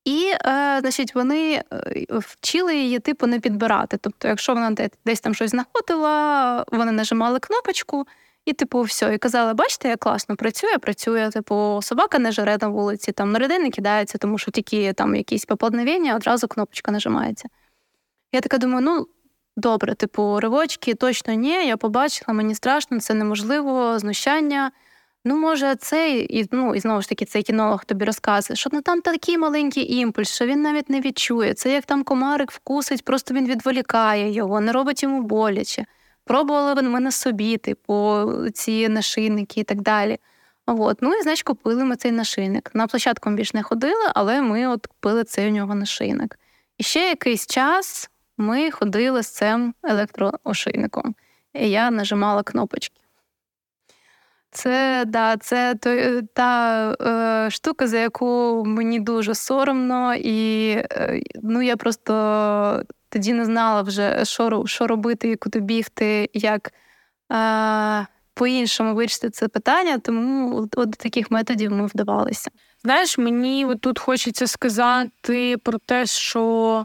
І, 0.05 0.33
е, 0.45 0.79
значить, 0.81 1.15
вони 1.15 1.63
е, 1.73 2.07
вчили 2.11 2.77
її, 2.77 2.99
типу, 2.99 3.27
не 3.27 3.41
підбирати. 3.41 3.97
Тобто, 3.97 4.29
якщо 4.29 4.55
вона 4.55 4.75
десь 5.05 5.21
там 5.21 5.35
щось 5.35 5.51
знаходила, 5.51 6.65
вони 6.73 6.93
нажимали 6.93 7.39
кнопочку. 7.39 8.07
І, 8.47 8.53
типу, 8.53 8.83
все, 8.83 9.15
і 9.15 9.19
казали, 9.19 9.55
бачите, 9.55 9.89
як 9.89 9.99
класно 9.99 10.37
працює, 10.37 10.79
працює. 10.79 11.31
Типу, 11.31 11.81
собака 11.83 12.19
не 12.19 12.33
жере 12.33 12.59
на 12.61 12.69
вулиці, 12.69 13.13
там 13.13 13.33
на 13.33 13.39
людей 13.39 13.59
не 13.59 13.71
кидається, 13.71 14.19
тому 14.19 14.39
що 14.39 14.51
тільки 14.51 14.93
там 14.93 15.15
якісь 15.15 15.45
поплодновення, 15.45 16.17
одразу 16.17 16.49
кнопочка 16.49 16.93
нажимається. 16.93 17.49
Я 18.33 18.41
така 18.41 18.59
думаю, 18.59 18.81
ну 18.81 19.07
добре, 19.57 19.95
типу, 19.95 20.41
ривочки 20.41 20.95
точно 20.95 21.35
ні. 21.35 21.67
Я 21.67 21.77
побачила, 21.77 22.35
мені 22.35 22.55
страшно, 22.55 23.01
це 23.01 23.15
неможливо, 23.15 23.99
знущання. 23.99 24.71
Ну, 25.25 25.37
може, 25.37 25.75
цей, 25.77 26.39
і 26.39 26.49
ну, 26.53 26.75
і 26.75 26.81
знову 26.81 27.03
ж 27.03 27.09
таки, 27.09 27.25
цей 27.25 27.43
кінолог 27.43 27.85
тобі 27.85 28.05
розказує, 28.05 28.57
що 28.57 28.71
ну 28.73 28.83
там 28.83 29.01
такий 29.01 29.39
маленький 29.39 29.95
імпульс, 29.97 30.35
що 30.35 30.47
він 30.47 30.63
навіть 30.63 30.91
не 30.91 31.01
відчує. 31.01 31.55
Це 31.55 31.73
як 31.73 31.85
там 31.85 32.05
комарик 32.05 32.51
вкусить, 32.51 33.05
просто 33.05 33.35
він 33.35 33.47
відволікає 33.47 34.33
його, 34.33 34.61
не 34.61 34.73
робить 34.73 35.03
йому 35.03 35.23
боляче. 35.23 35.87
Пробували 36.27 36.83
ми 36.83 37.01
на 37.01 37.11
собі, 37.11 37.57
типу, 37.57 38.25
ці 38.55 38.89
нашийники 38.89 39.61
і 39.61 39.65
так 39.65 39.83
далі. 39.83 40.19
От. 40.67 41.03
Ну 41.03 41.15
і 41.15 41.23
значить, 41.23 41.43
купили 41.43 41.85
ми 41.85 41.97
цей 41.97 42.13
нашийник. 42.13 42.71
На 42.75 42.87
площадку 42.87 43.31
більш 43.31 43.55
не 43.55 43.63
ходили, 43.63 44.11
але 44.15 44.43
ми 44.43 44.67
от 44.67 44.87
купили 44.87 45.25
цей 45.25 45.49
у 45.49 45.51
нього 45.51 45.75
нашийник. 45.75 46.39
І 46.79 46.83
ще 46.83 47.01
якийсь 47.01 47.47
час 47.47 48.11
ми 48.39 48.71
ходили 48.71 49.23
з 49.23 49.29
цим 49.29 49.75
електроошийником. 49.83 51.15
І 51.55 51.71
я 51.71 51.91
нажимала 51.91 52.43
кнопочки. 52.43 53.01
Це 54.51 55.05
да, 55.07 55.37
це 55.37 55.75
той, 55.75 56.23
та 56.23 56.91
е, 57.47 57.51
штука, 57.51 57.87
за 57.87 57.99
яку 57.99 58.63
мені 58.67 59.01
дуже 59.01 59.35
соромно, 59.35 60.15
і 60.15 60.69
е, 60.71 61.21
ну, 61.43 61.63
я 61.63 61.77
просто 61.77 62.83
тоді 63.17 63.33
не 63.33 63.45
знала 63.45 63.83
вже, 63.83 64.25
що 64.25 64.63
що 64.67 64.87
робити 64.87 65.37
куди 65.37 65.61
бігти, 65.61 66.31
як 66.35 66.73
е, 67.33 68.07
по-іншому 68.35 68.95
вирішити 68.95 69.31
це 69.31 69.49
питання, 69.49 69.99
тому 69.99 70.57
от 70.57 70.69
до 70.69 70.87
таких 70.87 71.31
методів 71.31 71.73
ми 71.73 71.87
вдавалися. 71.87 72.51
Знаєш, 72.83 73.19
мені 73.19 73.75
тут 73.81 73.99
хочеться 73.99 74.47
сказати 74.47 75.57
про 75.63 75.79
те, 75.79 76.07
що 76.07 76.85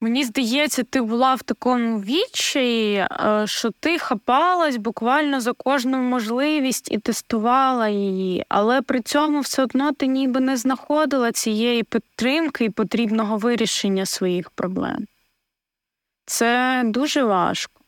Мені 0.00 0.24
здається, 0.24 0.82
ти 0.82 1.00
була 1.00 1.34
в 1.34 1.42
такому 1.42 2.00
відчаї, 2.00 2.96
е, 2.96 3.44
що 3.46 3.70
ти 3.70 3.98
хапалась 3.98 4.76
буквально 4.76 5.40
за 5.40 5.52
кожну 5.52 5.98
можливість 5.98 6.92
і 6.92 6.98
тестувала 6.98 7.88
її, 7.88 8.44
але 8.48 8.82
при 8.82 9.00
цьому 9.00 9.40
все 9.40 9.62
одно 9.62 9.92
ти 9.92 10.06
ніби 10.06 10.40
не 10.40 10.56
знаходила 10.56 11.32
цієї 11.32 11.82
підтримки 11.82 12.64
і 12.64 12.70
потрібного 12.70 13.36
вирішення 13.36 14.06
своїх 14.06 14.50
проблем. 14.50 15.06
Це 16.26 16.82
дуже 16.84 17.22
важко. 17.22 17.80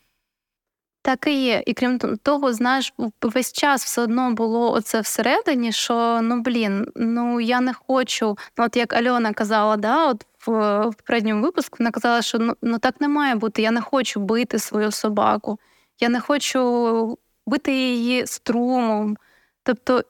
Так 1.03 1.27
і 1.27 1.45
є. 1.45 1.63
І 1.67 1.75
крім 1.75 1.99
того, 1.99 2.53
знаєш, 2.53 2.93
весь 3.23 3.53
час 3.53 3.85
все 3.85 4.03
одно 4.03 4.31
було 4.31 4.73
оце 4.73 5.01
всередині, 5.01 5.73
що 5.73 6.21
ну 6.23 6.41
блін, 6.41 6.87
ну 6.97 7.41
я 7.41 7.61
не 7.61 7.73
хочу. 7.73 8.39
Ну, 8.57 8.65
от 8.65 8.77
як 8.77 8.93
Альона 8.93 9.33
казала, 9.33 9.77
да, 9.77 10.07
от 10.07 10.27
в, 10.49 10.89
в 10.89 10.95
передньому 10.95 11.43
випуску 11.43 11.77
вона 11.79 11.91
казала, 11.91 12.23
що 12.23 12.39
ну, 12.39 12.55
ну 12.63 12.79
так 12.79 13.01
не 13.01 13.09
має 13.09 13.35
бути. 13.35 13.63
Я 13.63 13.71
не 13.71 13.81
хочу 13.81 14.21
бити 14.21 14.59
свою 14.59 14.91
собаку, 14.91 15.59
я 16.01 16.09
не 16.09 16.21
хочу 16.21 17.19
бити 17.47 17.73
її 17.73 18.27
струмом. 18.27 19.17
Тобто, 19.63 20.03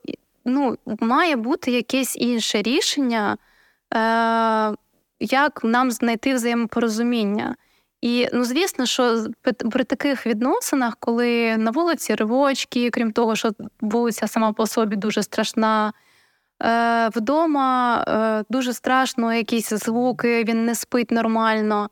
ну, 0.45 0.79
має 1.01 1.37
бути 1.37 1.71
якесь 1.71 2.17
інше 2.17 2.63
рішення, 2.63 3.37
е, 3.95 4.77
як 5.21 5.65
нам 5.65 5.91
знайти 5.91 6.35
взаємопорозуміння. 6.35 7.57
І 8.01 8.29
ну, 8.33 8.45
звісно, 8.45 8.87
що 8.87 9.27
при 9.71 9.85
таких 9.85 10.27
відносинах, 10.27 10.97
коли 11.01 11.57
на 11.57 11.71
вулиці 11.71 12.15
ривочки, 12.15 12.91
крім 12.91 13.13
того, 13.13 13.37
що 13.37 13.51
вулиця 13.81 14.27
сама 14.27 14.53
по 14.53 14.67
собі 14.67 14.97
дуже 14.97 15.23
страшна, 15.23 15.93
вдома 17.15 18.05
е, 18.09 18.45
дуже 18.51 18.73
страшно, 18.73 19.35
якісь 19.35 19.73
звуки, 19.73 20.45
він 20.45 20.65
не 20.65 20.75
спить 20.75 21.11
нормально. 21.11 21.91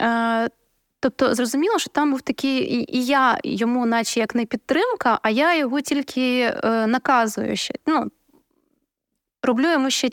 Е, 0.00 0.48
Тобто, 1.00 1.34
зрозуміло, 1.34 1.78
що 1.78 1.90
там 1.90 2.10
був 2.10 2.22
такий, 2.22 2.84
і, 2.96 3.04
я 3.04 3.38
йому, 3.44 3.86
наче 3.86 4.20
як 4.20 4.34
не 4.34 4.46
підтримка, 4.46 5.18
а 5.22 5.30
я 5.30 5.56
його 5.56 5.80
тільки 5.80 6.40
е, 6.40 6.86
наказую 6.86 7.56
ще. 7.56 7.74
Ну, 7.86 8.10
Роблю 9.42 9.70
йому 9.70 9.90
ще 9.90 10.08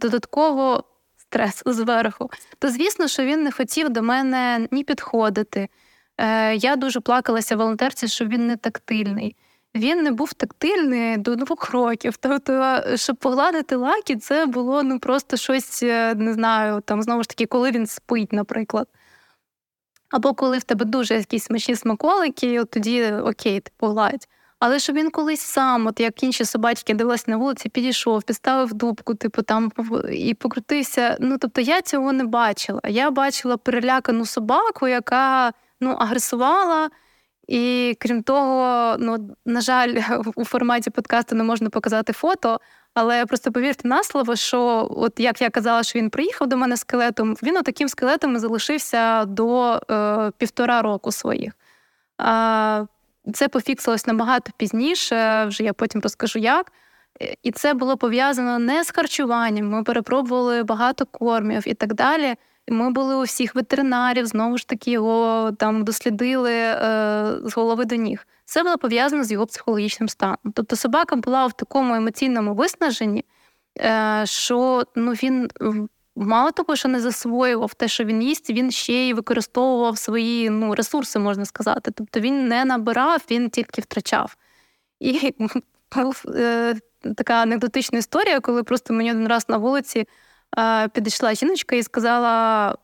додатково 0.00 0.84
стрес 1.16 1.62
зверху, 1.66 2.30
то 2.58 2.70
звісно, 2.70 3.08
що 3.08 3.24
він 3.24 3.42
не 3.42 3.52
хотів 3.52 3.88
до 3.88 4.02
мене 4.02 4.68
ні 4.70 4.84
підходити. 4.84 5.68
Е, 6.18 6.56
Я 6.56 6.76
дуже 6.76 7.00
плакалася 7.00 7.56
волонтерці, 7.56 8.08
що 8.08 8.24
він 8.24 8.46
не 8.46 8.56
тактильний. 8.56 9.36
Він 9.74 10.02
не 10.02 10.10
був 10.10 10.32
тактильний 10.32 11.16
до 11.16 11.36
двох 11.36 11.70
років. 11.70 12.16
Тобто, 12.16 12.82
щоб 12.94 13.16
погладити 13.16 13.76
лакі, 13.76 14.16
це 14.16 14.46
було 14.46 14.82
ну 14.82 14.98
просто 14.98 15.36
щось, 15.36 15.82
е, 15.82 16.14
не 16.14 16.34
знаю, 16.34 16.80
там 16.80 17.02
знову 17.02 17.22
ж 17.22 17.28
таки, 17.28 17.46
коли 17.46 17.70
він 17.70 17.86
спить, 17.86 18.32
наприклад. 18.32 18.88
Або 20.10 20.34
коли 20.34 20.58
в 20.58 20.62
тебе 20.62 20.84
дуже 20.84 21.14
якісь 21.14 21.44
смачні 21.44 21.76
смаколики, 21.76 22.60
от 22.60 22.70
тоді 22.70 23.12
окей, 23.12 23.60
ти 23.60 23.72
погладь. 23.76 24.28
Але 24.58 24.78
щоб 24.78 24.96
він 24.96 25.10
колись 25.10 25.40
сам, 25.40 25.86
от 25.86 26.00
як 26.00 26.22
інші 26.22 26.44
собачки 26.44 26.94
дивилися 26.94 27.24
на 27.26 27.36
вулиці, 27.36 27.68
підійшов, 27.68 28.22
підставив 28.22 28.74
дубку, 28.74 29.14
типу 29.14 29.42
там 29.42 29.72
і 30.12 30.34
покрутився. 30.34 31.16
Ну 31.20 31.38
тобто 31.38 31.60
я 31.60 31.82
цього 31.82 32.12
не 32.12 32.24
бачила. 32.24 32.80
Я 32.84 33.10
бачила 33.10 33.56
перелякану 33.56 34.26
собаку, 34.26 34.88
яка 34.88 35.52
ну 35.80 35.90
агресувала. 35.90 36.90
І 37.50 37.96
крім 38.00 38.22
того, 38.22 38.96
ну 38.98 39.36
на 39.46 39.60
жаль, 39.60 39.94
у 40.34 40.44
форматі 40.44 40.90
подкасту 40.90 41.36
не 41.36 41.44
можна 41.44 41.70
показати 41.70 42.12
фото. 42.12 42.60
Але 42.94 43.26
просто 43.26 43.52
повірте 43.52 43.88
на 43.88 44.02
слово, 44.02 44.36
що 44.36 44.88
от 44.90 45.20
як 45.20 45.40
я 45.40 45.50
казала, 45.50 45.82
що 45.82 45.98
він 45.98 46.10
приїхав 46.10 46.48
до 46.48 46.56
мене 46.56 46.76
скелетом, 46.76 47.36
він 47.42 47.56
отаким 47.56 47.88
скелетом 47.88 48.38
залишився 48.38 49.24
до 49.24 49.80
е, 49.90 50.30
півтора 50.38 50.82
року 50.82 51.12
своїх. 51.12 51.52
Е, 52.20 52.86
це 53.34 53.48
пофіксилось 53.48 54.06
набагато 54.06 54.50
пізніше, 54.56 55.44
вже 55.44 55.64
я 55.64 55.72
потім 55.72 56.00
розкажу 56.00 56.38
як. 56.38 56.72
Е, 57.22 57.34
і 57.42 57.52
це 57.52 57.74
було 57.74 57.96
пов'язано 57.96 58.58
не 58.58 58.84
з 58.84 58.90
харчуванням. 58.90 59.68
Ми 59.68 59.82
перепробували 59.82 60.62
багато 60.62 61.06
кормів 61.06 61.62
і 61.68 61.74
так 61.74 61.94
далі. 61.94 62.34
Ми 62.70 62.90
були 62.90 63.14
у 63.14 63.22
всіх 63.22 63.54
ветеринарів, 63.54 64.26
знову 64.26 64.58
ж 64.58 64.68
таки, 64.68 64.90
його 64.90 65.52
там 65.52 65.84
дослідили 65.84 66.52
е, 66.52 66.76
з 67.44 67.56
голови 67.56 67.84
до 67.84 67.94
ніг. 67.94 68.26
Це 68.44 68.62
було 68.62 68.78
пов'язано 68.78 69.24
з 69.24 69.32
його 69.32 69.46
психологічним 69.46 70.08
станом. 70.08 70.36
Тобто 70.54 70.76
собака 70.76 71.16
була 71.16 71.46
в 71.46 71.52
такому 71.52 71.94
емоційному 71.94 72.54
виснаженні, 72.54 73.24
е, 73.80 74.22
що 74.24 74.84
ну, 74.94 75.12
він 75.12 75.50
мало 76.16 76.50
того, 76.50 76.76
що 76.76 76.88
не 76.88 77.00
засвоював 77.00 77.74
те, 77.74 77.88
що 77.88 78.04
він 78.04 78.22
їсть, 78.22 78.50
він 78.50 78.70
ще 78.70 78.92
й 78.92 79.14
використовував 79.14 79.98
свої 79.98 80.50
ну, 80.50 80.74
ресурси, 80.74 81.18
можна 81.18 81.44
сказати. 81.44 81.90
Тобто 81.90 82.20
він 82.20 82.48
не 82.48 82.64
набирав, 82.64 83.22
він 83.30 83.50
тільки 83.50 83.80
втрачав. 83.80 84.36
І 85.00 85.34
е, 86.34 86.74
така 87.16 87.34
анекдотична 87.34 87.98
історія, 87.98 88.40
коли 88.40 88.62
просто 88.62 88.94
мені 88.94 89.10
один 89.10 89.28
раз 89.28 89.48
на 89.48 89.56
вулиці 89.56 90.06
підійшла 90.92 91.34
жіночка 91.34 91.76
і 91.76 91.82
сказала: 91.82 92.74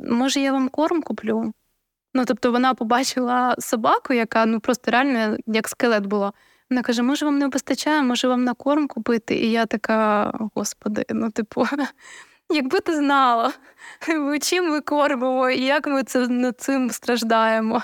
може, 0.00 0.40
я 0.40 0.52
вам 0.52 0.68
корм 0.68 1.02
куплю? 1.02 1.52
Ну, 2.14 2.24
тобто 2.24 2.52
вона 2.52 2.74
побачила 2.74 3.56
собаку, 3.58 4.12
яка 4.12 4.46
ну 4.46 4.60
просто 4.60 4.90
реально 4.90 5.36
як 5.46 5.68
скелет 5.68 6.06
була. 6.06 6.32
Вона 6.70 6.82
каже: 6.82 7.02
може, 7.02 7.26
вам 7.26 7.38
не 7.38 7.48
вистачає, 7.48 8.02
може 8.02 8.28
вам 8.28 8.44
на 8.44 8.54
корм 8.54 8.88
купити? 8.88 9.34
І 9.34 9.50
я 9.50 9.66
така, 9.66 10.32
господи, 10.54 11.04
ну, 11.10 11.30
типу, 11.30 11.66
Якби 12.50 12.80
ти 12.80 12.96
знала, 12.96 13.52
чим 14.42 14.70
ми 14.70 14.80
кормимо 14.80 15.50
і 15.50 15.64
як 15.64 15.86
ми 15.86 16.02
це 16.02 16.28
над 16.28 16.60
цим 16.60 16.90
страждаємо. 16.90 17.82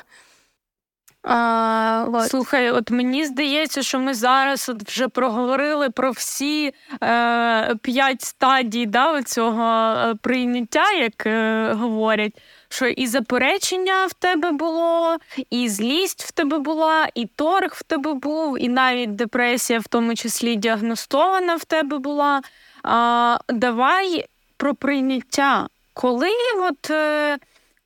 А, 1.22 2.06
от. 2.12 2.28
Слухай, 2.28 2.70
от 2.70 2.90
мені 2.90 3.24
здається, 3.24 3.82
що 3.82 3.98
ми 3.98 4.14
зараз 4.14 4.68
от 4.68 4.82
вже 4.82 5.08
проговорили 5.08 5.90
про 5.90 6.10
всі 6.10 6.74
е, 7.02 7.74
п'ять 7.82 8.22
стадій 8.22 8.86
да, 8.86 9.22
цього 9.22 9.64
е, 9.72 10.14
прийняття, 10.22 10.90
як 10.92 11.26
е, 11.26 11.72
говорять, 11.72 12.32
що 12.68 12.86
і 12.86 13.06
заперечення 13.06 14.06
в 14.06 14.12
тебе 14.12 14.52
було, 14.52 15.16
і 15.50 15.68
злість 15.68 16.24
в 16.24 16.32
тебе 16.32 16.58
була, 16.58 17.08
і 17.14 17.26
торг 17.26 17.72
в 17.74 17.82
тебе 17.82 18.14
був, 18.14 18.62
і 18.62 18.68
навіть 18.68 19.16
депресія, 19.16 19.78
в 19.78 19.86
тому 19.86 20.14
числі 20.14 20.56
діагностована 20.56 21.56
в 21.56 21.64
тебе 21.64 21.98
була. 21.98 22.42
А, 22.82 23.38
Давай 23.48 24.26
про 24.56 24.74
прийняття. 24.74 25.68
Коли 25.94 26.30
от, 26.70 26.90
е, 26.90 27.38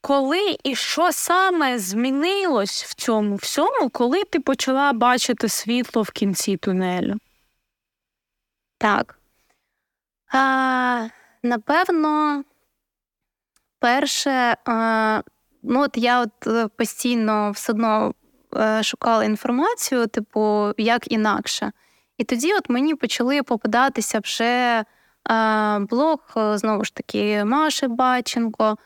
коли 0.06 0.56
і 0.64 0.74
що 0.74 1.12
саме 1.12 1.78
змінилось 1.78 2.84
в 2.84 2.94
цьому 2.94 3.36
всьому, 3.36 3.90
коли 3.90 4.24
ти 4.24 4.40
почала 4.40 4.92
бачити 4.92 5.48
світло 5.48 6.02
в 6.02 6.10
кінці 6.10 6.56
тунелю? 6.56 7.14
Так. 8.78 9.18
А, 10.32 11.08
Напевно, 11.42 12.44
перше, 13.78 14.56
а, 14.64 15.22
ну 15.62 15.82
от 15.82 15.90
я 15.96 16.20
от 16.20 16.46
е, 16.46 16.68
постійно 16.68 17.50
все 17.50 17.72
одно 17.72 18.14
е, 18.56 18.82
шукала 18.82 19.24
інформацію, 19.24 20.06
типу, 20.06 20.72
як 20.78 21.12
інакше. 21.12 21.72
І 22.18 22.24
тоді 22.24 22.54
от 22.54 22.70
мені 22.70 22.94
почали 22.94 23.42
попадатися 23.42 24.18
вже 24.18 24.84
блог 25.80 26.18
знову 26.34 26.84
ж 26.84 26.94
таки 26.94 27.44
Маші 27.44 27.86
Баченко, 27.88 28.76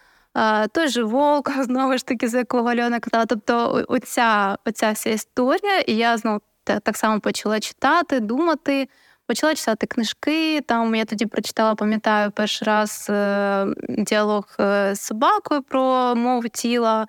той 0.73 0.89
же 0.89 1.05
Волк, 1.05 1.51
знову 1.63 1.99
ж 1.99 2.07
таки, 2.07 2.29
за 2.29 2.39
якого 2.39 2.71
Альона 2.71 3.01
казала. 3.01 3.27
Тобто, 3.27 3.85
оця, 3.89 4.57
оця 4.67 4.93
вся 4.93 5.11
історія, 5.11 5.79
і 5.81 5.97
я 5.97 6.17
знову 6.17 6.41
так 6.65 6.97
само 6.97 7.21
почала 7.21 7.61
читати, 7.61 8.21
думати. 8.21 8.89
Почала 9.27 9.55
читати 9.55 9.87
книжки. 9.87 10.61
Там 10.61 10.95
я 10.95 11.05
тоді 11.05 11.27
прочитала, 11.27 11.75
пам'ятаю, 11.75 12.31
перший 12.31 12.67
раз 12.67 13.07
е, 13.11 13.67
діалог 13.89 14.45
е, 14.61 14.95
з 14.95 15.01
собакою 15.01 15.63
про 15.63 16.15
мову 16.15 16.49
тіла, 16.49 17.07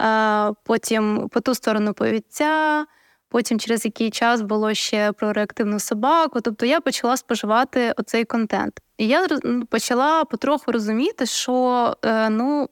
е, 0.00 0.52
потім 0.64 1.28
по 1.28 1.40
ту 1.40 1.54
сторону 1.54 1.94
повіття. 1.94 2.86
Потім 3.30 3.58
через 3.58 3.84
який 3.84 4.10
час 4.10 4.40
було 4.40 4.74
ще 4.74 5.12
про 5.12 5.32
реактивну 5.32 5.80
собаку. 5.80 6.40
Тобто 6.40 6.66
я 6.66 6.80
почала 6.80 7.16
споживати 7.16 7.92
оцей 7.96 8.24
контент. 8.24 8.80
І 8.98 9.06
я 9.06 9.28
почала 9.70 10.24
потроху 10.24 10.72
розуміти, 10.72 11.26
що 11.26 11.96
е, 12.04 12.30
ну 12.30 12.68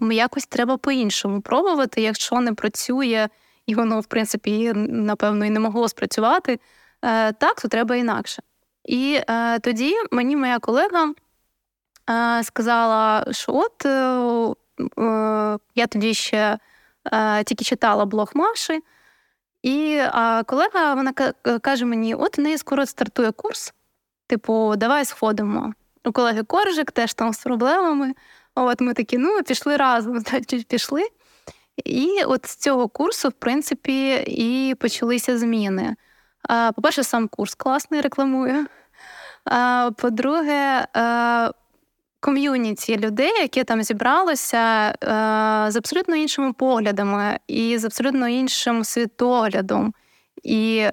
якось 0.00 0.46
треба 0.46 0.76
по-іншому 0.76 1.40
пробувати, 1.40 2.02
якщо 2.02 2.40
не 2.40 2.52
працює, 2.52 3.28
і 3.66 3.74
воно, 3.74 4.00
в 4.00 4.06
принципі, 4.06 4.72
напевно, 4.74 5.44
і 5.44 5.50
не 5.50 5.60
могло 5.60 5.88
спрацювати. 5.88 6.60
Е, 7.02 7.32
так, 7.32 7.60
то 7.60 7.68
треба 7.68 7.96
інакше. 7.96 8.42
І 8.84 9.20
е, 9.28 9.58
тоді 9.58 9.94
мені 10.10 10.36
моя 10.36 10.58
колега 10.58 11.14
сказала, 12.42 13.24
що 13.30 13.52
от 13.54 13.84
я 15.74 15.86
тоді 15.88 16.14
ще 16.14 16.58
тільки 17.44 17.64
читала 17.64 18.04
блог 18.04 18.30
Маші. 18.34 18.80
І 19.62 20.00
а, 20.12 20.42
колега 20.42 20.94
вона 20.94 21.12
каже 21.62 21.84
мені: 21.84 22.14
от 22.14 22.38
у 22.38 22.42
неї 22.42 22.58
скоро 22.58 22.86
стартує 22.86 23.32
курс. 23.32 23.74
Типу, 24.26 24.74
давай 24.76 25.04
сходимо. 25.04 25.72
У 26.04 26.12
колеги 26.12 26.42
коржик 26.42 26.92
теж 26.92 27.14
там 27.14 27.32
з 27.32 27.38
проблемами. 27.38 28.14
От 28.54 28.80
ми 28.80 28.94
такі, 28.94 29.18
ну, 29.18 29.42
пішли 29.42 29.76
разом, 29.76 30.18
значить, 30.28 30.68
пішли. 30.68 31.02
І 31.84 32.22
от 32.26 32.46
з 32.46 32.56
цього 32.56 32.88
курсу, 32.88 33.28
в 33.28 33.32
принципі, 33.32 34.24
і 34.26 34.74
почалися 34.74 35.38
зміни. 35.38 35.96
По-перше, 36.74 37.04
сам 37.04 37.28
курс 37.28 37.54
класний 37.54 38.00
рекламую. 38.00 38.66
По-друге, 39.96 40.86
а, 40.92 41.50
ком'юніті 42.22 42.96
людей, 42.96 43.32
які 43.40 43.64
там 43.64 43.82
зібралося 43.82 44.88
е, 44.88 44.94
з 45.70 45.76
абсолютно 45.76 46.16
іншими 46.16 46.52
поглядами 46.52 47.38
і 47.46 47.78
з 47.78 47.84
абсолютно 47.84 48.28
іншим 48.28 48.84
світоглядом. 48.84 49.94
І 50.42 50.88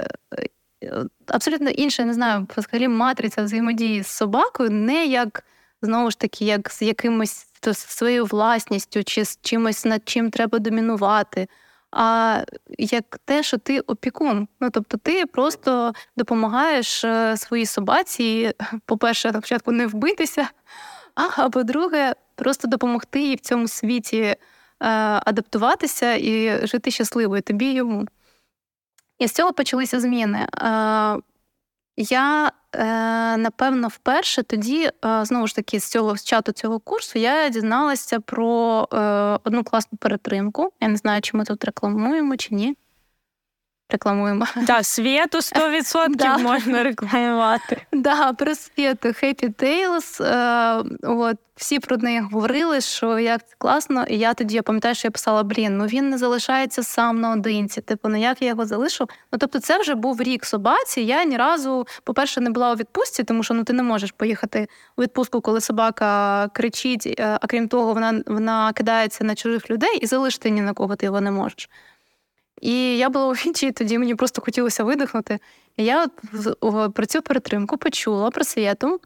е, 0.84 1.06
абсолютно 1.28 1.70
інша, 1.70 2.06
не 2.06 2.14
знаю, 2.14 2.48
взагалі 2.58 2.88
матриця 2.88 3.44
взаємодії 3.44 4.04
з 4.04 4.08
собакою, 4.08 4.70
не 4.70 5.06
як 5.06 5.44
знову 5.82 6.12
ж 6.12 6.20
таки, 6.20 6.46
як 6.46 6.72
з 6.72 6.82
якимось 6.82 7.46
то 7.60 7.74
своєю 7.74 8.26
власністю, 8.26 9.04
чи 9.04 9.26
з 9.26 9.40
чимось, 9.42 9.86
над 9.86 10.10
чим 10.10 10.32
треба 10.32 10.60
домінувати. 10.60 11.48
А 11.92 12.42
як 12.78 13.20
те, 13.26 13.44
що 13.44 13.58
ти 13.58 13.80
опікун. 13.80 14.48
Ну 14.60 14.70
тобто, 14.70 14.98
ти 14.98 15.26
просто 15.26 15.94
допомагаєш 16.18 17.04
е, 17.04 17.38
своїй 17.38 17.66
собаці, 17.66 18.54
по-перше, 18.86 19.32
на 19.32 19.42
початку 19.42 19.72
не 19.72 19.88
вбитися, 19.88 20.50
а 21.38 21.50
по-друге, 21.50 22.16
просто 22.36 22.68
допомогти 22.68 23.22
їй 23.22 23.36
в 23.36 23.40
цьому 23.40 23.68
світі 23.68 24.22
е, 24.22 24.36
адаптуватися 25.26 26.14
і 26.14 26.68
жити 26.68 26.92
щасливою 26.92 27.42
тобі 27.42 27.74
йому. 27.74 28.06
І 29.20 29.28
з 29.28 29.32
цього 29.32 29.54
почалися 29.54 30.00
зміни. 30.00 30.38
Е, 30.40 30.48
я, 31.98 32.52
е, 32.76 33.38
напевно, 33.38 33.88
вперше 33.88 34.44
тоді, 34.44 34.90
знову 35.22 35.48
ж 35.48 35.56
таки, 35.56 35.80
з 35.80 35.90
цього 35.90 36.18
з 36.18 36.24
чату 36.24 36.52
цього 36.52 36.80
курсу 36.80 37.20
я 37.20 37.50
дізналася 37.50 38.20
про 38.20 38.88
одну 39.44 39.64
класну 39.64 39.98
перетримку. 39.98 40.72
Я 40.82 40.88
не 40.88 40.98
знаю, 40.98 41.22
чи 41.22 41.38
ми 41.38 41.46
тут 41.46 41.66
рекламуємо 41.66 42.38
чи 42.38 42.56
ні 42.56 42.76
рекламуємо. 43.90 44.46
Так, 44.68 44.86
світу 44.86 45.38
100% 45.38 46.16
да. 46.16 46.38
можна 46.38 46.84
рекламувати. 46.84 47.82
Да, 47.94 48.34
про 48.34 48.56
світу 48.56 49.08
Happy 49.08 49.54
Tales. 49.54 50.24
Е, 50.24 50.84
от, 51.04 51.38
Всі 51.60 51.80
про 51.80 51.98
неї 51.98 52.20
говорили, 52.20 52.82
що 52.82 53.20
як 53.20 53.48
це 53.48 53.56
класно, 53.58 54.06
і 54.10 54.18
я 54.18 54.34
тоді 54.34 54.56
я 54.56 54.62
пам'ятаю, 54.62 54.96
що 54.96 55.08
я 55.08 55.12
писала: 55.12 55.44
блін, 55.44 55.78
ну 55.78 55.86
він 55.86 56.10
не 56.10 56.18
залишається 56.18 56.84
сам 56.84 57.22
наодинці. 57.22 57.82
Типу, 57.82 58.10
ну 58.10 58.18
як 58.20 58.42
я 58.42 58.48
його 58.48 58.66
залишу? 58.66 59.10
Ну 59.32 59.40
тобто, 59.40 59.60
це 59.60 59.80
вже 59.80 59.96
був 59.96 60.22
рік 60.22 60.46
собаці. 60.46 61.02
Я 61.02 61.24
ні 61.24 61.38
разу, 61.38 61.88
по-перше, 62.04 62.42
не 62.42 62.50
була 62.50 62.74
у 62.74 62.76
відпустці, 62.76 63.24
тому 63.24 63.44
що 63.44 63.54
ну 63.54 63.64
ти 63.64 63.74
не 63.74 63.84
можеш 63.84 64.12
поїхати 64.12 64.68
у 64.98 65.02
відпустку, 65.02 65.42
коли 65.42 65.62
собака 65.62 66.48
кричить. 66.48 67.16
Е, 67.20 67.38
а 67.42 67.48
крім 67.48 67.68
того, 67.68 67.94
вона 67.94 68.22
вона 68.28 68.74
кидається 68.74 69.24
на 69.24 69.36
чужих 69.36 69.70
людей 69.70 69.98
і 70.02 70.06
залишити 70.06 70.50
ні 70.50 70.62
на 70.62 70.74
кого 70.74 70.96
ти 70.96 71.06
його 71.06 71.22
не 71.22 71.32
можеш. 71.32 71.70
І 72.62 72.98
я 72.98 73.10
була 73.10 73.28
у 73.28 73.32
вічі, 73.32 73.72
тоді 73.72 74.00
мені 74.00 74.16
просто 74.16 74.42
хотілося 74.42 74.84
видихнути. 74.84 75.40
Я 75.78 76.08
от 76.60 76.94
про 76.94 77.06
цю 77.06 77.22
перетримку 77.22 77.78
почула 77.78 78.32
про 78.32 78.44
світу. 78.44 79.02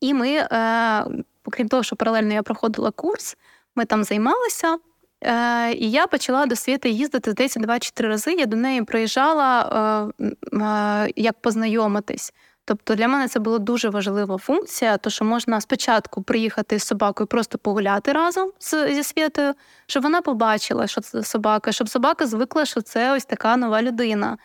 І 0.00 0.14
ми, 0.14 0.28
е, 0.28 1.04
окрім 1.44 1.68
того, 1.68 1.82
що 1.82 1.96
паралельно 1.96 2.34
я 2.34 2.42
проходила 2.42 2.90
курс, 2.90 3.36
ми 3.74 3.84
там 3.84 4.04
займалися. 4.04 4.78
Е, 5.24 5.72
І 5.72 5.90
я 5.90 6.06
почала 6.06 6.46
до 6.46 6.56
світи 6.56 6.90
їздити 6.90 7.30
здається, 7.30 7.60
два 7.60 7.78
чи 7.78 7.90
три 7.94 8.08
рази. 8.08 8.32
Я 8.32 8.46
до 8.46 8.56
неї 8.56 8.82
приїжджала 8.82 10.12
е, 10.20 10.24
е, 10.56 11.12
як 11.16 11.40
познайомитись. 11.40 12.32
Тобто 12.64 12.94
для 12.94 13.08
мене 13.08 13.28
це 13.28 13.40
була 13.40 13.58
дуже 13.58 13.88
важлива 13.88 14.38
функція, 14.38 14.96
то 14.96 15.10
що 15.10 15.24
можна 15.24 15.60
спочатку 15.60 16.22
приїхати 16.22 16.78
з 16.78 16.84
собакою, 16.84 17.26
просто 17.26 17.58
погуляти 17.58 18.12
разом 18.12 18.52
з, 18.58 18.94
зі 18.94 19.02
світою, 19.02 19.54
щоб 19.86 20.02
вона 20.02 20.22
побачила, 20.22 20.86
що 20.86 21.00
це 21.00 21.22
собака, 21.22 21.72
щоб 21.72 21.88
собака 21.88 22.26
звикла, 22.26 22.64
що 22.64 22.80
це 22.82 23.12
ось 23.12 23.24
така 23.24 23.56
нова 23.56 23.82
людина. 23.82 24.38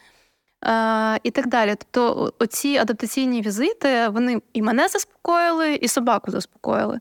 Е, 0.65 1.19
І 1.23 1.31
так 1.31 1.47
далі. 1.47 1.75
Тобто, 1.77 2.33
оці 2.39 2.77
адаптаційні 2.77 3.41
візити 3.41 4.07
вони 4.07 4.41
і 4.53 4.61
мене 4.61 4.87
заспокоїли, 4.87 5.73
і 5.73 5.87
собаку 5.87 6.31
заспокоїли. 6.31 6.99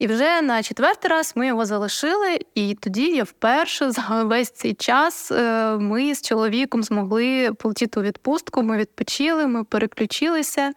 І 0.00 0.06
вже 0.06 0.42
на 0.42 0.62
четвертий 0.62 1.10
раз 1.10 1.32
ми 1.36 1.46
його 1.46 1.66
залишили, 1.66 2.38
і 2.54 2.74
тоді 2.74 3.06
я 3.16 3.24
вперше 3.24 3.90
за 3.90 4.24
весь 4.24 4.50
цей 4.50 4.74
час 4.74 5.32
е, 5.32 5.76
ми 5.76 6.14
з 6.14 6.22
чоловіком 6.22 6.82
змогли 6.82 7.52
полетіти 7.52 8.00
у 8.00 8.02
відпустку. 8.02 8.62
Ми 8.62 8.76
відпочили, 8.76 9.46
ми 9.46 9.64
переключилися. 9.64 10.72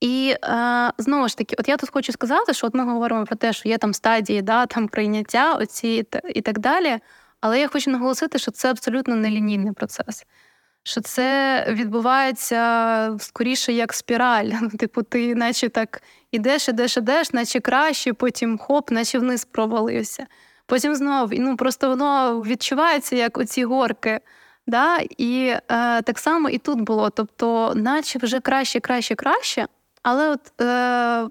І 0.00 0.34
е, 0.44 0.92
знову 0.98 1.28
ж 1.28 1.36
таки, 1.36 1.56
от 1.58 1.68
я 1.68 1.76
тут 1.76 1.90
хочу 1.90 2.12
сказати, 2.12 2.54
що 2.54 2.66
от 2.66 2.74
ми 2.74 2.84
говоримо 2.84 3.24
про 3.24 3.36
те, 3.36 3.52
що 3.52 3.68
є 3.68 3.78
там 3.78 3.94
стадії, 3.94 4.42
да, 4.42 4.66
там 4.66 4.88
прийняття, 4.88 5.54
оці 5.54 6.06
і 6.34 6.40
так 6.40 6.58
далі. 6.58 6.98
Але 7.40 7.60
я 7.60 7.68
хочу 7.68 7.90
наголосити, 7.90 8.38
що 8.38 8.50
це 8.50 8.70
абсолютно 8.70 9.16
нелінійний 9.16 9.72
процес 9.72 10.24
що 10.82 11.00
це 11.00 11.64
відбувається 11.68 13.16
скоріше 13.20 13.72
як 13.72 13.92
спіраль. 13.92 14.50
Типу, 14.78 15.02
ти, 15.02 15.34
наче 15.34 15.68
так 15.68 16.02
ідеш, 16.30 16.68
ідеш, 16.68 16.96
ідеш, 16.96 17.32
наче 17.32 17.60
краще, 17.60 18.12
потім 18.12 18.58
хоп, 18.58 18.90
наче 18.90 19.18
вниз 19.18 19.44
провалився. 19.44 20.26
Потім 20.66 20.94
знову 20.94 21.28
ну 21.32 21.56
просто 21.56 21.88
воно 21.88 22.40
відчувається 22.40 23.16
як 23.16 23.38
оці 23.38 23.64
горки. 23.64 24.20
Да? 24.66 24.98
І 25.18 25.46
е, 25.46 26.02
так 26.02 26.18
само 26.18 26.48
і 26.48 26.58
тут 26.58 26.80
було. 26.80 27.10
Тобто, 27.10 27.72
наче 27.74 28.18
вже 28.18 28.40
краще, 28.40 28.80
краще, 28.80 29.14
краще. 29.14 29.66
Але 30.02 30.30
от 30.30 30.60
е, 30.60 31.28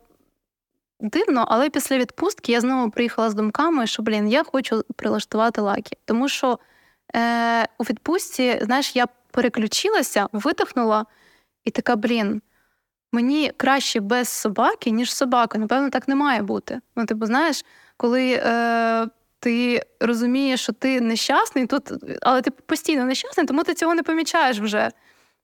дивно, 1.00 1.46
але 1.50 1.70
після 1.70 1.98
відпустки 1.98 2.52
я 2.52 2.62
знову 2.62 2.92
приїхала 2.92 3.30
з 3.30 3.34
думками, 3.34 3.88
що 3.88 4.04
блін, 4.04 4.28
я 4.28 4.44
хочу 4.44 4.84
прилаштувати 4.96 5.62
лаки. 5.62 5.98
Тому 6.06 6.30
що 6.30 6.60
е, 7.16 7.68
у 7.78 7.84
відпустці, 7.84 8.60
знаєш, 8.62 8.96
я 8.96 9.08
переключилася, 9.32 10.28
видихнула 10.32 11.06
і 11.64 11.72
така, 11.72 11.96
блін, 11.96 12.42
мені 13.12 13.52
краще 13.58 14.00
без 14.00 14.30
собаки, 14.30 14.92
ніж 14.92 15.14
собака. 15.14 15.58
Напевно, 15.58 15.90
так 15.90 16.08
не 16.08 16.16
має 16.16 16.42
бути. 16.42 16.80
Ну, 16.96 17.06
типу, 17.06 17.26
знаєш, 17.26 17.66
коли 17.98 18.42
е, 18.44 19.08
ти 19.40 19.84
розумієш, 20.00 20.62
що 20.62 20.74
ти 20.74 21.02
нещасний, 21.02 21.66
тут, 21.66 21.92
але 22.22 22.42
ти 22.42 22.52
постійно 22.52 23.06
нещасний, 23.06 23.46
тому 23.46 23.64
ти 23.64 23.74
цього 23.74 23.96
не 23.96 24.04
помічаєш 24.04 24.60
вже. 24.60 24.92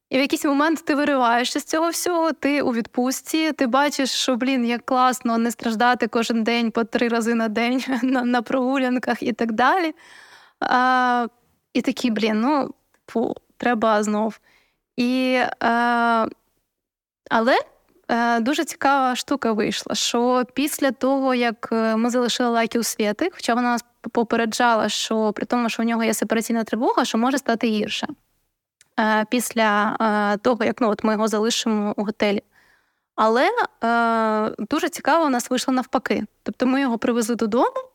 І 0.09 0.17
в 0.17 0.21
якийсь 0.21 0.45
момент 0.45 0.85
ти 0.85 0.95
вириваєшся 0.95 1.59
з 1.59 1.63
цього 1.63 1.89
всього, 1.89 2.31
ти 2.33 2.61
у 2.61 2.73
відпустці, 2.73 3.51
ти 3.51 3.67
бачиш, 3.67 4.11
що 4.11 4.35
блін, 4.35 4.65
як 4.65 4.85
класно 4.85 5.37
не 5.37 5.51
страждати 5.51 6.07
кожен 6.07 6.43
день 6.43 6.71
по 6.71 6.83
три 6.83 7.07
рази 7.07 7.33
на 7.33 7.47
день 7.47 7.83
на 8.03 8.23
на 8.23 8.41
прогулянках 8.41 9.23
і 9.23 9.33
так 9.33 9.51
далі. 9.51 9.95
А, 10.59 11.27
І 11.73 11.81
такий, 11.81 12.11
блін, 12.11 12.41
ну, 12.41 12.73
фу, 13.07 13.35
треба 13.57 14.03
знов. 14.03 14.39
І, 14.97 15.41
е, 15.63 16.27
Але 17.29 17.59
е, 18.07 18.39
дуже 18.39 18.65
цікава 18.65 19.15
штука 19.15 19.51
вийшла, 19.51 19.95
що 19.95 20.43
після 20.53 20.91
того, 20.91 21.35
як 21.35 21.69
е, 21.71 21.95
ми 21.95 22.09
залишили 22.09 22.49
лайки 22.49 22.79
у 22.79 22.83
світи, 22.83 23.29
хоча 23.33 23.53
вона 23.53 23.71
нас 23.71 23.85
попереджала, 24.11 24.89
що 24.89 25.33
при 25.33 25.45
тому, 25.45 25.69
що 25.69 25.83
у 25.83 25.85
нього 25.85 26.03
є 26.03 26.13
сепараційна 26.13 26.63
тривога, 26.63 27.05
що 27.05 27.17
може 27.17 27.37
стати 27.37 27.67
гірше. 27.67 28.07
Е, 28.99 29.25
Після 29.29 29.97
е, 30.01 30.37
того, 30.37 30.65
як 30.65 30.81
ну, 30.81 30.89
от 30.89 31.03
ми 31.03 31.13
його 31.13 31.27
залишимо 31.27 31.93
у 31.97 32.03
готелі. 32.03 32.43
Але 33.15 33.49
е, 33.83 34.55
дуже 34.59 34.89
цікаво, 34.89 35.25
у 35.25 35.29
нас 35.29 35.49
вийшло 35.49 35.73
навпаки. 35.73 36.25
Тобто 36.43 36.65
ми 36.65 36.81
його 36.81 36.97
привезли 36.97 37.35
додому, 37.35 37.89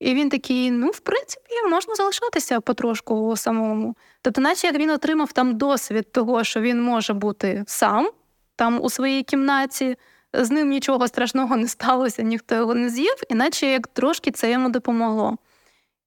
і 0.00 0.14
він 0.14 0.30
такий: 0.30 0.70
ну, 0.70 0.90
в 0.90 0.98
принципі, 1.00 1.54
можна 1.70 1.94
залишатися 1.94 2.60
потрошку 2.60 3.36
самому. 3.36 3.96
Тобто, 4.24 4.40
наче 4.40 4.66
як 4.66 4.76
він 4.76 4.90
отримав 4.90 5.32
там 5.32 5.56
досвід 5.56 6.12
того, 6.12 6.44
що 6.44 6.60
він 6.60 6.82
може 6.82 7.12
бути 7.12 7.64
сам 7.66 8.10
там 8.56 8.80
у 8.82 8.90
своїй 8.90 9.22
кімнаті, 9.22 9.96
з 10.32 10.50
ним 10.50 10.68
нічого 10.68 11.08
страшного 11.08 11.56
не 11.56 11.68
сталося, 11.68 12.22
ніхто 12.22 12.54
його 12.54 12.74
не 12.74 12.88
з'їв, 12.88 13.14
іначе 13.28 13.66
як 13.66 13.86
трошки 13.86 14.30
це 14.30 14.50
йому 14.50 14.68
допомогло. 14.68 15.36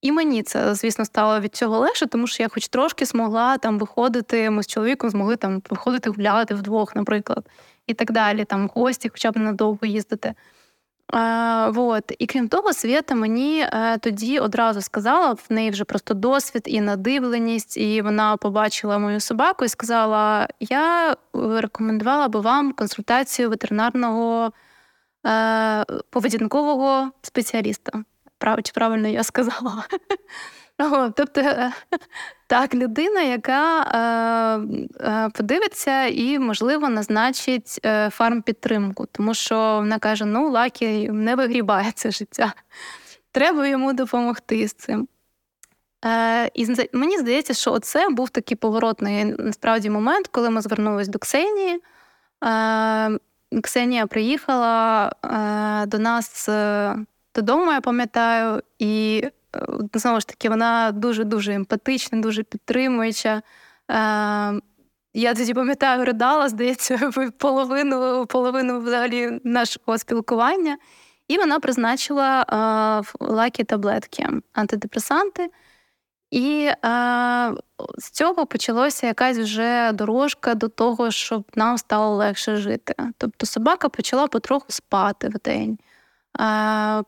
І 0.02 0.12
мені 0.12 0.44
це, 0.44 0.76
звісно, 0.76 1.06
стало 1.06 1.40
від 1.40 1.56
цього 1.56 1.80
легше, 1.80 2.06
тому 2.06 2.28
що 2.28 2.44
я 2.44 2.50
хоч 2.50 2.68
трошки 2.68 3.06
змогла 3.06 3.58
там 3.58 3.80
виходити, 3.80 4.50
ми 4.50 4.64
з 4.64 4.68
чоловіком 4.68 5.10
змогли 5.10 5.36
там 5.36 5.62
виходити 5.70 6.10
гуляти 6.10 6.54
вдвох, 6.56 6.96
наприклад, 6.96 7.46
і 7.88 7.94
так 7.94 8.12
далі, 8.12 8.46
там 8.46 8.68
в 8.68 8.72
гості, 8.80 9.10
хоча 9.10 9.32
б 9.32 9.38
надовго 9.38 9.88
їздити. 9.88 10.34
А, 11.14 11.70
вот. 11.70 12.12
І 12.20 12.26
крім 12.26 12.48
того, 12.48 12.74
Свята 12.74 13.16
мені 13.16 13.62
е, 13.62 13.98
тоді 13.98 14.40
одразу 14.40 14.82
сказала, 14.82 15.34
в 15.34 15.46
неї 15.50 15.70
вже 15.70 15.84
просто 15.84 16.14
досвід 16.14 16.64
і 16.66 16.82
надивленість, 16.82 17.78
і 17.78 18.02
вона 18.02 18.38
побачила 18.38 18.98
мою 18.98 19.20
собаку 19.20 19.66
і 19.66 19.70
сказала: 19.70 20.48
Я 20.60 21.16
рекомендувала 21.34 22.28
би 22.28 22.40
вам 22.40 22.72
консультацію 22.72 23.50
ветеринарного 23.50 24.52
е, 25.26 25.86
поведінкового 26.10 27.12
спеціаліста. 27.22 28.04
Прав, 28.38 28.64
чи 28.64 28.72
правильно 28.74 29.08
я 29.08 29.24
сказала? 29.24 29.84
Тобто 31.16 31.42
е, 31.42 31.72
так, 32.48 32.74
людина, 32.74 33.22
яка 33.22 33.82
е, 33.82 35.08
е, 35.08 35.30
подивиться 35.30 36.06
і, 36.06 36.40
можливо, 36.40 36.90
назначить 36.90 37.80
е, 37.86 38.10
фармпідтримку, 38.10 39.06
тому 39.06 39.34
що 39.34 39.56
вона 39.56 40.00
каже: 40.00 40.26
ну, 40.26 40.50
Лакі 40.50 41.10
не 41.10 41.36
вигрібає 41.36 41.92
це 41.96 42.12
життя. 42.12 42.54
Треба 43.32 43.68
йому 43.68 43.94
допомогти 43.94 44.68
з 44.68 44.74
цим. 44.74 45.08
Е, 46.06 46.52
І 46.54 46.68
мені 46.94 47.18
здається, 47.18 47.54
що 47.54 47.80
це 47.80 48.10
був 48.10 48.30
такий 48.30 48.58
поворотний 48.58 49.26
насправді 49.26 49.90
момент, 49.90 50.28
коли 50.28 50.50
ми 50.50 50.62
звернулись 50.62 51.08
до 51.08 51.20
Ксенії. 51.20 51.82
Е, 52.44 53.20
Ксенія 53.64 54.08
приїхала 54.08 55.12
е, 55.26 55.86
до 55.86 56.00
нас 56.00 56.50
додому, 57.36 57.72
я 57.72 57.82
пам'ятаю, 57.82 58.62
і 58.80 59.24
знову 59.94 60.20
ж 60.20 60.28
таки 60.28 60.50
вона 60.50 60.92
дуже-дуже 60.92 61.54
емпатична, 61.54 62.22
дуже 62.22 62.44
підтримуюча. 62.44 63.42
Я 65.14 65.34
тоді 65.36 65.54
пам'ятаю, 65.54 66.06
ридала, 66.06 66.50
здається, 66.50 67.12
половину 67.38 68.26
половину 68.26 68.80
взагалі 68.80 69.40
нашого 69.44 69.98
спілкування. 69.98 70.78
І 71.28 71.38
вона 71.38 71.60
призначила 71.60 72.46
лакі 73.20 73.64
таблетки, 73.64 74.30
антидепресанти. 74.54 75.50
І 76.32 76.70
а, 76.82 77.54
з 77.98 78.10
цього 78.10 78.46
почалася 78.46 79.08
якась 79.08 79.38
вже 79.38 79.92
дорожка 79.92 80.56
до 80.56 80.68
того, 80.68 81.12
щоб 81.12 81.44
нам 81.56 81.78
стало 81.78 82.16
легше 82.16 82.56
жити. 82.56 82.96
Тобто 83.18 83.46
собака 83.46 83.90
почала 83.90 84.28
потроху 84.28 84.66
спати 84.70 85.30
в 85.30 85.40
день. 85.40 85.78
А, 86.34 87.04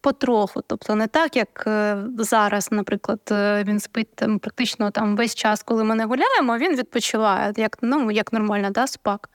Потроху, 0.00 0.62
тобто 0.66 0.94
не 0.94 1.06
так, 1.06 1.36
як 1.36 1.64
е, 1.66 1.96
зараз, 2.18 2.68
наприклад, 2.72 3.20
е, 3.30 3.64
він 3.64 3.80
спить 3.80 4.14
там 4.14 4.38
практично 4.38 4.90
там 4.90 5.16
весь 5.16 5.34
час, 5.34 5.62
коли 5.62 5.84
ми 5.84 5.94
не 5.94 6.04
гуляємо, 6.04 6.58
він 6.58 6.76
відпочиває, 6.76 7.52
як 7.56 7.78
ну, 7.82 8.10
як 8.10 8.32
нормально, 8.32 8.70
да, 8.70 8.86
спак. 8.86 9.30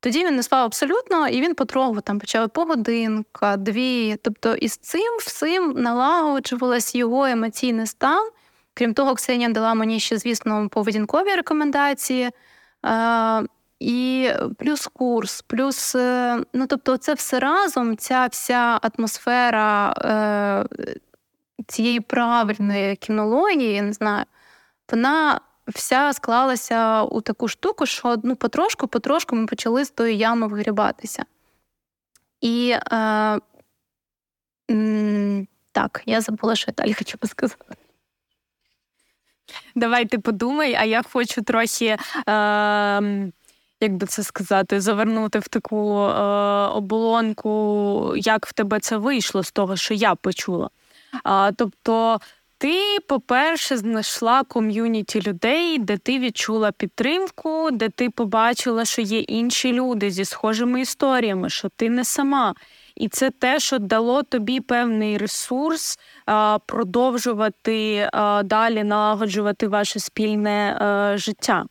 Тоді 0.00 0.26
він 0.26 0.36
не 0.36 0.42
спав 0.42 0.64
абсолютно, 0.64 1.28
і 1.28 1.40
він 1.40 1.54
потроху 1.54 2.00
там 2.00 2.18
почав 2.18 2.50
погодинка, 2.50 3.56
дві. 3.56 4.16
Тобто, 4.22 4.54
із 4.54 4.76
цим 4.76 5.18
всім 5.18 5.74
налагоджувалась 5.76 6.94
його 6.94 7.26
емоційний 7.26 7.86
стан. 7.86 8.30
Крім 8.74 8.94
того, 8.94 9.14
Ксенія 9.14 9.48
дала 9.48 9.74
мені 9.74 10.00
ще, 10.00 10.18
звісно, 10.18 10.68
поведінкові 10.68 11.34
рекомендації. 11.34 12.30
Е, 13.82 13.84
і 13.86 14.30
плюс 14.58 14.86
курс, 14.86 15.42
плюс, 15.42 15.94
е, 15.94 16.44
ну 16.52 16.66
тобто, 16.66 16.96
це 16.96 17.14
все 17.14 17.38
разом, 17.38 17.96
ця 17.96 18.26
вся 18.26 18.80
атмосфера 18.82 19.92
е, 19.92 20.66
цієї 21.66 22.00
правильної 22.00 22.96
кінології, 22.96 23.74
я 23.74 23.82
не 23.82 23.92
знаю, 23.92 24.24
вона 24.92 25.40
вся 25.66 26.12
склалася 26.12 27.02
у 27.02 27.20
таку 27.20 27.48
штуку, 27.48 27.86
що 27.86 28.16
ну, 28.22 28.34
потрошку-потрошку 28.34 29.36
ми 29.36 29.46
почали 29.46 29.84
з 29.84 29.90
тої 29.90 30.18
ями 30.18 30.46
вигрібатися. 30.46 31.24
І 32.40 32.76
е, 32.92 33.38
м, 34.70 35.48
так, 35.72 36.02
я 36.06 36.20
забула, 36.20 36.56
що 36.56 36.64
я 36.68 36.74
далі 36.74 36.94
хочу 36.94 37.18
сказати. 37.22 37.76
Давайте 39.74 40.18
подумай, 40.18 40.74
а 40.74 40.84
я 40.84 41.02
хочу 41.02 41.42
трохи. 41.42 41.96
Е, 42.28 43.32
як 43.80 43.96
би 43.96 44.06
це 44.06 44.22
сказати, 44.22 44.80
завернути 44.80 45.38
в 45.38 45.48
таку 45.48 45.98
е, 46.00 46.12
оболонку, 46.66 48.12
як 48.16 48.46
в 48.46 48.52
тебе 48.52 48.80
це 48.80 48.96
вийшло 48.96 49.42
з 49.42 49.52
того, 49.52 49.76
що 49.76 49.94
я 49.94 50.14
почула. 50.14 50.70
А, 51.24 51.52
Тобто, 51.56 52.20
ти, 52.58 52.98
по-перше, 53.08 53.76
знайшла 53.76 54.42
ком'юніті 54.42 55.22
людей, 55.22 55.78
де 55.78 55.96
ти 55.96 56.18
відчула 56.18 56.72
підтримку, 56.72 57.70
де 57.72 57.88
ти 57.88 58.10
побачила, 58.10 58.84
що 58.84 59.02
є 59.02 59.20
інші 59.20 59.72
люди 59.72 60.10
зі 60.10 60.24
схожими 60.24 60.80
історіями, 60.80 61.50
що 61.50 61.68
ти 61.76 61.90
не 61.90 62.04
сама. 62.04 62.54
І 62.96 63.08
це 63.08 63.30
те, 63.30 63.60
що 63.60 63.78
дало 63.78 64.22
тобі 64.22 64.60
певний 64.60 65.18
ресурс 65.18 65.98
а, 66.26 66.58
продовжувати 66.66 68.08
а, 68.12 68.42
далі 68.42 68.84
налагоджувати 68.84 69.68
ваше 69.68 70.00
спільне 70.00 70.76
а, 70.80 71.12
е, 71.14 71.18
життя. 71.18 71.64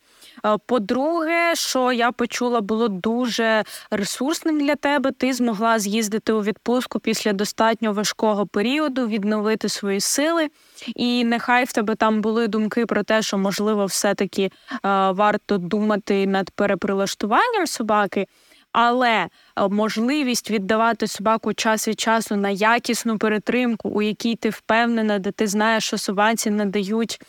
По-друге, 0.65 1.55
що 1.55 1.91
я 1.91 2.11
почула, 2.11 2.61
було 2.61 2.87
дуже 2.87 3.63
ресурсним 3.91 4.59
для 4.59 4.75
тебе. 4.75 5.11
Ти 5.11 5.33
змогла 5.33 5.79
з'їздити 5.79 6.33
у 6.33 6.43
відпустку 6.43 6.99
після 6.99 7.33
достатньо 7.33 7.93
важкого 7.93 8.47
періоду, 8.47 9.07
відновити 9.07 9.69
свої 9.69 9.99
сили. 9.99 10.47
І 10.95 11.23
нехай 11.23 11.65
в 11.65 11.71
тебе 11.71 11.95
там 11.95 12.21
були 12.21 12.47
думки 12.47 12.85
про 12.85 13.03
те, 13.03 13.21
що 13.21 13.37
можливо 13.37 13.85
все-таки 13.85 14.51
варто 14.83 15.57
думати 15.57 16.27
над 16.27 16.49
переприлаштуванням 16.49 17.67
собаки 17.67 18.27
але 18.77 19.09
е, 19.09 19.27
можливість 19.69 20.51
віддавати 20.51 21.07
собаку 21.07 21.53
час 21.53 21.87
від 21.87 21.99
часу 21.99 22.35
на 22.35 22.49
якісну 22.49 23.17
перетримку, 23.17 23.89
у 23.89 24.01
якій 24.01 24.35
ти 24.35 24.49
впевнена, 24.49 25.19
де 25.19 25.31
ти 25.31 25.47
знаєш, 25.47 25.83
що 25.83 25.97
собаці 25.97 26.49
надають 26.49 27.21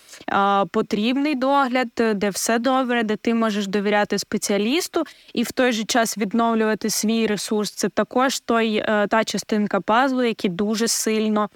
потрібний 0.71 1.35
догляд, 1.35 1.89
де 2.15 2.31
все 2.31 2.59
добре, 2.59 3.03
де 3.03 3.17
ти 3.17 3.35
можеш 3.35 3.67
довіряти 3.67 4.19
спеціалісту, 4.19 5.05
і 5.35 5.43
в 5.43 5.53
той 5.53 5.73
же 5.73 5.85
час 5.85 6.19
відновлювати 6.19 6.91
свій 6.91 7.27
ресурс. 7.27 7.71
Це 7.71 7.89
також 7.89 8.41
той 8.41 8.77
е, 8.77 9.07
та 9.11 9.25
частинка 9.25 9.81
пазлу, 9.81 10.23
які 10.23 10.49
дуже 10.49 10.89
сильно 10.89 11.51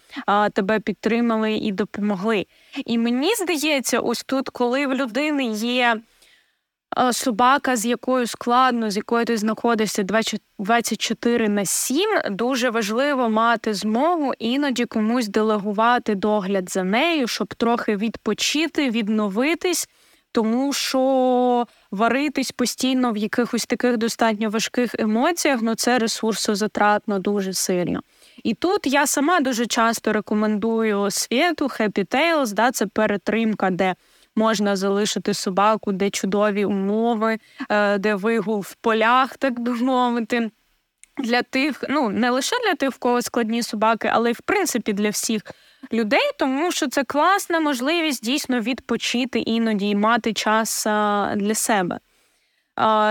тебе 0.52 0.80
підтримали 0.80 1.52
і 1.54 1.72
допомогли. 1.72 2.46
І 2.86 2.98
мені 2.98 3.34
здається, 3.34 4.00
ось 4.00 4.22
тут, 4.26 4.48
коли 4.48 4.86
в 4.86 4.94
людини 4.94 5.44
є 5.52 6.00
собака, 7.12 7.76
з 7.76 7.86
якою 7.86 8.26
складно, 8.26 8.90
з 8.90 8.96
якою 8.96 9.24
ти 9.24 9.36
знаходишся 9.36 10.02
24 10.58 11.48
на 11.48 11.64
7, 11.64 12.20
дуже 12.30 12.70
важливо 12.70 13.30
мати 13.30 13.74
змогу 13.74 14.32
іноді 14.38 14.84
комусь 14.84 15.28
делегувати 15.28 16.14
догляд 16.14 16.70
за 16.70 16.84
нею, 16.84 17.28
щоб 17.28 17.54
трохи 17.54 17.96
відпочити, 17.96 18.90
відновитись. 18.90 19.88
Тому 20.32 20.72
що 20.72 21.66
варитись 21.90 22.50
постійно 22.52 23.12
в 23.12 23.16
якихось 23.16 23.66
таких 23.66 23.96
достатньо 23.96 24.50
важких 24.50 24.94
емоціях, 24.98 25.62
ну 25.62 25.74
це 25.74 25.98
ресурсозатратно 25.98 27.18
дуже 27.18 27.52
сильно. 27.52 28.00
І 28.44 28.54
тут 28.54 28.86
я 28.86 29.06
сама 29.06 29.40
дуже 29.40 29.66
часто 29.66 30.12
рекомендую 30.12 31.10
світу 31.10 31.64
Happy 31.64 32.06
Tales, 32.14 32.52
да, 32.52 32.70
це 32.70 32.86
перетримка, 32.86 33.70
де 33.70 33.94
можна 34.40 34.76
залишити 34.76 35.34
собаку, 35.34 35.92
де 35.92 36.10
чудові 36.10 36.64
умови, 36.64 37.38
е, 37.68 37.98
де 37.98 38.14
вигул 38.14 38.60
в 38.60 38.74
полях, 38.74 39.36
так 39.36 39.60
би 39.60 39.74
мовити. 39.74 40.50
Для 41.18 41.42
тих, 41.42 41.84
ну 41.88 42.08
не 42.08 42.30
лише 42.30 42.56
для 42.64 42.74
тих, 42.74 42.90
в 42.90 42.98
кого 42.98 43.22
складні 43.22 43.62
собаки, 43.62 44.10
але 44.12 44.30
й 44.30 44.32
в 44.32 44.40
принципі 44.40 44.92
для 44.92 45.10
всіх 45.10 45.42
людей, 45.92 46.30
тому 46.38 46.72
що 46.72 46.88
це 46.88 47.04
класна 47.04 47.60
можливість 47.60 48.24
дійсно 48.24 48.60
відпочити 48.60 49.38
іноді 49.38 49.88
і 49.88 49.94
мати 49.94 50.32
час 50.32 50.84
для 51.36 51.54
себе. 51.54 51.98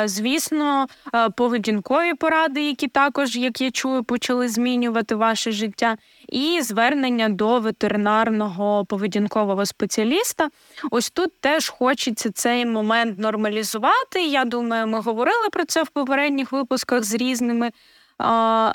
Звісно, 0.05 0.87
поведінкові 1.35 2.13
поради, 2.13 2.61
які 2.61 2.87
також, 2.87 3.35
як 3.35 3.61
я 3.61 3.71
чую, 3.71 4.03
почали 4.03 4.47
змінювати 4.47 5.15
ваше 5.15 5.51
життя, 5.51 5.97
і 6.29 6.61
звернення 6.61 7.29
до 7.29 7.59
ветеринарного 7.59 8.85
поведінкового 8.85 9.65
спеціаліста. 9.65 10.49
Ось 10.91 11.09
тут 11.09 11.41
теж 11.41 11.69
хочеться 11.69 12.31
цей 12.31 12.65
момент 12.65 13.19
нормалізувати. 13.19 14.25
Я 14.25 14.45
думаю, 14.45 14.87
ми 14.87 14.99
говорили 14.99 15.49
про 15.51 15.65
це 15.65 15.83
в 15.83 15.87
попередніх 15.87 16.51
випусках 16.51 17.03
з 17.03 17.13
різними 17.13 17.71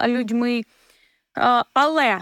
людьми. 0.06 0.62
Але 1.74 2.18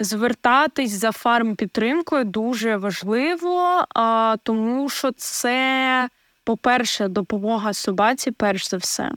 звертатись 0.00 0.90
за 0.90 1.12
фармпідтримкою 1.12 2.24
дуже 2.24 2.76
важливо, 2.76 3.84
тому 4.42 4.88
що 4.88 5.12
це 5.12 6.08
по-перше, 6.44 7.08
допомога 7.08 7.72
собаці, 7.72 8.30
перш 8.30 8.70
за 8.70 8.76
все. 8.76 9.10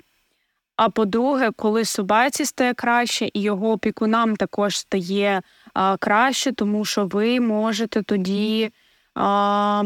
А 0.76 0.90
по-друге, 0.90 1.52
коли 1.52 1.86
собаці 1.86 2.46
стає 2.46 2.74
краще, 2.74 3.30
і 3.34 3.42
його 3.42 3.72
опікунам 3.72 4.36
також 4.36 4.78
стає 4.78 5.42
а, 5.74 5.98
краще, 5.98 6.52
тому 6.52 6.86
що 6.86 7.06
ви 7.06 7.40
можете 7.40 8.04
тоді 8.04 8.72
а, 9.16 9.84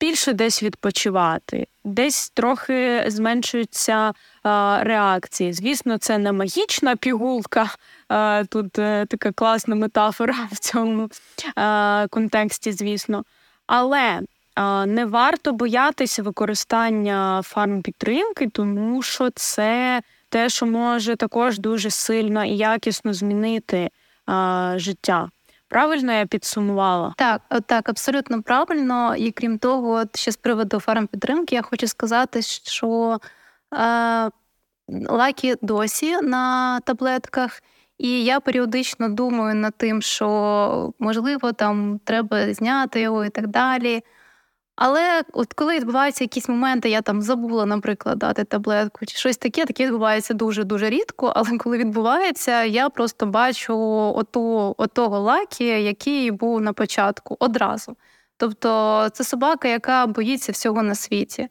більше 0.00 0.32
десь 0.32 0.62
відпочивати, 0.62 1.66
десь 1.84 2.30
трохи 2.30 3.04
зменшуються 3.06 4.12
а, 4.42 4.80
реакції. 4.82 5.52
Звісно, 5.52 5.98
це 5.98 6.18
не 6.18 6.32
магічна 6.32 6.96
пігулка. 6.96 7.70
А, 8.08 8.44
тут 8.48 8.78
а, 8.78 8.82
е, 8.82 9.06
така 9.06 9.32
класна 9.32 9.74
метафора 9.74 10.48
в 10.52 10.58
цьому 10.58 11.08
а, 11.56 12.06
контексті, 12.10 12.72
звісно. 12.72 13.24
Але 13.66 14.20
не 14.86 15.06
варто 15.06 15.52
боятися 15.52 16.22
використання 16.22 17.40
фармпідтримки, 17.44 18.48
тому 18.48 19.02
що 19.02 19.30
це 19.30 20.02
те, 20.28 20.48
що 20.48 20.66
може 20.66 21.16
також 21.16 21.58
дуже 21.58 21.90
сильно 21.90 22.44
і 22.44 22.56
якісно 22.56 23.14
змінити 23.14 23.90
а, 24.26 24.74
життя. 24.76 25.28
Правильно 25.68 26.12
я 26.12 26.26
підсумувала? 26.26 27.14
Так, 27.16 27.42
так, 27.66 27.88
абсолютно 27.88 28.42
правильно. 28.42 29.16
І 29.16 29.30
крім 29.30 29.58
того, 29.58 29.90
от 29.90 30.16
ще 30.16 30.32
з 30.32 30.36
приводу 30.36 30.80
фармпідтримки, 30.80 31.54
я 31.54 31.62
хочу 31.62 31.86
сказати, 31.86 32.42
що 32.42 33.18
е, 33.74 34.30
лакі 35.08 35.54
досі 35.62 36.16
на 36.20 36.80
таблетках, 36.80 37.62
і 37.98 38.24
я 38.24 38.40
періодично 38.40 39.08
думаю 39.08 39.54
над 39.54 39.74
тим, 39.76 40.02
що 40.02 40.92
можливо 40.98 41.52
там 41.52 42.00
треба 42.04 42.54
зняти 42.54 43.00
його 43.00 43.24
і 43.24 43.28
так 43.28 43.46
далі. 43.46 44.02
Але 44.80 45.22
от 45.32 45.52
коли 45.52 45.76
відбуваються 45.76 46.24
якісь 46.24 46.48
моменти, 46.48 46.90
я 46.90 47.02
там 47.02 47.22
забула, 47.22 47.66
наприклад, 47.66 48.18
дати 48.18 48.44
таблетку 48.44 49.06
чи 49.06 49.16
щось 49.18 49.36
таке, 49.36 49.64
таке 49.66 49.84
відбувається 49.86 50.34
дуже-дуже 50.34 50.90
рідко. 50.90 51.32
Але 51.36 51.58
коли 51.58 51.78
відбувається, 51.78 52.64
я 52.64 52.88
просто 52.88 53.26
бачу 53.26 53.78
оту, 54.16 54.74
отого 54.78 55.18
лакі, 55.18 55.64
який 55.64 56.30
був 56.30 56.60
на 56.60 56.72
початку 56.72 57.36
одразу. 57.40 57.96
Тобто 58.36 59.08
це 59.12 59.24
собака, 59.24 59.68
яка 59.68 60.06
боїться 60.06 60.52
всього 60.52 60.82
на 60.82 60.94
світі. 60.94 61.48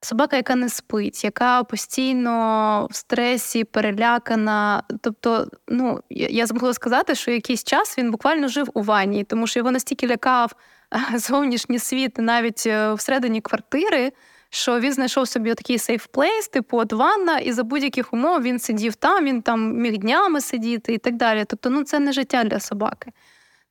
Собака, 0.00 0.36
яка 0.36 0.54
не 0.54 0.68
спить, 0.68 1.24
яка 1.24 1.64
постійно 1.64 2.88
в 2.90 2.94
стресі, 2.94 3.64
перелякана. 3.64 4.82
Тобто, 5.00 5.46
ну 5.68 6.00
я 6.10 6.46
змогла 6.46 6.74
сказати, 6.74 7.14
що 7.14 7.30
якийсь 7.30 7.64
час 7.64 7.98
він 7.98 8.10
буквально 8.10 8.48
жив 8.48 8.70
у 8.74 8.82
ванні, 8.82 9.24
тому 9.24 9.46
що 9.46 9.60
його 9.60 9.70
настільки 9.70 10.08
лякав 10.08 10.52
зовнішній 11.14 11.78
світ 11.78 12.18
навіть 12.18 12.62
е, 12.66 12.92
всередині 12.92 13.40
квартири, 13.40 14.12
що 14.50 14.80
він 14.80 14.92
знайшов 14.92 15.28
собі 15.28 15.54
такий 15.54 15.78
safe 15.78 16.06
place, 16.06 16.48
типу 16.48 16.78
от 16.78 16.92
ванна, 16.92 17.38
і 17.38 17.52
за 17.52 17.64
будь-яких 17.64 18.12
умов 18.12 18.42
він 18.42 18.58
сидів 18.58 18.94
там, 18.94 19.24
він 19.24 19.42
там 19.42 19.76
міг 19.76 19.98
днями 19.98 20.40
сидіти 20.40 20.94
і 20.94 20.98
так 20.98 21.16
далі. 21.16 21.44
Тобто, 21.48 21.70
ну 21.70 21.84
це 21.84 21.98
не 21.98 22.12
життя 22.12 22.44
для 22.44 22.60
собаки, 22.60 23.12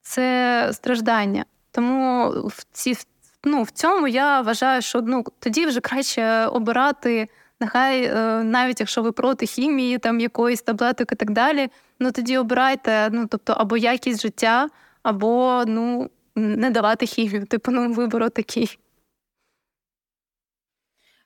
це 0.01 0.70
страждання. 0.74 1.45
Тому 1.72 2.30
в 2.30 2.65
ці 2.72 2.97
ну, 3.43 3.63
в 3.63 3.70
цьому 3.72 4.07
я 4.07 4.41
вважаю, 4.41 4.82
що 4.82 5.01
ну, 5.01 5.26
тоді 5.39 5.65
вже 5.65 5.80
краще 5.80 6.45
обирати. 6.45 7.30
Нехай 7.61 8.03
е, 8.03 8.43
навіть 8.43 8.80
якщо 8.80 9.01
ви 9.01 9.11
проти 9.11 9.45
хімії, 9.45 9.97
там 9.97 10.20
якоїсь 10.20 10.61
таблеток 10.61 11.11
і 11.11 11.15
так 11.15 11.32
далі, 11.32 11.70
ну 11.99 12.11
тоді 12.11 12.38
обирайте 12.38 13.09
ну, 13.11 13.28
тобто, 13.28 13.53
або 13.53 13.78
якість 13.78 14.22
життя, 14.22 14.70
або 15.03 15.63
ну, 15.67 16.09
не 16.40 16.70
давати 16.70 17.06
хімію. 17.06 17.46
Типу, 17.46 17.72
ну, 17.72 17.94
вибору 17.94 18.30
такий. 18.30 18.80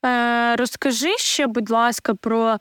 Е, 0.06 0.56
Розкажи 0.56 1.18
ще, 1.18 1.48
будь 1.48 1.70
ласка, 1.70 2.16
про. 2.16 2.50
Е, 2.50 2.58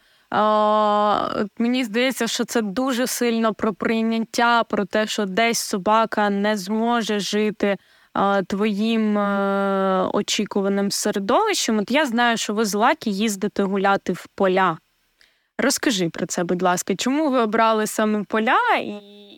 мені 1.59 1.85
здається, 1.85 2.27
що 2.27 2.45
це 2.45 2.63
дуже 2.63 3.07
сильно 3.07 3.55
про 3.55 3.75
прийняття, 3.75 4.65
про 4.65 4.85
те, 4.85 5.07
що 5.07 5.27
десь 5.27 5.59
собака 5.59 6.31
не 6.31 6.57
зможе 6.57 7.21
жити 7.21 7.77
твоїм 8.47 9.19
е, 9.19 10.09
очікуваним 10.13 10.91
середовищем. 10.91 11.79
От 11.79 11.91
я 11.91 12.07
знаю, 12.07 12.37
що 12.37 12.55
ви 12.55 12.65
з 12.65 12.75
Лакі 12.75 13.11
їздите 13.11 13.63
гуляти 13.63 14.13
в 14.13 14.27
поля. 14.35 14.79
Розкажи 15.59 16.09
про 16.09 16.27
це, 16.27 16.45
будь 16.45 16.63
ласка, 16.63 16.97
чому 16.97 17.31
ви 17.31 17.39
обрали 17.39 17.87
саме 17.87 18.25
поля, 18.25 18.59
і 18.81 19.32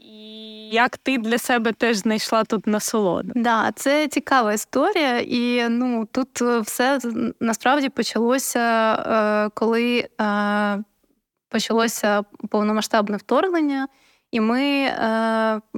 як 0.70 0.96
ти 0.98 1.18
для 1.18 1.38
себе 1.38 1.72
теж 1.72 1.96
знайшла 1.96 2.44
тут 2.44 2.66
насолоду? 2.66 3.32
Да, 3.34 3.72
це 3.76 4.08
цікава 4.08 4.52
історія, 4.52 5.18
і 5.18 5.68
ну 5.68 6.08
тут 6.12 6.40
все 6.40 6.98
насправді 7.40 7.88
почалося, 7.88 8.94
е, 8.94 9.50
коли 9.54 10.08
е, 10.20 10.84
почалося 11.48 12.22
повномасштабне 12.50 13.16
вторгнення, 13.16 13.88
і 14.30 14.40
ми 14.40 14.90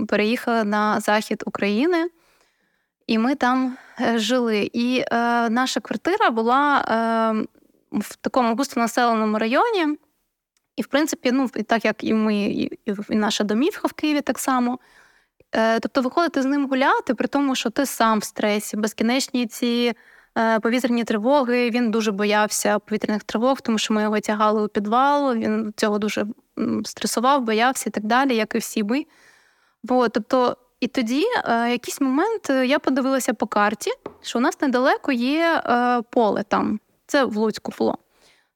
переїхали 0.07 0.65
на 0.65 1.01
захід 1.01 1.43
України 1.47 2.09
і 3.07 3.19
ми 3.19 3.35
там 3.35 3.77
е, 4.01 4.19
жили. 4.19 4.71
І 4.73 5.05
е, 5.13 5.49
наша 5.51 5.81
квартира 5.81 6.31
була 6.31 6.79
е, 6.81 7.47
в 7.93 8.17
такому 8.17 8.55
густонаселеному 8.57 9.39
районі. 9.39 9.99
І, 10.77 10.83
в 10.83 10.87
принципі, 10.87 11.33
ну, 11.33 11.49
так 11.49 11.85
як 11.85 12.05
і 12.05 12.15
ми, 12.15 12.37
і, 12.37 12.79
і 13.09 13.15
наша 13.15 13.45
домівка 13.45 13.89
в 13.89 13.93
Києві 13.93 14.21
так 14.21 14.39
само. 14.39 14.79
Е, 15.53 15.81
Тобто, 15.81 16.03
виходити 16.03 16.43
з 16.43 16.45
ним 16.45 16.69
гуляти, 16.69 17.15
при 17.15 17.29
тому, 17.29 17.55
що 17.55 17.71
ти 17.71 17.87
сам 17.87 18.19
в 18.19 18.25
стресі, 18.25 18.77
безкінечні 18.77 19.47
ці 19.47 19.93
е, 20.39 20.61
повітряні 20.61 21.05
тривоги. 21.05 21.71
Він 21.71 21.91
дуже 21.91 22.13
боявся 22.13 22.79
повітряних 22.79 23.25
тривог, 23.25 23.61
тому 23.61 23.79
що 23.79 23.95
ми 23.95 24.03
його 24.03 24.21
тягали 24.21 24.63
у 24.63 24.69
підвал, 24.69 25.35
він 25.35 25.73
цього 25.77 25.99
дуже 25.99 26.27
стресував, 26.85 27.43
боявся 27.43 27.85
і 27.89 27.93
так 27.93 28.05
далі, 28.05 28.37
як 28.37 28.55
і 28.55 28.59
всі 28.59 28.83
ми. 28.85 29.05
Бо, 29.83 30.09
тобто, 30.09 30.57
і 30.81 30.87
тоді 30.87 31.25
е, 31.45 31.71
якийсь 31.71 32.01
момент 32.01 32.51
е, 32.51 32.67
я 32.67 32.79
подивилася 32.79 33.35
по 33.35 33.47
карті, 33.47 33.91
що 34.23 34.39
у 34.39 34.43
нас 34.43 34.61
недалеко 34.61 35.13
є 35.13 35.63
е, 35.67 36.03
поле 36.11 36.43
там. 36.49 36.81
Це 37.07 37.25
в 37.25 37.37
Луцьку 37.37 37.73
було. 37.79 37.99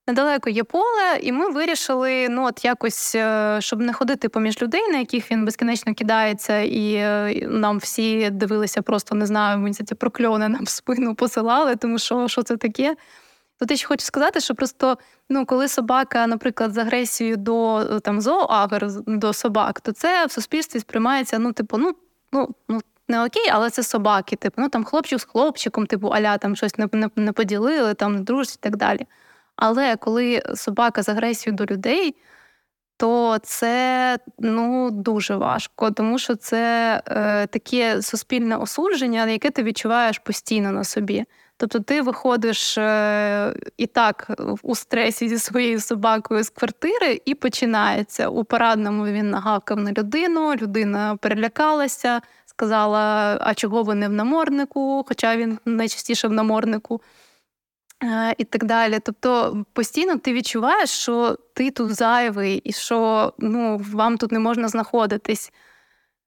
Недалеко 0.08 0.50
є 0.50 0.64
поле, 0.64 1.18
і 1.22 1.32
ми 1.32 1.50
вирішили, 1.50 2.28
ну 2.28 2.46
от 2.46 2.64
якось, 2.64 3.14
е, 3.14 3.56
щоб 3.60 3.80
не 3.80 3.92
ходити 3.92 4.28
поміж 4.28 4.62
людей, 4.62 4.88
на 4.88 4.98
яких 4.98 5.30
він 5.30 5.44
безкінечно 5.44 5.94
кидається, 5.94 6.58
і 6.58 6.94
е, 6.94 7.46
нам 7.48 7.78
всі 7.78 8.30
дивилися, 8.30 8.82
просто 8.82 9.14
не 9.14 9.26
знаю, 9.26 9.58
мені 9.58 9.74
це 9.74 9.94
прокльони 9.94 10.48
нам 10.48 10.64
в 10.64 10.68
спину 10.68 11.14
посилали, 11.14 11.76
тому 11.76 11.98
що 11.98 12.28
що 12.28 12.42
це 12.42 12.56
таке. 12.56 12.96
Тут 13.60 13.70
я 13.70 13.76
ще 13.76 13.86
хочу 13.86 14.04
сказати, 14.04 14.40
що 14.40 14.54
просто 14.54 14.98
ну, 15.28 15.46
коли 15.46 15.68
собака, 15.68 16.26
наприклад, 16.26 16.72
з 16.72 16.78
агресією 16.78 17.36
до 17.36 17.84
там 18.00 18.20
зооагр 18.20 18.86
до 19.06 19.32
собак, 19.32 19.80
то 19.80 19.92
це 19.92 20.26
в 20.26 20.32
суспільстві 20.32 20.80
сприймається, 20.80 21.38
ну, 21.38 21.52
типу, 21.52 21.78
ну 21.78 21.94
ну, 22.32 22.54
ну 22.68 22.80
не 23.08 23.24
окей, 23.24 23.48
але 23.52 23.70
це 23.70 23.82
собаки. 23.82 24.36
Типу, 24.36 24.60
ну 24.62 24.68
там 24.68 24.84
хлопчик 24.84 25.20
з 25.20 25.24
хлопчиком, 25.24 25.86
типу, 25.86 26.08
аля 26.08 26.38
там 26.38 26.56
щось 26.56 26.78
не 26.78 26.88
не, 26.92 27.10
не 27.16 27.32
поділили, 27.32 27.94
там 27.94 28.24
дружать 28.24 28.54
і 28.54 28.58
так 28.60 28.76
далі. 28.76 29.06
Але 29.60 29.96
коли 29.96 30.42
собака 30.54 31.02
з 31.02 31.08
агресією 31.08 31.56
до 31.56 31.64
людей, 31.64 32.16
то 32.96 33.38
це 33.42 34.18
ну, 34.38 34.90
дуже 34.90 35.36
важко, 35.36 35.90
тому 35.90 36.18
що 36.18 36.34
це 36.34 37.02
е, 37.06 37.46
таке 37.46 38.02
суспільне 38.02 38.56
осудження, 38.56 39.26
яке 39.26 39.50
ти 39.50 39.62
відчуваєш 39.62 40.18
постійно 40.18 40.72
на 40.72 40.84
собі. 40.84 41.24
Тобто 41.56 41.80
ти 41.80 42.02
виходиш 42.02 42.78
е, 42.78 43.54
і 43.76 43.86
так 43.86 44.30
у 44.62 44.74
стресі 44.74 45.28
зі 45.28 45.38
своєю 45.38 45.80
собакою 45.80 46.42
з 46.42 46.50
квартири, 46.50 47.20
і 47.24 47.34
починається. 47.34 48.28
У 48.28 48.44
парадному 48.44 49.06
він 49.06 49.30
нагавкав 49.30 49.78
на 49.78 49.92
людину, 49.92 50.54
людина 50.54 51.16
перелякалася, 51.16 52.20
сказала: 52.46 53.36
А 53.40 53.54
чого 53.54 53.82
ви 53.82 53.94
не 53.94 54.08
в 54.08 54.12
наморнику? 54.12 55.04
Хоча 55.08 55.36
він 55.36 55.58
найчастіше 55.64 56.28
в 56.28 56.32
наморнику. 56.32 57.00
Е, 58.02 58.34
і 58.38 58.44
так 58.44 58.64
далі. 58.64 58.98
Тобто 59.04 59.64
постійно 59.72 60.18
ти 60.18 60.32
відчуваєш, 60.32 60.90
що 60.90 61.36
ти 61.54 61.70
тут 61.70 61.94
зайвий, 61.94 62.58
і 62.58 62.72
що 62.72 63.32
ну, 63.38 63.80
вам 63.92 64.18
тут 64.18 64.32
не 64.32 64.38
можна 64.38 64.68
знаходитись. 64.68 65.52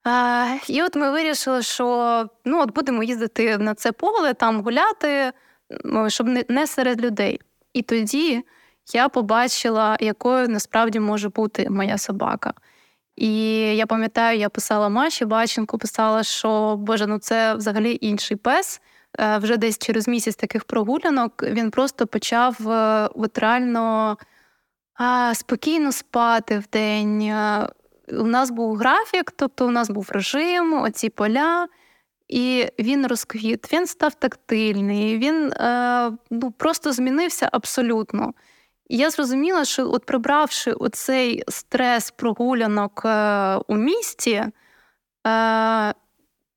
А, 0.04 0.48
І 0.68 0.84
от 0.84 0.96
ми 0.96 1.12
вирішили, 1.12 1.62
що 1.62 2.30
ну 2.46 2.62
от 2.62 2.74
будемо 2.74 3.04
їздити 3.04 3.58
на 3.58 3.76
це 3.76 3.92
поле, 3.92 4.34
там 4.34 4.62
гуляти, 4.62 5.32
щоб 6.08 6.28
не 6.50 6.68
серед 6.68 7.02
людей. 7.02 7.42
І 7.74 7.82
тоді 7.82 8.44
я 8.94 9.10
побачила, 9.10 9.98
якою 10.00 10.48
насправді 10.48 11.00
може 11.00 11.30
бути 11.30 11.70
моя 11.70 11.98
собака. 11.98 12.54
І 13.16 13.52
я 13.76 13.86
пам'ятаю, 13.86 14.40
я 14.40 14.50
писала 14.50 14.90
Маші 14.90 15.26
Баченко, 15.26 15.78
писала, 15.78 16.24
що 16.24 16.76
Боже, 16.78 17.08
ну 17.08 17.20
це 17.20 17.56
взагалі 17.56 17.98
інший 18.02 18.38
пес. 18.38 18.82
Е, 19.20 19.38
вже 19.38 19.58
десь 19.58 19.78
через 19.78 20.08
місяць 20.08 20.36
таких 20.36 20.64
прогулянок 20.64 21.44
він 21.44 21.72
просто 21.72 22.08
почав 22.08 22.70
е, 22.70 23.10
от 23.16 23.38
реально 23.38 24.18
спокійно 25.34 25.92
спати 25.92 26.60
в 26.60 26.68
день. 26.72 27.22
Е, 27.22 27.70
у 28.08 28.24
нас 28.24 28.52
був 28.52 28.76
графік, 28.76 29.32
тобто 29.36 29.68
у 29.68 29.72
нас 29.72 29.90
був 29.90 30.10
режим, 30.12 30.74
оці 30.82 31.10
поля, 31.10 31.68
і 32.28 32.68
він 32.80 33.08
розквіт, 33.08 33.74
він 33.74 33.88
став 33.88 34.14
тактильний, 34.14 35.18
він 35.18 35.54
ну, 36.30 36.52
просто 36.52 36.92
змінився 36.92 37.50
абсолютно. 37.52 38.34
І 38.88 38.98
я 38.98 39.10
зрозуміла, 39.10 39.66
що 39.66 39.92
от 39.92 40.06
прибравши 40.06 40.72
оцей 40.72 41.44
стрес 41.48 42.12
прогулянок 42.12 43.06
у 43.68 43.76
місті, 43.76 44.44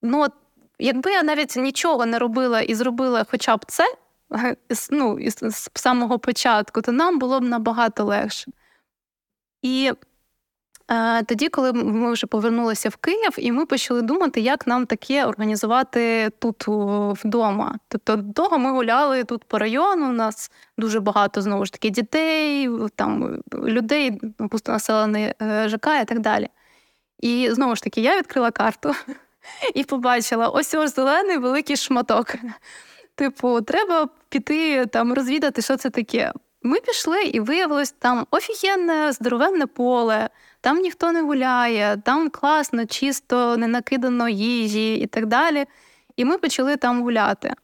ну, 0.03 0.21
от, 0.21 0.33
якби 0.79 1.13
я 1.13 1.23
навіть 1.23 1.57
нічого 1.57 2.07
не 2.07 2.19
робила 2.19 2.61
і 2.61 2.75
зробила 2.75 3.27
хоча 3.31 3.57
б 3.57 3.65
це 3.69 3.85
ну, 4.91 5.19
з 5.31 5.71
самого 5.75 6.19
початку, 6.19 6.83
то 6.83 6.93
нам 6.93 7.19
було 7.19 7.41
б 7.41 7.45
набагато 7.45 8.05
легше. 8.05 8.51
І 9.63 9.93
тоді, 11.27 11.49
коли 11.49 11.73
ми 11.73 12.13
вже 12.13 12.27
повернулися 12.27 12.89
в 12.89 12.97
Київ, 12.97 13.35
і 13.39 13.53
ми 13.53 13.67
почали 13.67 14.03
думати, 14.03 14.41
як 14.41 14.67
нам 14.67 14.87
таке 14.87 15.25
організувати 15.25 16.31
тут 16.39 16.65
вдома. 17.25 17.79
Тобто, 17.89 18.17
довго 18.17 18.59
ми 18.59 18.71
гуляли 18.71 19.25
тут 19.25 19.45
по 19.45 19.59
району. 19.59 20.09
У 20.09 20.13
нас 20.13 20.51
дуже 20.79 21.01
багато 21.01 21.43
знову 21.43 21.65
ж 21.65 21.73
таки 21.73 21.91
дітей, 21.91 22.71
там 22.95 23.43
людей, 23.53 24.21
пустонаселений 24.51 25.33
е, 25.43 25.69
ЖК 25.69 25.87
і 26.03 26.05
так 26.05 26.21
далі. 26.21 26.49
І 27.21 27.49
знову 27.51 27.77
ж 27.77 27.83
таки, 27.83 28.01
я 28.01 28.19
відкрила 28.19 28.51
карту 28.51 28.95
і 29.75 29.85
побачила 29.85 30.49
ось 30.49 30.75
ось 30.75 30.95
зелений 30.95 31.39
великий 31.39 31.77
шматок. 31.77 32.35
Типу, 33.15 33.61
треба 33.61 34.09
піти 34.29 34.87
там 34.87 35.13
розвідати, 35.13 35.63
що 35.63 35.77
це 35.77 35.91
таке. 35.91 36.33
Ми 36.63 36.81
пішли, 36.81 37.23
і 37.23 37.41
виявилось 37.41 37.91
там 37.91 38.27
офігенне 38.31 39.13
здоровенне 39.13 39.67
поле 39.67 40.29
там 40.67 40.79
ніхто 40.79 41.13
не 41.13 41.23
гуляє, 41.23 41.97
там 42.05 42.31
класно, 42.31 42.87
чисто, 42.87 43.57
не 43.57 43.67
накидано 43.67 44.29
їжі 44.29 44.95
і 44.95 45.07
так 45.07 45.27
далі. 45.27 45.67
І 46.17 46.25
ми 46.25 46.39
почали 46.39 46.77
там 46.77 47.03
гуляти. 47.03 47.55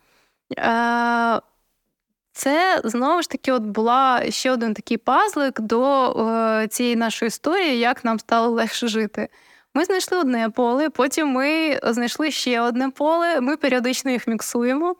Це 2.32 2.80
знову 2.84 3.22
ж 3.22 3.30
таки 3.30 3.52
от 3.52 3.62
була 3.62 4.30
ще 4.30 4.50
один 4.50 4.74
такий 4.74 4.96
пазлик 4.96 5.60
до 5.60 6.10
е, 6.12 6.68
цієї 6.68 6.96
нашої 6.96 7.26
історії, 7.26 7.78
як 7.78 8.04
нам 8.04 8.18
стало 8.18 8.48
легше 8.48 8.88
жити. 8.88 9.28
Ми 9.74 9.84
знайшли 9.84 10.18
одне 10.18 10.50
поле, 10.50 10.90
потім 10.90 11.28
ми 11.28 11.80
знайшли 11.82 12.30
ще 12.30 12.60
одне 12.60 12.90
поле, 12.90 13.40
ми 13.40 13.56
періодично 13.56 14.10
їх 14.10 14.28
міксуємо. 14.28 14.96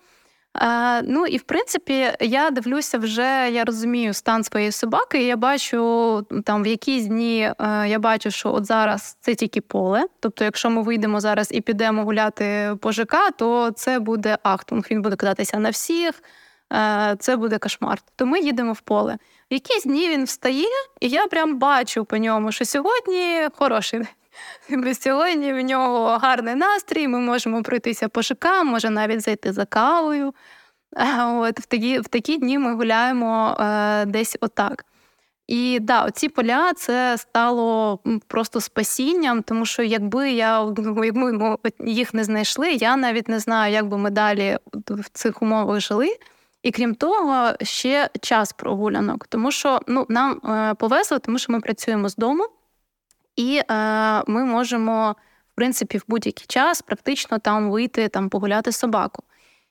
Е, 0.56 1.02
ну 1.02 1.26
і 1.26 1.36
в 1.36 1.42
принципі, 1.42 2.12
я 2.20 2.50
дивлюся 2.50 2.98
вже, 2.98 3.50
я 3.52 3.64
розумію 3.64 4.14
стан 4.14 4.44
своєї 4.44 4.72
собаки. 4.72 5.22
і 5.22 5.26
Я 5.26 5.36
бачу 5.36 6.26
там 6.44 6.62
в 6.62 6.66
якісь 6.66 7.06
дні 7.06 7.52
е, 7.58 7.88
я 7.88 7.98
бачу, 7.98 8.30
що 8.30 8.54
от 8.54 8.64
зараз 8.64 9.16
це 9.20 9.34
тільки 9.34 9.60
поле. 9.60 10.06
Тобто, 10.20 10.44
якщо 10.44 10.70
ми 10.70 10.82
вийдемо 10.82 11.20
зараз 11.20 11.48
і 11.52 11.60
підемо 11.60 12.04
гуляти 12.04 12.76
по 12.80 12.92
ЖК, 12.92 13.16
то 13.36 13.70
це 13.70 13.98
буде 13.98 14.38
ахтунг. 14.42 14.84
Він 14.90 15.02
буде 15.02 15.16
кидатися 15.16 15.58
на 15.58 15.70
всіх. 15.70 16.22
Е, 16.72 17.16
це 17.18 17.36
буде 17.36 17.58
кошмар. 17.58 17.98
То 18.16 18.26
ми 18.26 18.40
їдемо 18.40 18.72
в 18.72 18.80
поле. 18.80 19.18
В 19.50 19.54
якісь 19.54 19.84
дні 19.84 20.08
він 20.08 20.24
встає, 20.24 20.66
і 21.00 21.08
я 21.08 21.26
прям 21.26 21.58
бачу 21.58 22.04
по 22.04 22.16
ньому, 22.16 22.52
що 22.52 22.64
сьогодні 22.64 23.48
хороший 23.58 23.98
день. 23.98 24.08
Сьогодні 25.00 25.52
в 25.52 25.60
нього 25.60 26.18
гарний 26.18 26.54
настрій, 26.54 27.08
ми 27.08 27.18
можемо 27.18 27.62
пройтися 27.62 28.08
по 28.08 28.22
шикам, 28.22 28.66
може 28.66 28.90
навіть 28.90 29.20
зайти 29.20 29.52
за 29.52 29.64
кавою. 29.64 30.34
От 31.18 31.60
В 31.60 31.66
такі 31.66 31.98
в 31.98 32.08
такі 32.08 32.38
дні 32.38 32.58
ми 32.58 32.74
гуляємо 32.74 33.56
е, 33.60 34.04
десь 34.06 34.36
отак. 34.40 34.84
І 35.46 35.78
да, 35.80 36.04
оці 36.04 36.28
поля 36.28 36.72
це 36.76 37.18
стало 37.18 37.98
просто 38.28 38.60
спасінням, 38.60 39.42
тому 39.42 39.66
що 39.66 39.82
якби 39.82 40.30
я 40.30 40.74
якби 41.04 41.56
їх 41.80 42.14
не 42.14 42.24
знайшли, 42.24 42.72
я 42.72 42.96
навіть 42.96 43.28
не 43.28 43.38
знаю, 43.38 43.72
як 43.72 43.86
би 43.86 43.98
ми 43.98 44.10
далі 44.10 44.58
в 44.88 45.08
цих 45.12 45.42
умовах 45.42 45.80
жили. 45.80 46.16
І 46.62 46.70
крім 46.70 46.94
того, 46.94 47.50
ще 47.62 48.10
час 48.20 48.52
прогулянок, 48.52 49.26
тому 49.26 49.50
що 49.50 49.80
ну, 49.86 50.06
нам 50.08 50.30
е, 50.32 50.74
повезло, 50.74 51.18
тому 51.18 51.38
що 51.38 51.52
ми 51.52 51.60
працюємо 51.60 52.08
з 52.08 52.16
дому, 52.16 52.46
і 53.36 53.60
е, 53.70 53.74
ми 54.26 54.44
можемо, 54.44 55.16
в 55.52 55.54
принципі, 55.54 55.98
в 55.98 56.04
будь-який 56.08 56.46
час 56.46 56.82
практично 56.82 57.38
там 57.38 57.70
вийти 57.70 58.08
там 58.08 58.28
погуляти 58.28 58.72
собаку. 58.72 59.22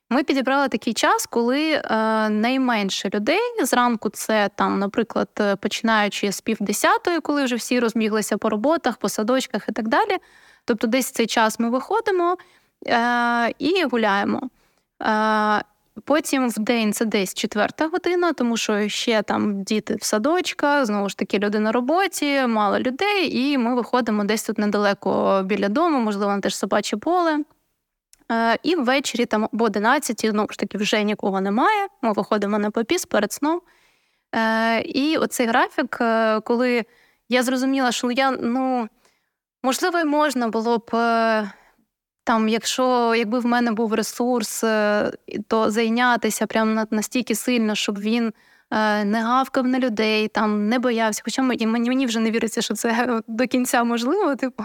Ми 0.10 0.24
підібрали 0.24 0.68
такий 0.68 0.94
час, 0.94 1.26
коли 1.26 1.72
е, 1.72 1.82
найменше 2.30 3.10
людей 3.14 3.40
зранку 3.64 4.10
це 4.10 4.50
там, 4.56 4.80
наприклад, 4.80 5.30
е, 5.40 5.56
починаючи 5.56 6.32
з 6.32 6.42
півдесятої, 6.42 7.20
коли 7.20 7.44
вже 7.44 7.56
всі 7.56 7.80
розбіглися 7.80 8.38
по 8.38 8.50
роботах, 8.50 8.98
по 8.98 9.10
садочках 9.10 9.66
і 9.70 9.72
так 9.72 9.88
далі. 9.88 10.18
Тобто, 10.66 10.88
десь 10.88 11.12
цей 11.12 11.28
час 11.28 11.60
ми 11.60 11.70
виходимо 11.70 12.38
е, 12.88 13.54
і 13.60 13.84
гуляємо. 13.92 14.50
Е, 15.02 15.62
Потім 16.06 16.50
в 16.50 16.60
день 16.60 16.94
це 16.94 17.06
десь 17.06 17.34
четверта 17.34 17.88
година, 17.88 18.34
тому 18.34 18.58
що 18.58 18.90
ще 18.90 19.22
там 19.22 19.64
діти 19.64 19.96
в 19.96 20.04
садочках, 20.04 20.86
знову 20.86 21.10
ж 21.10 21.18
таки, 21.18 21.40
люди 21.40 21.60
на 21.60 21.72
роботі, 21.72 22.48
мало 22.48 22.80
людей, 22.80 23.38
і 23.38 23.58
ми 23.58 23.76
виходимо 23.76 24.24
десь 24.24 24.44
тут 24.44 24.58
недалеко 24.58 25.42
біля 25.46 25.70
дому, 25.70 26.00
можливо, 26.00 26.32
на 26.32 26.40
теж 26.40 26.56
собаче 26.56 26.98
поле. 26.98 27.44
Е, 28.32 28.58
і 28.64 28.76
ввечері 28.76 29.26
там 29.26 29.44
об 29.44 29.62
11 29.62 30.26
знову 30.26 30.48
ж 30.52 30.60
таки 30.60 30.78
вже 30.78 31.04
нікого 31.04 31.42
немає. 31.42 31.88
Ми 32.02 32.14
виходимо 32.14 32.60
на 32.60 32.72
попіс 32.72 33.06
перед 33.06 33.34
сном. 33.34 33.62
Е, 34.36 34.82
і 34.82 35.18
оцей 35.18 35.48
графік, 35.48 35.98
е, 36.02 36.40
коли 36.40 36.86
я 37.30 37.44
зрозуміла, 37.44 37.92
що 37.92 38.12
я 38.12 38.32
ну 38.32 38.90
можливо, 39.64 40.06
можна 40.06 40.48
було 40.48 40.78
б 40.78 40.92
там, 42.32 42.50
якщо 42.50 43.16
якби 43.16 43.40
в 43.40 43.46
мене 43.46 43.72
був 43.72 43.94
ресурс, 43.94 44.64
е, 44.64 45.12
то 45.48 45.72
зайнятися 45.72 46.48
прям 46.48 46.88
настільки 46.92 47.36
сильно, 47.36 47.76
щоб 47.76 48.00
він 48.00 48.34
е, 48.72 49.06
не 49.06 49.24
гавкав 49.24 49.68
на 49.68 49.80
людей, 49.80 50.28
там 50.28 50.70
не 50.70 50.80
боявся. 50.80 51.22
Хоча 51.26 51.42
мені 51.42 51.68
мені 51.68 52.06
вже 52.06 52.20
не 52.20 52.32
віриться, 52.32 52.62
що 52.62 52.74
це 52.74 53.22
до 53.28 53.48
кінця 53.48 53.84
можливо, 53.84 54.36
типу. 54.36 54.64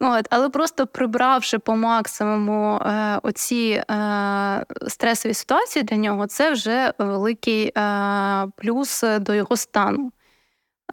От, 0.00 0.26
Але 0.30 0.48
просто 0.48 0.86
прибравши 0.86 1.58
по 1.58 1.76
максимуму 1.76 2.76
е, 2.76 3.20
оці 3.22 3.82
е, 3.90 4.64
стресові 4.88 5.34
ситуації 5.34 5.82
для 5.82 5.96
нього, 5.96 6.26
це 6.26 6.52
вже 6.52 6.92
великий 6.98 7.72
е, 7.76 8.46
плюс 8.56 9.04
до 9.20 9.34
його 9.34 9.56
стану. 9.56 10.12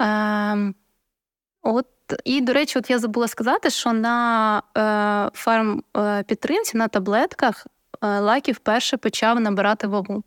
Е, 0.02 0.73
От 1.61 1.94
і, 2.23 2.41
до 2.41 2.53
речі, 2.53 2.80
от 2.80 2.90
я 2.90 2.99
забула 2.99 3.27
сказати, 3.27 3.69
що 3.69 3.94
на 3.94 4.57
е, 4.77 5.32
фарм 5.34 5.84
е, 5.98 6.23
підтримці 6.23 6.77
на 6.77 6.88
таблетках 6.88 7.68
е, 8.03 8.19
Лакі 8.19 8.52
вперше 8.52 8.98
почав 8.98 9.40
набирати 9.40 9.88
вагу. 9.88 10.23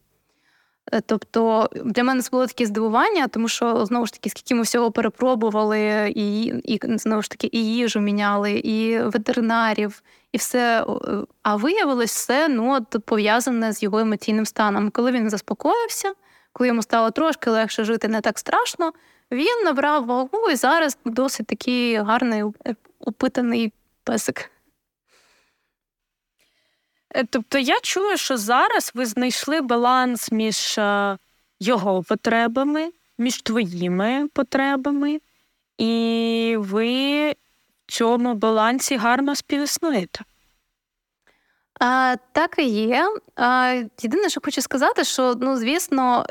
Е, 0.93 1.01
тобто 1.07 1.69
для 1.85 2.05
мене 2.05 2.23
це 2.23 2.31
було 2.31 2.47
таке 2.47 2.67
здивування, 2.67 3.29
тому 3.29 3.49
що 3.49 3.87
знову 3.87 4.07
ж 4.07 4.13
таки, 4.13 4.31
скільки 4.31 4.55
ми 4.55 4.63
всього 4.63 4.93
перепробували, 4.93 6.13
і 6.17 6.45
і 6.45 6.81
знову 6.85 7.23
ж 7.23 7.31
таки 7.31 7.49
і 7.53 7.75
їжу 7.75 8.01
міняли, 8.01 8.53
і 8.53 8.99
ветеринарів, 9.03 10.03
і 10.33 10.39
все. 10.39 10.87
А 11.43 11.57
виявилось 11.57 12.13
все 12.13 12.49
ну, 12.49 12.73
от, 12.73 13.05
пов'язане 13.05 13.73
з 13.73 13.83
його 13.83 13.99
емоційним 13.99 14.47
станом. 14.47 14.91
Коли 14.91 15.13
він 15.13 15.31
заспокоївся, 15.31 16.13
коли 16.53 16.69
йому 16.69 16.83
стало 16.83 17.11
трошки 17.11 17.51
легше 17.51 17.85
жити, 17.85 18.09
не 18.09 18.21
так 18.21 18.39
страшно. 18.39 18.93
Він 19.31 19.65
набрав 19.65 20.07
вагу 20.07 20.51
і 20.51 20.57
зараз 20.57 20.99
досить 21.05 21.47
такий 21.47 21.97
гарний 21.97 22.43
упитаний 22.99 23.73
песик. 24.05 24.51
Е, 27.15 27.25
тобто 27.25 27.59
я 27.59 27.81
чую, 27.81 28.17
що 28.17 28.37
зараз 28.37 28.93
ви 28.95 29.07
знайшли 29.07 29.61
баланс 29.61 30.33
між 30.33 30.79
е, 30.79 31.19
його 31.61 32.03
потребами, 32.03 32.91
між 33.19 33.43
твоїми 33.43 34.29
потребами, 34.33 35.21
і 35.79 36.55
ви 36.59 37.31
в 37.31 37.35
цьому 37.87 38.35
балансі 38.35 38.97
гарно 38.97 39.37
співіснуєте. 39.37 40.21
А, 41.81 42.17
Так 42.33 42.59
і 42.59 42.69
є. 42.69 43.09
А, 43.37 43.83
Єдине, 44.03 44.29
що 44.29 44.41
хочу 44.45 44.63
сказати, 44.63 45.05
що 45.05 45.35
ну, 45.41 45.57
звісно, 45.57 46.27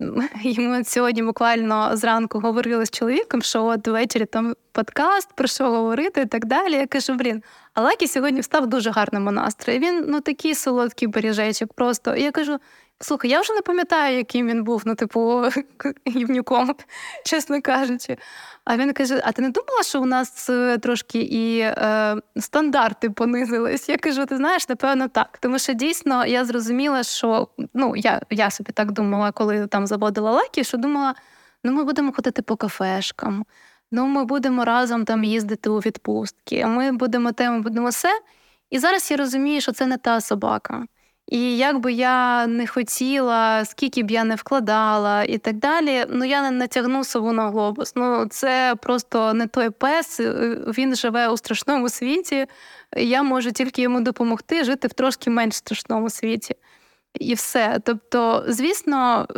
ми 0.00 0.84
сьогодні 0.84 1.22
буквально 1.22 1.96
зранку 1.96 2.40
говорили 2.40 2.86
з 2.86 2.90
чоловіком, 2.90 3.42
що 3.42 3.64
от 3.64 3.88
ввечері 3.88 4.24
там 4.24 4.54
подкаст, 4.72 5.28
про 5.34 5.46
що 5.46 5.70
говорити 5.70 6.20
і 6.20 6.26
так 6.26 6.44
далі. 6.44 6.72
Я 6.72 6.86
кажу, 6.86 7.14
блін, 7.14 7.42
а 7.74 7.82
Лакі 7.82 8.08
сьогодні 8.08 8.40
встав 8.40 8.66
дуже 8.66 8.90
гарному 8.90 9.30
настрої. 9.30 9.78
Він 9.78 10.04
ну 10.08 10.20
такий 10.20 10.54
солодкий 10.54 11.08
бережечок 11.08 11.72
просто. 11.72 12.16
Я 12.16 12.30
кажу: 12.30 12.58
слухай, 13.00 13.30
я 13.30 13.40
вже 13.40 13.52
не 13.52 13.60
пам'ятаю, 13.60 14.16
яким 14.16 14.48
він 14.48 14.64
був, 14.64 14.82
ну, 14.86 14.94
типу, 14.94 15.44
гівнюком, 16.08 16.74
чесно 17.24 17.62
кажучи. 17.62 18.16
А 18.64 18.76
він 18.76 18.92
каже: 18.92 19.22
А 19.24 19.32
ти 19.32 19.42
не 19.42 19.50
думала, 19.50 19.82
що 19.82 20.02
у 20.02 20.04
нас 20.04 20.50
е, 20.50 20.78
трошки 20.78 21.18
і 21.18 21.58
е, 21.58 22.16
стандарти 22.36 23.10
понизились? 23.10 23.88
Я 23.88 23.98
кажу, 23.98 24.26
ти 24.26 24.36
знаєш, 24.36 24.68
напевно, 24.68 25.08
так. 25.08 25.38
Тому 25.40 25.58
що 25.58 25.72
дійсно 25.72 26.26
я 26.26 26.44
зрозуміла, 26.44 27.02
що 27.02 27.48
ну 27.74 27.96
я 27.96 28.20
я 28.30 28.50
собі 28.50 28.72
так 28.72 28.92
думала, 28.92 29.32
коли 29.32 29.66
там 29.66 29.86
заводила 29.86 30.30
лакі, 30.30 30.64
що 30.64 30.78
думала, 30.78 31.14
ну 31.64 31.72
ми 31.72 31.84
будемо 31.84 32.12
ходити 32.12 32.42
по 32.42 32.56
кафешкам, 32.56 33.44
ну 33.90 34.06
ми 34.06 34.24
будемо 34.24 34.64
разом 34.64 35.04
там 35.04 35.24
їздити 35.24 35.70
у 35.70 35.78
відпустки, 35.78 36.66
ми 36.66 36.92
будемо 36.92 37.32
те, 37.32 37.50
ми 37.50 37.60
будемо 37.60 37.88
все. 37.88 38.20
І 38.70 38.78
зараз 38.78 39.10
я 39.10 39.16
розумію, 39.16 39.60
що 39.60 39.72
це 39.72 39.86
не 39.86 39.96
та 39.96 40.20
собака. 40.20 40.86
І 41.28 41.56
як 41.56 41.78
би 41.78 41.92
я 41.92 42.46
не 42.46 42.66
хотіла, 42.66 43.64
скільки 43.64 44.02
б 44.02 44.10
я 44.10 44.24
не 44.24 44.34
вкладала 44.34 45.24
і 45.24 45.38
так 45.38 45.56
далі, 45.56 46.04
ну 46.08 46.24
я 46.24 46.42
не 46.42 46.50
натягну 46.50 47.04
сову 47.04 47.32
на 47.32 47.50
глобус. 47.50 47.92
Ну 47.96 48.26
це 48.30 48.74
просто 48.82 49.34
не 49.34 49.46
той 49.46 49.70
пес, 49.70 50.20
е, 50.20 50.58
він 50.78 50.96
живе 50.96 51.28
у 51.28 51.36
страшному 51.36 51.88
світі. 51.88 52.46
Я 52.96 53.22
можу 53.22 53.52
тільки 53.52 53.82
йому 53.82 54.00
допомогти 54.00 54.64
жити 54.64 54.88
в 54.88 54.92
трошки 54.92 55.30
менш 55.30 55.54
страшному 55.54 56.10
світі. 56.10 56.54
І 57.20 57.34
все. 57.34 57.80
Тобто, 57.84 58.44
звісно, 58.48 59.26
е, 59.30 59.34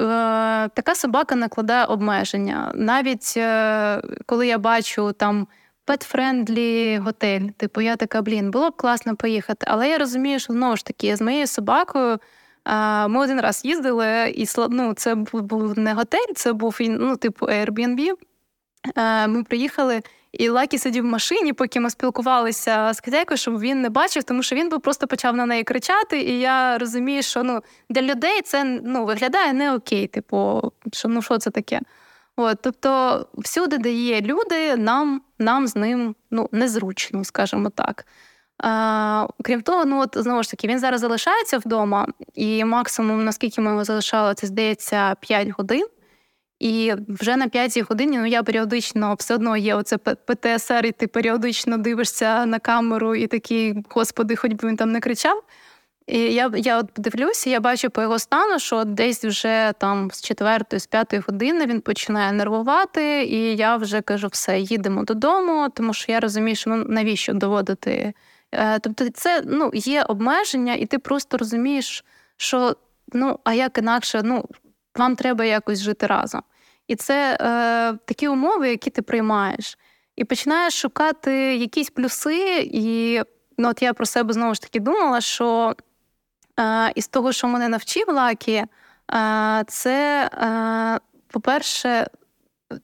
така 0.75 0.95
собака 0.95 1.35
накладає 1.35 1.85
обмеження. 1.85 2.73
Навіть 2.75 3.35
е, 3.37 4.03
коли 4.27 4.47
я 4.47 4.59
бачу 4.59 5.13
там 5.13 5.47
pet-friendly 5.89 6.99
готель. 6.99 7.49
Типу, 7.57 7.81
я 7.81 7.97
така, 7.97 8.23
блін, 8.23 8.51
було 8.51 8.71
б 8.71 8.77
класно 8.77 9.17
поїхати. 9.17 9.67
Але 9.69 9.89
я 9.89 9.99
розумію, 9.99 10.39
що 10.39 10.53
знову 10.53 10.77
ж 10.77 10.85
таки 10.85 11.17
з 11.17 11.21
моєю 11.21 11.47
собакою. 11.47 12.19
Ми 13.09 13.21
один 13.21 13.41
раз 13.41 13.65
їздили, 13.65 14.31
і 14.31 14.47
ну, 14.71 14.95
це 14.95 15.15
був 15.15 15.79
не 15.79 15.95
готель, 15.95 16.33
це 16.35 16.53
був 16.53 16.77
ну, 16.81 17.17
типу 17.17 17.47
Airbnb. 17.47 18.13
Ми 19.29 19.43
приїхали, 19.43 20.03
і 20.33 20.49
Лакі 20.49 20.79
сидів 20.79 21.05
в 21.05 21.07
машині, 21.07 21.53
поки 21.53 21.81
ми 21.81 21.91
спілкувалися 21.91 22.93
з 22.93 23.01
хазяйкою, 23.05 23.39
щоб 23.39 23.61
він 23.61 23.83
не 23.83 23.91
бачив, 23.91 24.23
тому 24.23 24.43
що 24.43 24.57
він 24.57 24.69
би 24.69 24.79
просто 24.79 25.07
почав 25.07 25.37
на 25.37 25.47
неї 25.47 25.65
кричати. 25.65 26.21
І 26.21 26.39
я 26.39 26.79
розумію, 26.79 27.23
що 27.23 27.43
ну, 27.43 27.63
для 27.91 28.03
людей 28.03 28.43
це 28.45 28.65
ну, 28.85 29.05
виглядає 29.05 29.53
не 29.53 29.75
окей. 29.75 30.07
Типу, 30.07 30.73
що 30.93 31.09
ну 31.09 31.23
що 31.23 31.39
це 31.39 31.51
таке? 31.51 31.81
От, 32.39 32.59
Тобто, 32.63 33.27
всюди, 33.35 33.79
де 33.79 33.93
є 33.93 34.21
люди, 34.21 34.77
нам 34.77 35.23
нам 35.39 35.67
з 35.67 35.77
ним 35.77 36.15
ну, 36.31 36.49
незручно, 36.53 37.25
скажімо 37.25 37.71
так. 37.71 38.07
А, 38.59 39.27
Крім 39.45 39.63
того, 39.63 39.85
ну 39.85 40.01
от 40.01 40.17
знову 40.17 40.43
ж 40.43 40.51
таки, 40.51 40.69
він 40.69 40.79
зараз 40.79 41.01
залишається 41.01 41.59
вдома, 41.59 42.07
і 42.35 42.65
максимум, 42.65 43.25
наскільки 43.25 43.61
ми 43.61 43.71
його 43.71 43.85
залишали, 43.85 44.35
це 44.35 44.47
здається 44.47 45.15
5 45.15 45.49
годин. 45.49 45.87
І 46.59 46.95
вже 47.09 47.37
на 47.37 47.49
п'ятій 47.49 47.83
годині 47.83 48.19
ну 48.19 48.27
я 48.27 48.43
періодично 48.43 49.15
все 49.15 49.35
одно 49.35 49.57
є 49.57 49.75
оце 49.75 49.99
ПТСР, 49.99 50.87
і 50.87 50.93
ти 50.93 51.07
періодично 51.07 51.79
дивишся 51.79 52.47
на 52.47 52.59
камеру 52.59 53.15
і 53.15 53.27
такий, 53.27 53.75
господи, 53.91 54.37
хоч 54.37 54.53
би 54.53 54.69
він 54.69 54.77
там 54.77 54.93
не 54.93 55.01
кричав. 55.01 55.43
І 56.09 56.19
я 56.19 56.51
я 56.57 56.79
от 56.79 56.87
дивлюся, 56.97 57.51
я 57.51 57.61
бачу 57.61 57.91
по 57.91 58.03
його 58.03 58.19
стану, 58.19 58.59
що 58.59 58.85
десь 58.85 59.25
вже 59.25 59.73
там 59.79 60.11
з 60.11 60.23
четвертої, 60.23 60.81
з 60.81 60.87
п'ятої 60.87 61.23
години 61.27 61.67
він 61.67 61.81
починає 61.81 62.33
нервувати, 62.33 63.25
і 63.25 63.57
я 63.57 63.77
вже 63.77 64.01
кажу, 64.01 64.29
все, 64.29 64.61
їдемо 64.61 65.05
додому, 65.05 65.69
тому 65.75 65.95
що 65.95 66.13
я 66.13 66.21
розумію, 66.21 66.57
що 66.57 66.71
ну 66.71 66.85
навіщо 66.89 67.35
доводити. 67.35 68.13
Е, 68.53 68.79
тобто, 68.79 69.09
це 69.09 69.43
ну, 69.47 69.71
є 69.75 70.03
обмеження, 70.03 70.75
і 70.75 70.87
ти 70.87 70.99
просто 70.99 71.39
розумієш, 71.39 72.05
що 72.37 72.77
ну, 73.13 73.39
а 73.45 73.55
як 73.55 73.79
інакше, 73.79 74.21
ну, 74.25 74.45
вам 74.97 75.17
треба 75.17 75.45
якось 75.45 75.81
жити 75.81 76.07
разом. 76.07 76.43
І 76.87 76.97
це 76.97 77.39
е, 77.41 77.99
такі 78.05 78.29
умови, 78.29 78.71
які 78.71 78.91
ти 78.91 79.03
приймаєш. 79.03 79.79
І 80.17 80.25
починаєш 80.25 80.81
шукати 80.81 81.57
якісь 81.57 81.91
плюси. 81.91 82.71
І 82.73 83.21
ну, 83.59 83.69
от 83.69 83.83
я 83.83 83.93
про 83.93 84.07
себе 84.07 84.33
знову 84.33 84.55
ж 84.55 84.63
таки 84.63 84.81
думала, 84.81 85.21
що 85.21 85.75
із 86.95 87.09
того, 87.09 87.33
що 87.33 87.49
мене 87.49 87.69
навчив 87.69 88.05
Лакі, 88.09 88.53
е, 88.55 88.67
це, 89.67 90.31
е, 90.33 91.01
по-перше, 91.29 92.07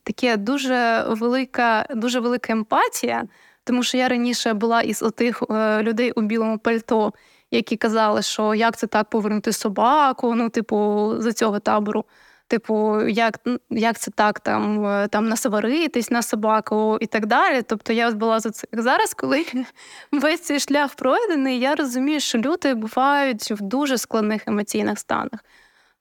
таке 0.03 0.37
дуже 0.37 1.05
велика, 1.09 1.87
дуже 1.91 2.21
велика 2.21 2.53
емпатія, 2.53 3.25
тому 3.65 3.83
що 3.83 3.99
я 3.99 4.09
раніше 4.09 4.55
була 4.55 4.83
із 4.83 5.03
отих 5.03 5.43
е, 5.51 5.83
людей 5.83 6.13
у 6.13 6.21
білому 6.21 6.59
пальто, 6.59 7.13
які 7.51 7.77
казали, 7.77 8.23
що 8.23 8.55
як 8.55 8.77
це 8.77 8.87
так 8.87 9.11
повернути 9.11 9.53
собаку, 9.53 10.35
ну, 10.35 10.49
типу, 10.49 11.13
за 11.19 11.33
цього 11.33 11.59
табору. 11.59 12.05
Типу, 12.47 13.03
як 13.03 13.41
як 13.71 13.99
це 13.99 14.11
так 14.11 14.41
там 14.41 14.87
е, 14.87 15.09
там 15.09 15.29
насваритись 15.29 16.11
на 16.11 16.23
собаку 16.23 16.99
і 17.01 17.07
так 17.07 17.27
далі. 17.27 17.63
Тобто 17.63 17.93
я 17.93 18.11
була 18.11 18.41
за 18.41 18.51
це 18.51 18.67
зараз, 18.73 19.15
коли 19.15 19.47
весь 20.13 20.41
цей 20.41 20.61
шлях 20.61 20.95
пройдений, 20.95 21.59
я 21.59 21.75
розумію, 21.75 22.21
що 22.21 22.39
люди 22.39 22.75
бувають 22.75 23.51
в 23.51 23.63
дуже 23.63 23.99
складних 23.99 24.49
емоційних 24.49 24.99
станах. 24.99 25.41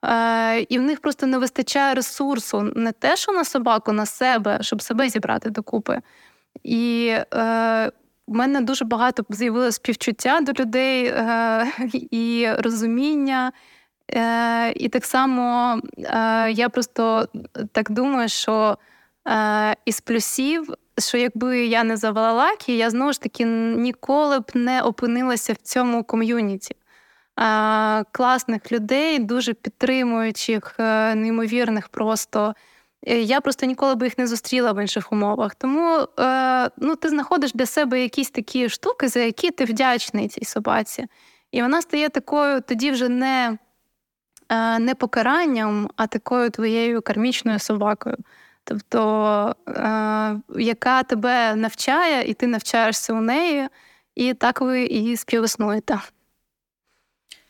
Е, 0.06 0.60
І 0.70 0.80
в 0.80 0.82
них 0.82 1.02
просто 1.02 1.28
не 1.28 1.38
вистачає 1.38 1.94
ресурсу 1.94 2.62
не 2.76 2.92
те, 2.92 3.16
що 3.16 3.32
на 3.32 3.46
собаку, 3.46 3.92
на 3.92 4.06
себе, 4.06 4.58
щоб 4.62 4.82
себе 4.82 5.10
зібрати 5.10 5.50
докупи. 5.50 6.02
І 6.64 7.08
е, 7.08 7.92
в 8.28 8.34
мене 8.34 8.62
дуже 8.62 8.86
багато 8.86 9.24
з'явилося 9.30 9.72
співчуття 9.72 10.42
до 10.42 10.64
людей 10.64 11.06
е, 11.06 11.68
і 12.12 12.48
розуміння. 12.58 13.52
Е, 14.16 14.72
І 14.76 14.90
так 14.90 15.06
само 15.06 15.78
е, 15.98 16.52
я 16.52 16.70
просто 16.70 17.28
так 17.72 17.92
думаю, 17.92 18.30
що 18.30 18.78
е, 19.28 19.76
із 19.86 20.02
плюсів, 20.02 20.74
що 20.98 21.18
якби 21.18 21.66
я 21.66 21.84
не 21.84 21.98
завела 21.98 22.32
лакі, 22.34 22.78
я 22.78 22.90
знову 22.90 23.14
ж 23.14 23.22
таки 23.22 23.46
ніколи 23.46 24.40
б 24.40 24.52
не 24.54 24.82
опинилася 24.82 25.54
в 25.54 25.58
цьому 25.58 26.04
ком'юніті. 26.04 26.76
Е, 27.40 28.04
класних 28.12 28.72
людей, 28.72 29.20
дуже 29.20 29.54
підтримуючих, 29.54 30.76
е, 30.80 31.16
неймовірних 31.16 31.90
просто. 31.90 32.54
Е, 33.08 33.22
я 33.22 33.42
просто 33.42 33.66
ніколи 33.66 33.96
би 33.96 34.06
їх 34.06 34.18
не 34.18 34.28
зустріла 34.28 34.72
в 34.72 34.82
інших 34.82 35.12
умовах. 35.12 35.56
Тому 35.56 36.08
е, 36.20 36.70
ну, 36.78 36.96
ти 36.96 37.10
знаходиш 37.10 37.54
для 37.54 37.66
себе 37.66 38.02
якісь 38.02 38.30
такі 38.30 38.70
штуки, 38.70 39.08
за 39.08 39.20
які 39.20 39.52
ти 39.52 39.66
вдячний 39.66 40.28
цій 40.28 40.46
собаці. 40.46 41.06
І 41.52 41.62
вона 41.62 41.82
стає 41.82 42.10
такою 42.10 42.62
тоді 42.62 42.92
вже 42.92 43.10
не 43.10 43.58
не 44.80 44.96
покаранням, 44.96 45.90
а 45.96 46.08
такою 46.08 46.50
твоєю 46.50 47.02
кармічною 47.02 47.60
собакою. 47.60 48.18
Тобто, 48.64 49.56
е, 49.68 50.36
яка 50.62 51.04
тебе 51.04 51.56
навчає, 51.56 52.24
і 52.30 52.34
ти 52.34 52.48
навчаєшся 52.48 53.14
у 53.14 53.22
неї, 53.22 53.68
і 54.16 54.34
так 54.34 54.62
ви 54.62 54.84
і 54.84 55.18
співіснуєте. 55.18 56.00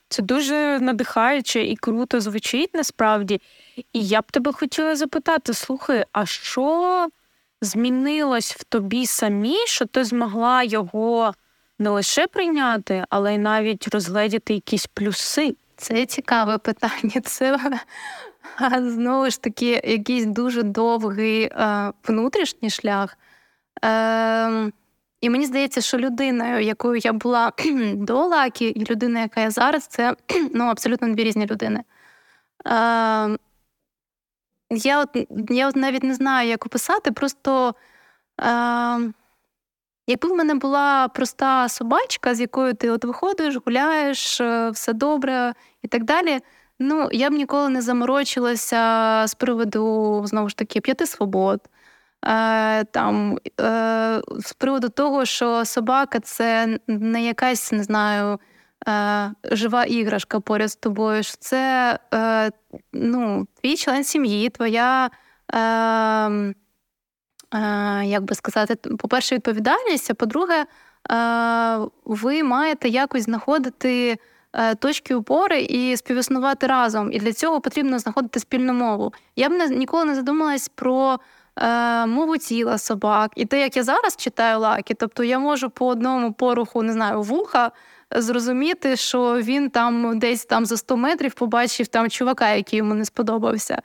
Це 0.09 0.21
дуже 0.21 0.79
надихаюче 0.81 1.63
і 1.63 1.75
круто 1.75 2.21
звучить 2.21 2.73
насправді. 2.73 3.41
І 3.93 4.07
я 4.07 4.21
б 4.21 4.31
тебе 4.31 4.51
хотіла 4.53 4.95
запитати: 4.95 5.53
слухай, 5.53 6.05
а 6.11 6.25
що 6.25 7.07
змінилось 7.61 8.55
в 8.55 8.63
тобі 8.63 9.05
самі, 9.05 9.57
що 9.65 9.85
ти 9.85 10.03
змогла 10.03 10.63
його 10.63 11.33
не 11.79 11.89
лише 11.89 12.27
прийняти, 12.27 13.05
але 13.09 13.35
й 13.35 13.37
навіть 13.37 13.87
розгледіти 13.87 14.53
якісь 14.53 14.87
плюси? 14.87 15.55
Це 15.83 16.05
цікаве 16.05 16.57
питання. 16.57 17.21
Це 17.23 17.57
знову 18.71 19.29
ж 19.29 19.41
таки 19.41 19.81
якийсь 19.83 20.25
дуже 20.25 20.63
довгий 20.63 21.43
е, 21.43 21.91
внутрішній 22.07 22.69
шлях. 22.69 23.17
Е, 23.85 24.71
і 25.21 25.29
мені 25.29 25.45
здається, 25.45 25.81
що 25.81 25.97
людиною, 25.97 26.59
якою 26.59 26.97
я 26.97 27.13
була 27.13 27.51
до 27.93 28.25
Лакі, 28.25 28.65
і 28.65 28.91
людина, 28.91 29.21
яка 29.21 29.41
я 29.41 29.51
зараз, 29.51 29.87
це 29.87 30.15
ну, 30.53 30.63
абсолютно 30.63 31.13
дві 31.13 31.23
різні 31.23 31.45
людини. 31.45 31.83
Е, 32.67 33.37
Я 34.69 34.99
от 35.01 35.27
я 35.49 35.67
от 35.67 35.75
навіть 35.75 36.03
не 36.03 36.13
знаю, 36.13 36.49
як 36.49 36.65
описати, 36.65 37.11
просто 37.11 37.75
е, 38.41 39.13
якби 40.07 40.29
в 40.29 40.35
мене 40.35 40.55
була 40.55 41.07
проста 41.07 41.69
собачка, 41.69 42.35
з 42.35 42.41
якою 42.41 42.73
ти 42.73 42.89
от 42.89 43.05
виходиш, 43.05 43.57
гуляєш, 43.65 44.41
е, 44.41 44.69
все 44.69 44.93
добре 44.93 45.53
і 45.81 45.87
так 45.87 46.03
далі. 46.03 46.39
Ну, 46.79 47.09
я 47.11 47.29
б 47.29 47.33
ніколи 47.33 47.69
не 47.69 47.81
заморочилася 47.81 49.23
з 49.27 49.35
приводу 49.35 50.21
знову 50.25 50.49
ж 50.49 50.57
таки 50.57 50.81
п'яти 50.81 51.05
свобод. 51.07 51.61
Е, 52.25 52.83
там, 52.83 53.37
е, 53.61 54.21
З 54.39 54.53
приводу 54.53 54.89
того, 54.89 55.25
що 55.25 55.65
собака 55.65 56.19
це 56.19 56.79
не 56.87 57.23
якась, 57.23 57.71
не 57.71 57.83
знаю, 57.83 58.39
е, 58.87 59.31
жива 59.51 59.83
іграшка 59.85 60.39
поряд 60.39 60.71
з 60.71 60.75
тобою. 60.75 61.23
що 61.23 61.37
Це 61.39 61.99
ну, 62.93 63.47
твій 63.61 63.75
член 63.75 64.03
сім'ї, 64.03 64.49
твоя, 64.49 65.09
як 68.03 68.23
би 68.23 68.35
сказати, 68.35 68.75
по-перше, 68.75 69.35
відповідальність, 69.35 70.11
а 70.11 70.13
по-друге, 70.13 70.65
ви 72.05 72.43
маєте 72.43 72.89
якось 72.89 73.23
знаходити. 73.23 74.17
Точки 74.79 75.15
опори 75.15 75.61
і 75.61 75.97
співіснувати 75.97 76.67
разом. 76.67 77.11
І 77.11 77.19
для 77.19 77.33
цього 77.33 77.61
потрібно 77.61 77.99
знаходити 77.99 78.39
спільну 78.39 78.73
мову. 78.73 79.13
Я 79.35 79.49
б 79.49 79.51
не 79.51 79.67
ніколи 79.67 80.05
не 80.05 80.15
задумалась 80.15 80.69
про 80.69 81.19
е, 81.55 82.05
мову 82.05 82.37
тіла 82.37 82.77
собак. 82.77 83.31
І 83.35 83.45
те, 83.45 83.59
як 83.59 83.77
я 83.77 83.83
зараз 83.83 84.15
читаю 84.15 84.59
лаки, 84.59 84.93
тобто 84.93 85.23
я 85.23 85.39
можу 85.39 85.69
по 85.69 85.87
одному 85.87 86.33
поруху, 86.33 86.83
не 86.83 86.93
знаю, 86.93 87.21
вуха 87.21 87.71
зрозуміти, 88.15 88.95
що 88.95 89.41
він 89.41 89.69
там 89.69 90.19
десь 90.19 90.45
там 90.45 90.65
за 90.65 90.77
100 90.77 90.97
метрів 90.97 91.33
побачив 91.33 91.87
там 91.87 92.09
чувака, 92.09 92.51
який 92.51 92.77
йому 92.77 92.93
не 92.93 93.05
сподобався. 93.05 93.81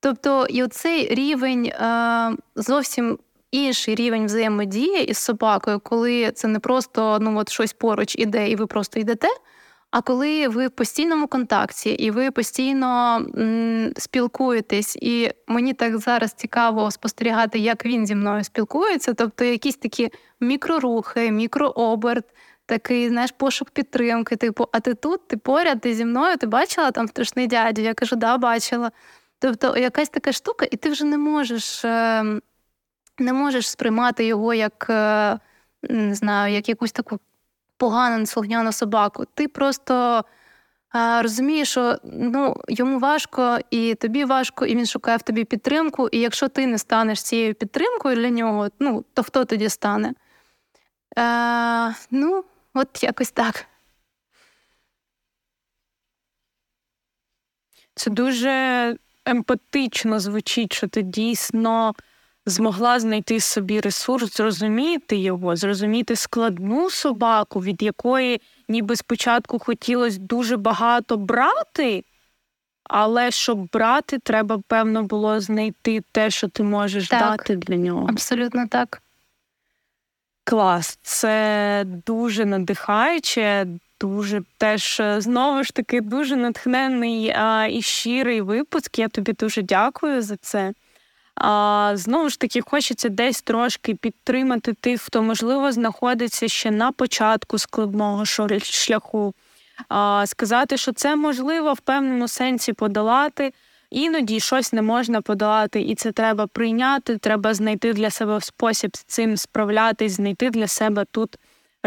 Тобто, 0.00 0.46
і 0.50 0.62
оцей 0.62 1.14
рівень 1.14 1.66
е, 1.66 2.36
зовсім. 2.56 3.18
Інший 3.50 3.94
рівень 3.94 4.26
взаємодії 4.26 5.04
із 5.04 5.18
собакою, 5.18 5.80
коли 5.80 6.32
це 6.32 6.48
не 6.48 6.58
просто 6.58 7.18
ну 7.20 7.38
от 7.38 7.48
щось 7.48 7.72
поруч 7.72 8.14
іде, 8.18 8.50
і 8.50 8.56
ви 8.56 8.66
просто 8.66 9.00
йдете, 9.00 9.28
а 9.90 10.02
коли 10.02 10.48
ви 10.48 10.66
в 10.66 10.70
постійному 10.70 11.26
контакті 11.26 11.90
і 11.90 12.10
ви 12.10 12.30
постійно 12.30 13.16
м, 13.38 13.92
спілкуєтесь, 13.96 14.96
і 14.96 15.30
мені 15.46 15.72
так 15.72 15.98
зараз 15.98 16.32
цікаво 16.32 16.90
спостерігати, 16.90 17.58
як 17.58 17.86
він 17.86 18.06
зі 18.06 18.14
мною 18.14 18.44
спілкується, 18.44 19.14
тобто 19.14 19.44
якісь 19.44 19.76
такі 19.76 20.10
мікрорухи, 20.40 21.30
мікрооберт, 21.30 22.24
такий 22.66 23.08
знаєш, 23.08 23.30
пошук 23.36 23.70
підтримки. 23.70 24.36
Типу, 24.36 24.68
а 24.72 24.80
ти 24.80 24.94
тут, 24.94 25.28
ти 25.28 25.36
поряд, 25.36 25.80
ти 25.80 25.94
зі 25.94 26.04
мною, 26.04 26.36
ти 26.36 26.46
бачила 26.46 26.90
там 26.90 27.08
страшний 27.08 27.46
дядю? 27.46 27.82
Я 27.82 27.94
кажу, 27.94 28.16
да, 28.16 28.38
бачила. 28.38 28.90
Тобто, 29.38 29.76
якась 29.76 30.08
така 30.08 30.32
штука, 30.32 30.66
і 30.70 30.76
ти 30.76 30.90
вже 30.90 31.04
не 31.04 31.18
можеш 31.18 31.84
е, 31.84 32.24
не 33.18 33.32
можеш 33.32 33.70
сприймати 33.70 34.24
його 34.24 34.54
як 34.54 34.86
е, 34.90 35.38
не 35.82 36.14
знаю, 36.14 36.54
як 36.54 36.68
якусь 36.68 36.92
таку 36.92 37.20
погану 37.76 38.26
слухняну 38.26 38.72
собаку. 38.72 39.24
Ти 39.34 39.48
просто 39.48 40.24
а, 40.90 41.22
розумієш, 41.22 41.70
що 41.70 41.98
ну, 42.04 42.56
йому 42.68 42.98
важко, 42.98 43.58
і 43.70 43.94
тобі 43.94 44.24
важко, 44.24 44.66
і 44.66 44.76
він 44.76 44.86
шукає 44.86 45.16
в 45.16 45.22
тобі 45.22 45.44
підтримку. 45.44 46.08
І 46.08 46.18
якщо 46.18 46.48
ти 46.48 46.66
не 46.66 46.78
станеш 46.78 47.22
цією 47.22 47.54
підтримкою 47.54 48.16
для 48.16 48.30
нього, 48.30 48.68
ну, 48.78 49.04
то 49.14 49.22
хто 49.22 49.44
тоді 49.44 49.68
стане? 49.68 50.14
А, 51.16 51.92
Ну, 52.10 52.44
от 52.74 53.02
якось 53.02 53.30
так. 53.30 53.66
Це 57.94 58.10
дуже 58.10 58.96
емпатично 59.28 60.20
звучить, 60.20 60.72
що 60.72 60.88
ти 60.88 61.02
дійсно 61.02 61.94
змогла 62.46 63.00
знайти 63.00 63.40
собі 63.40 63.80
ресурс, 63.80 64.36
зрозуміти 64.36 65.16
його, 65.16 65.56
зрозуміти 65.56 66.16
складну 66.16 66.90
собаку, 66.90 67.60
від 67.60 67.82
якої 67.82 68.40
ніби 68.68 68.96
спочатку 68.96 69.58
хотілося 69.58 70.18
дуже 70.20 70.56
багато 70.56 71.16
брати, 71.16 72.04
але 72.84 73.30
щоб 73.30 73.70
брати, 73.70 74.18
треба, 74.18 74.60
певно, 74.68 75.02
було 75.02 75.40
знайти 75.40 76.00
те, 76.12 76.30
що 76.30 76.48
ти 76.48 76.62
можеш 76.62 77.08
Так. 77.08 77.20
дати 77.20 77.56
для 77.56 77.76
нього. 77.76 78.06
Абсолютно 78.08 78.68
так. 78.68 79.02
Клас, 80.44 80.98
це 81.02 81.84
дуже 82.06 82.44
надихаюче, 82.44 83.66
дуже 84.00 84.42
теж 84.58 85.00
е, 85.00 85.20
знову 85.20 85.64
ж 85.64 85.74
таки 85.74 86.00
дуже 86.00 86.36
натхненний 86.36 87.30
а, 87.30 87.66
і 87.70 87.82
щирий 87.82 88.40
випуск. 88.40 88.98
Я 88.98 89.08
тобі 89.08 89.32
дуже 89.32 89.62
дякую 89.62 90.22
за 90.22 90.36
це. 90.36 90.72
А, 91.34 91.92
Знову 91.94 92.28
ж 92.28 92.40
таки, 92.40 92.60
хочеться 92.60 93.08
десь 93.08 93.42
трошки 93.42 93.94
підтримати 93.94 94.72
тих, 94.72 95.02
хто, 95.02 95.22
можливо, 95.22 95.72
знаходиться 95.72 96.48
ще 96.48 96.70
на 96.70 96.92
початку 96.92 97.58
складного 97.58 98.24
шляху. 98.62 99.34
А, 99.88 100.26
Сказати, 100.26 100.76
що 100.76 100.92
це 100.92 101.16
можливо 101.16 101.72
в 101.72 101.80
певному 101.80 102.28
сенсі 102.28 102.72
подолати. 102.72 103.52
Іноді 103.90 104.40
щось 104.40 104.72
не 104.72 104.82
можна 104.82 105.22
подолати, 105.22 105.80
і 105.80 105.94
це 105.94 106.12
треба 106.12 106.46
прийняти. 106.46 107.18
Треба 107.18 107.54
знайти 107.54 107.92
для 107.92 108.10
себе 108.10 108.40
спосіб 108.40 108.96
з 108.96 109.04
цим 109.04 109.36
справлятись, 109.36 110.12
знайти 110.12 110.50
для 110.50 110.66
себе 110.66 111.04
тут 111.10 111.38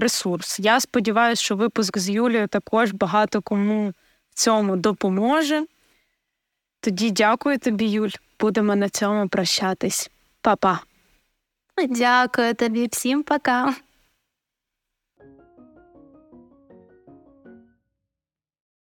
ресурс. 0.01 0.59
Я 0.59 0.79
сподіваюся, 0.79 1.43
що 1.43 1.55
випуск 1.55 1.97
з 1.97 2.09
Юлією 2.09 2.47
також 2.47 2.91
багато 2.91 3.41
кому 3.41 3.89
в 4.29 4.33
цьому 4.33 4.75
допоможе. 4.75 5.65
Тоді 6.79 7.11
дякую 7.11 7.57
тобі, 7.57 7.85
Юль. 7.85 8.09
Будемо 8.39 8.75
на 8.75 8.89
цьому 8.89 9.27
прощатись. 9.27 10.11
Па-па. 10.41 10.79
Дякую 11.89 12.53
тобі 12.53 12.87
всім 12.91 13.23
пока. 13.23 13.75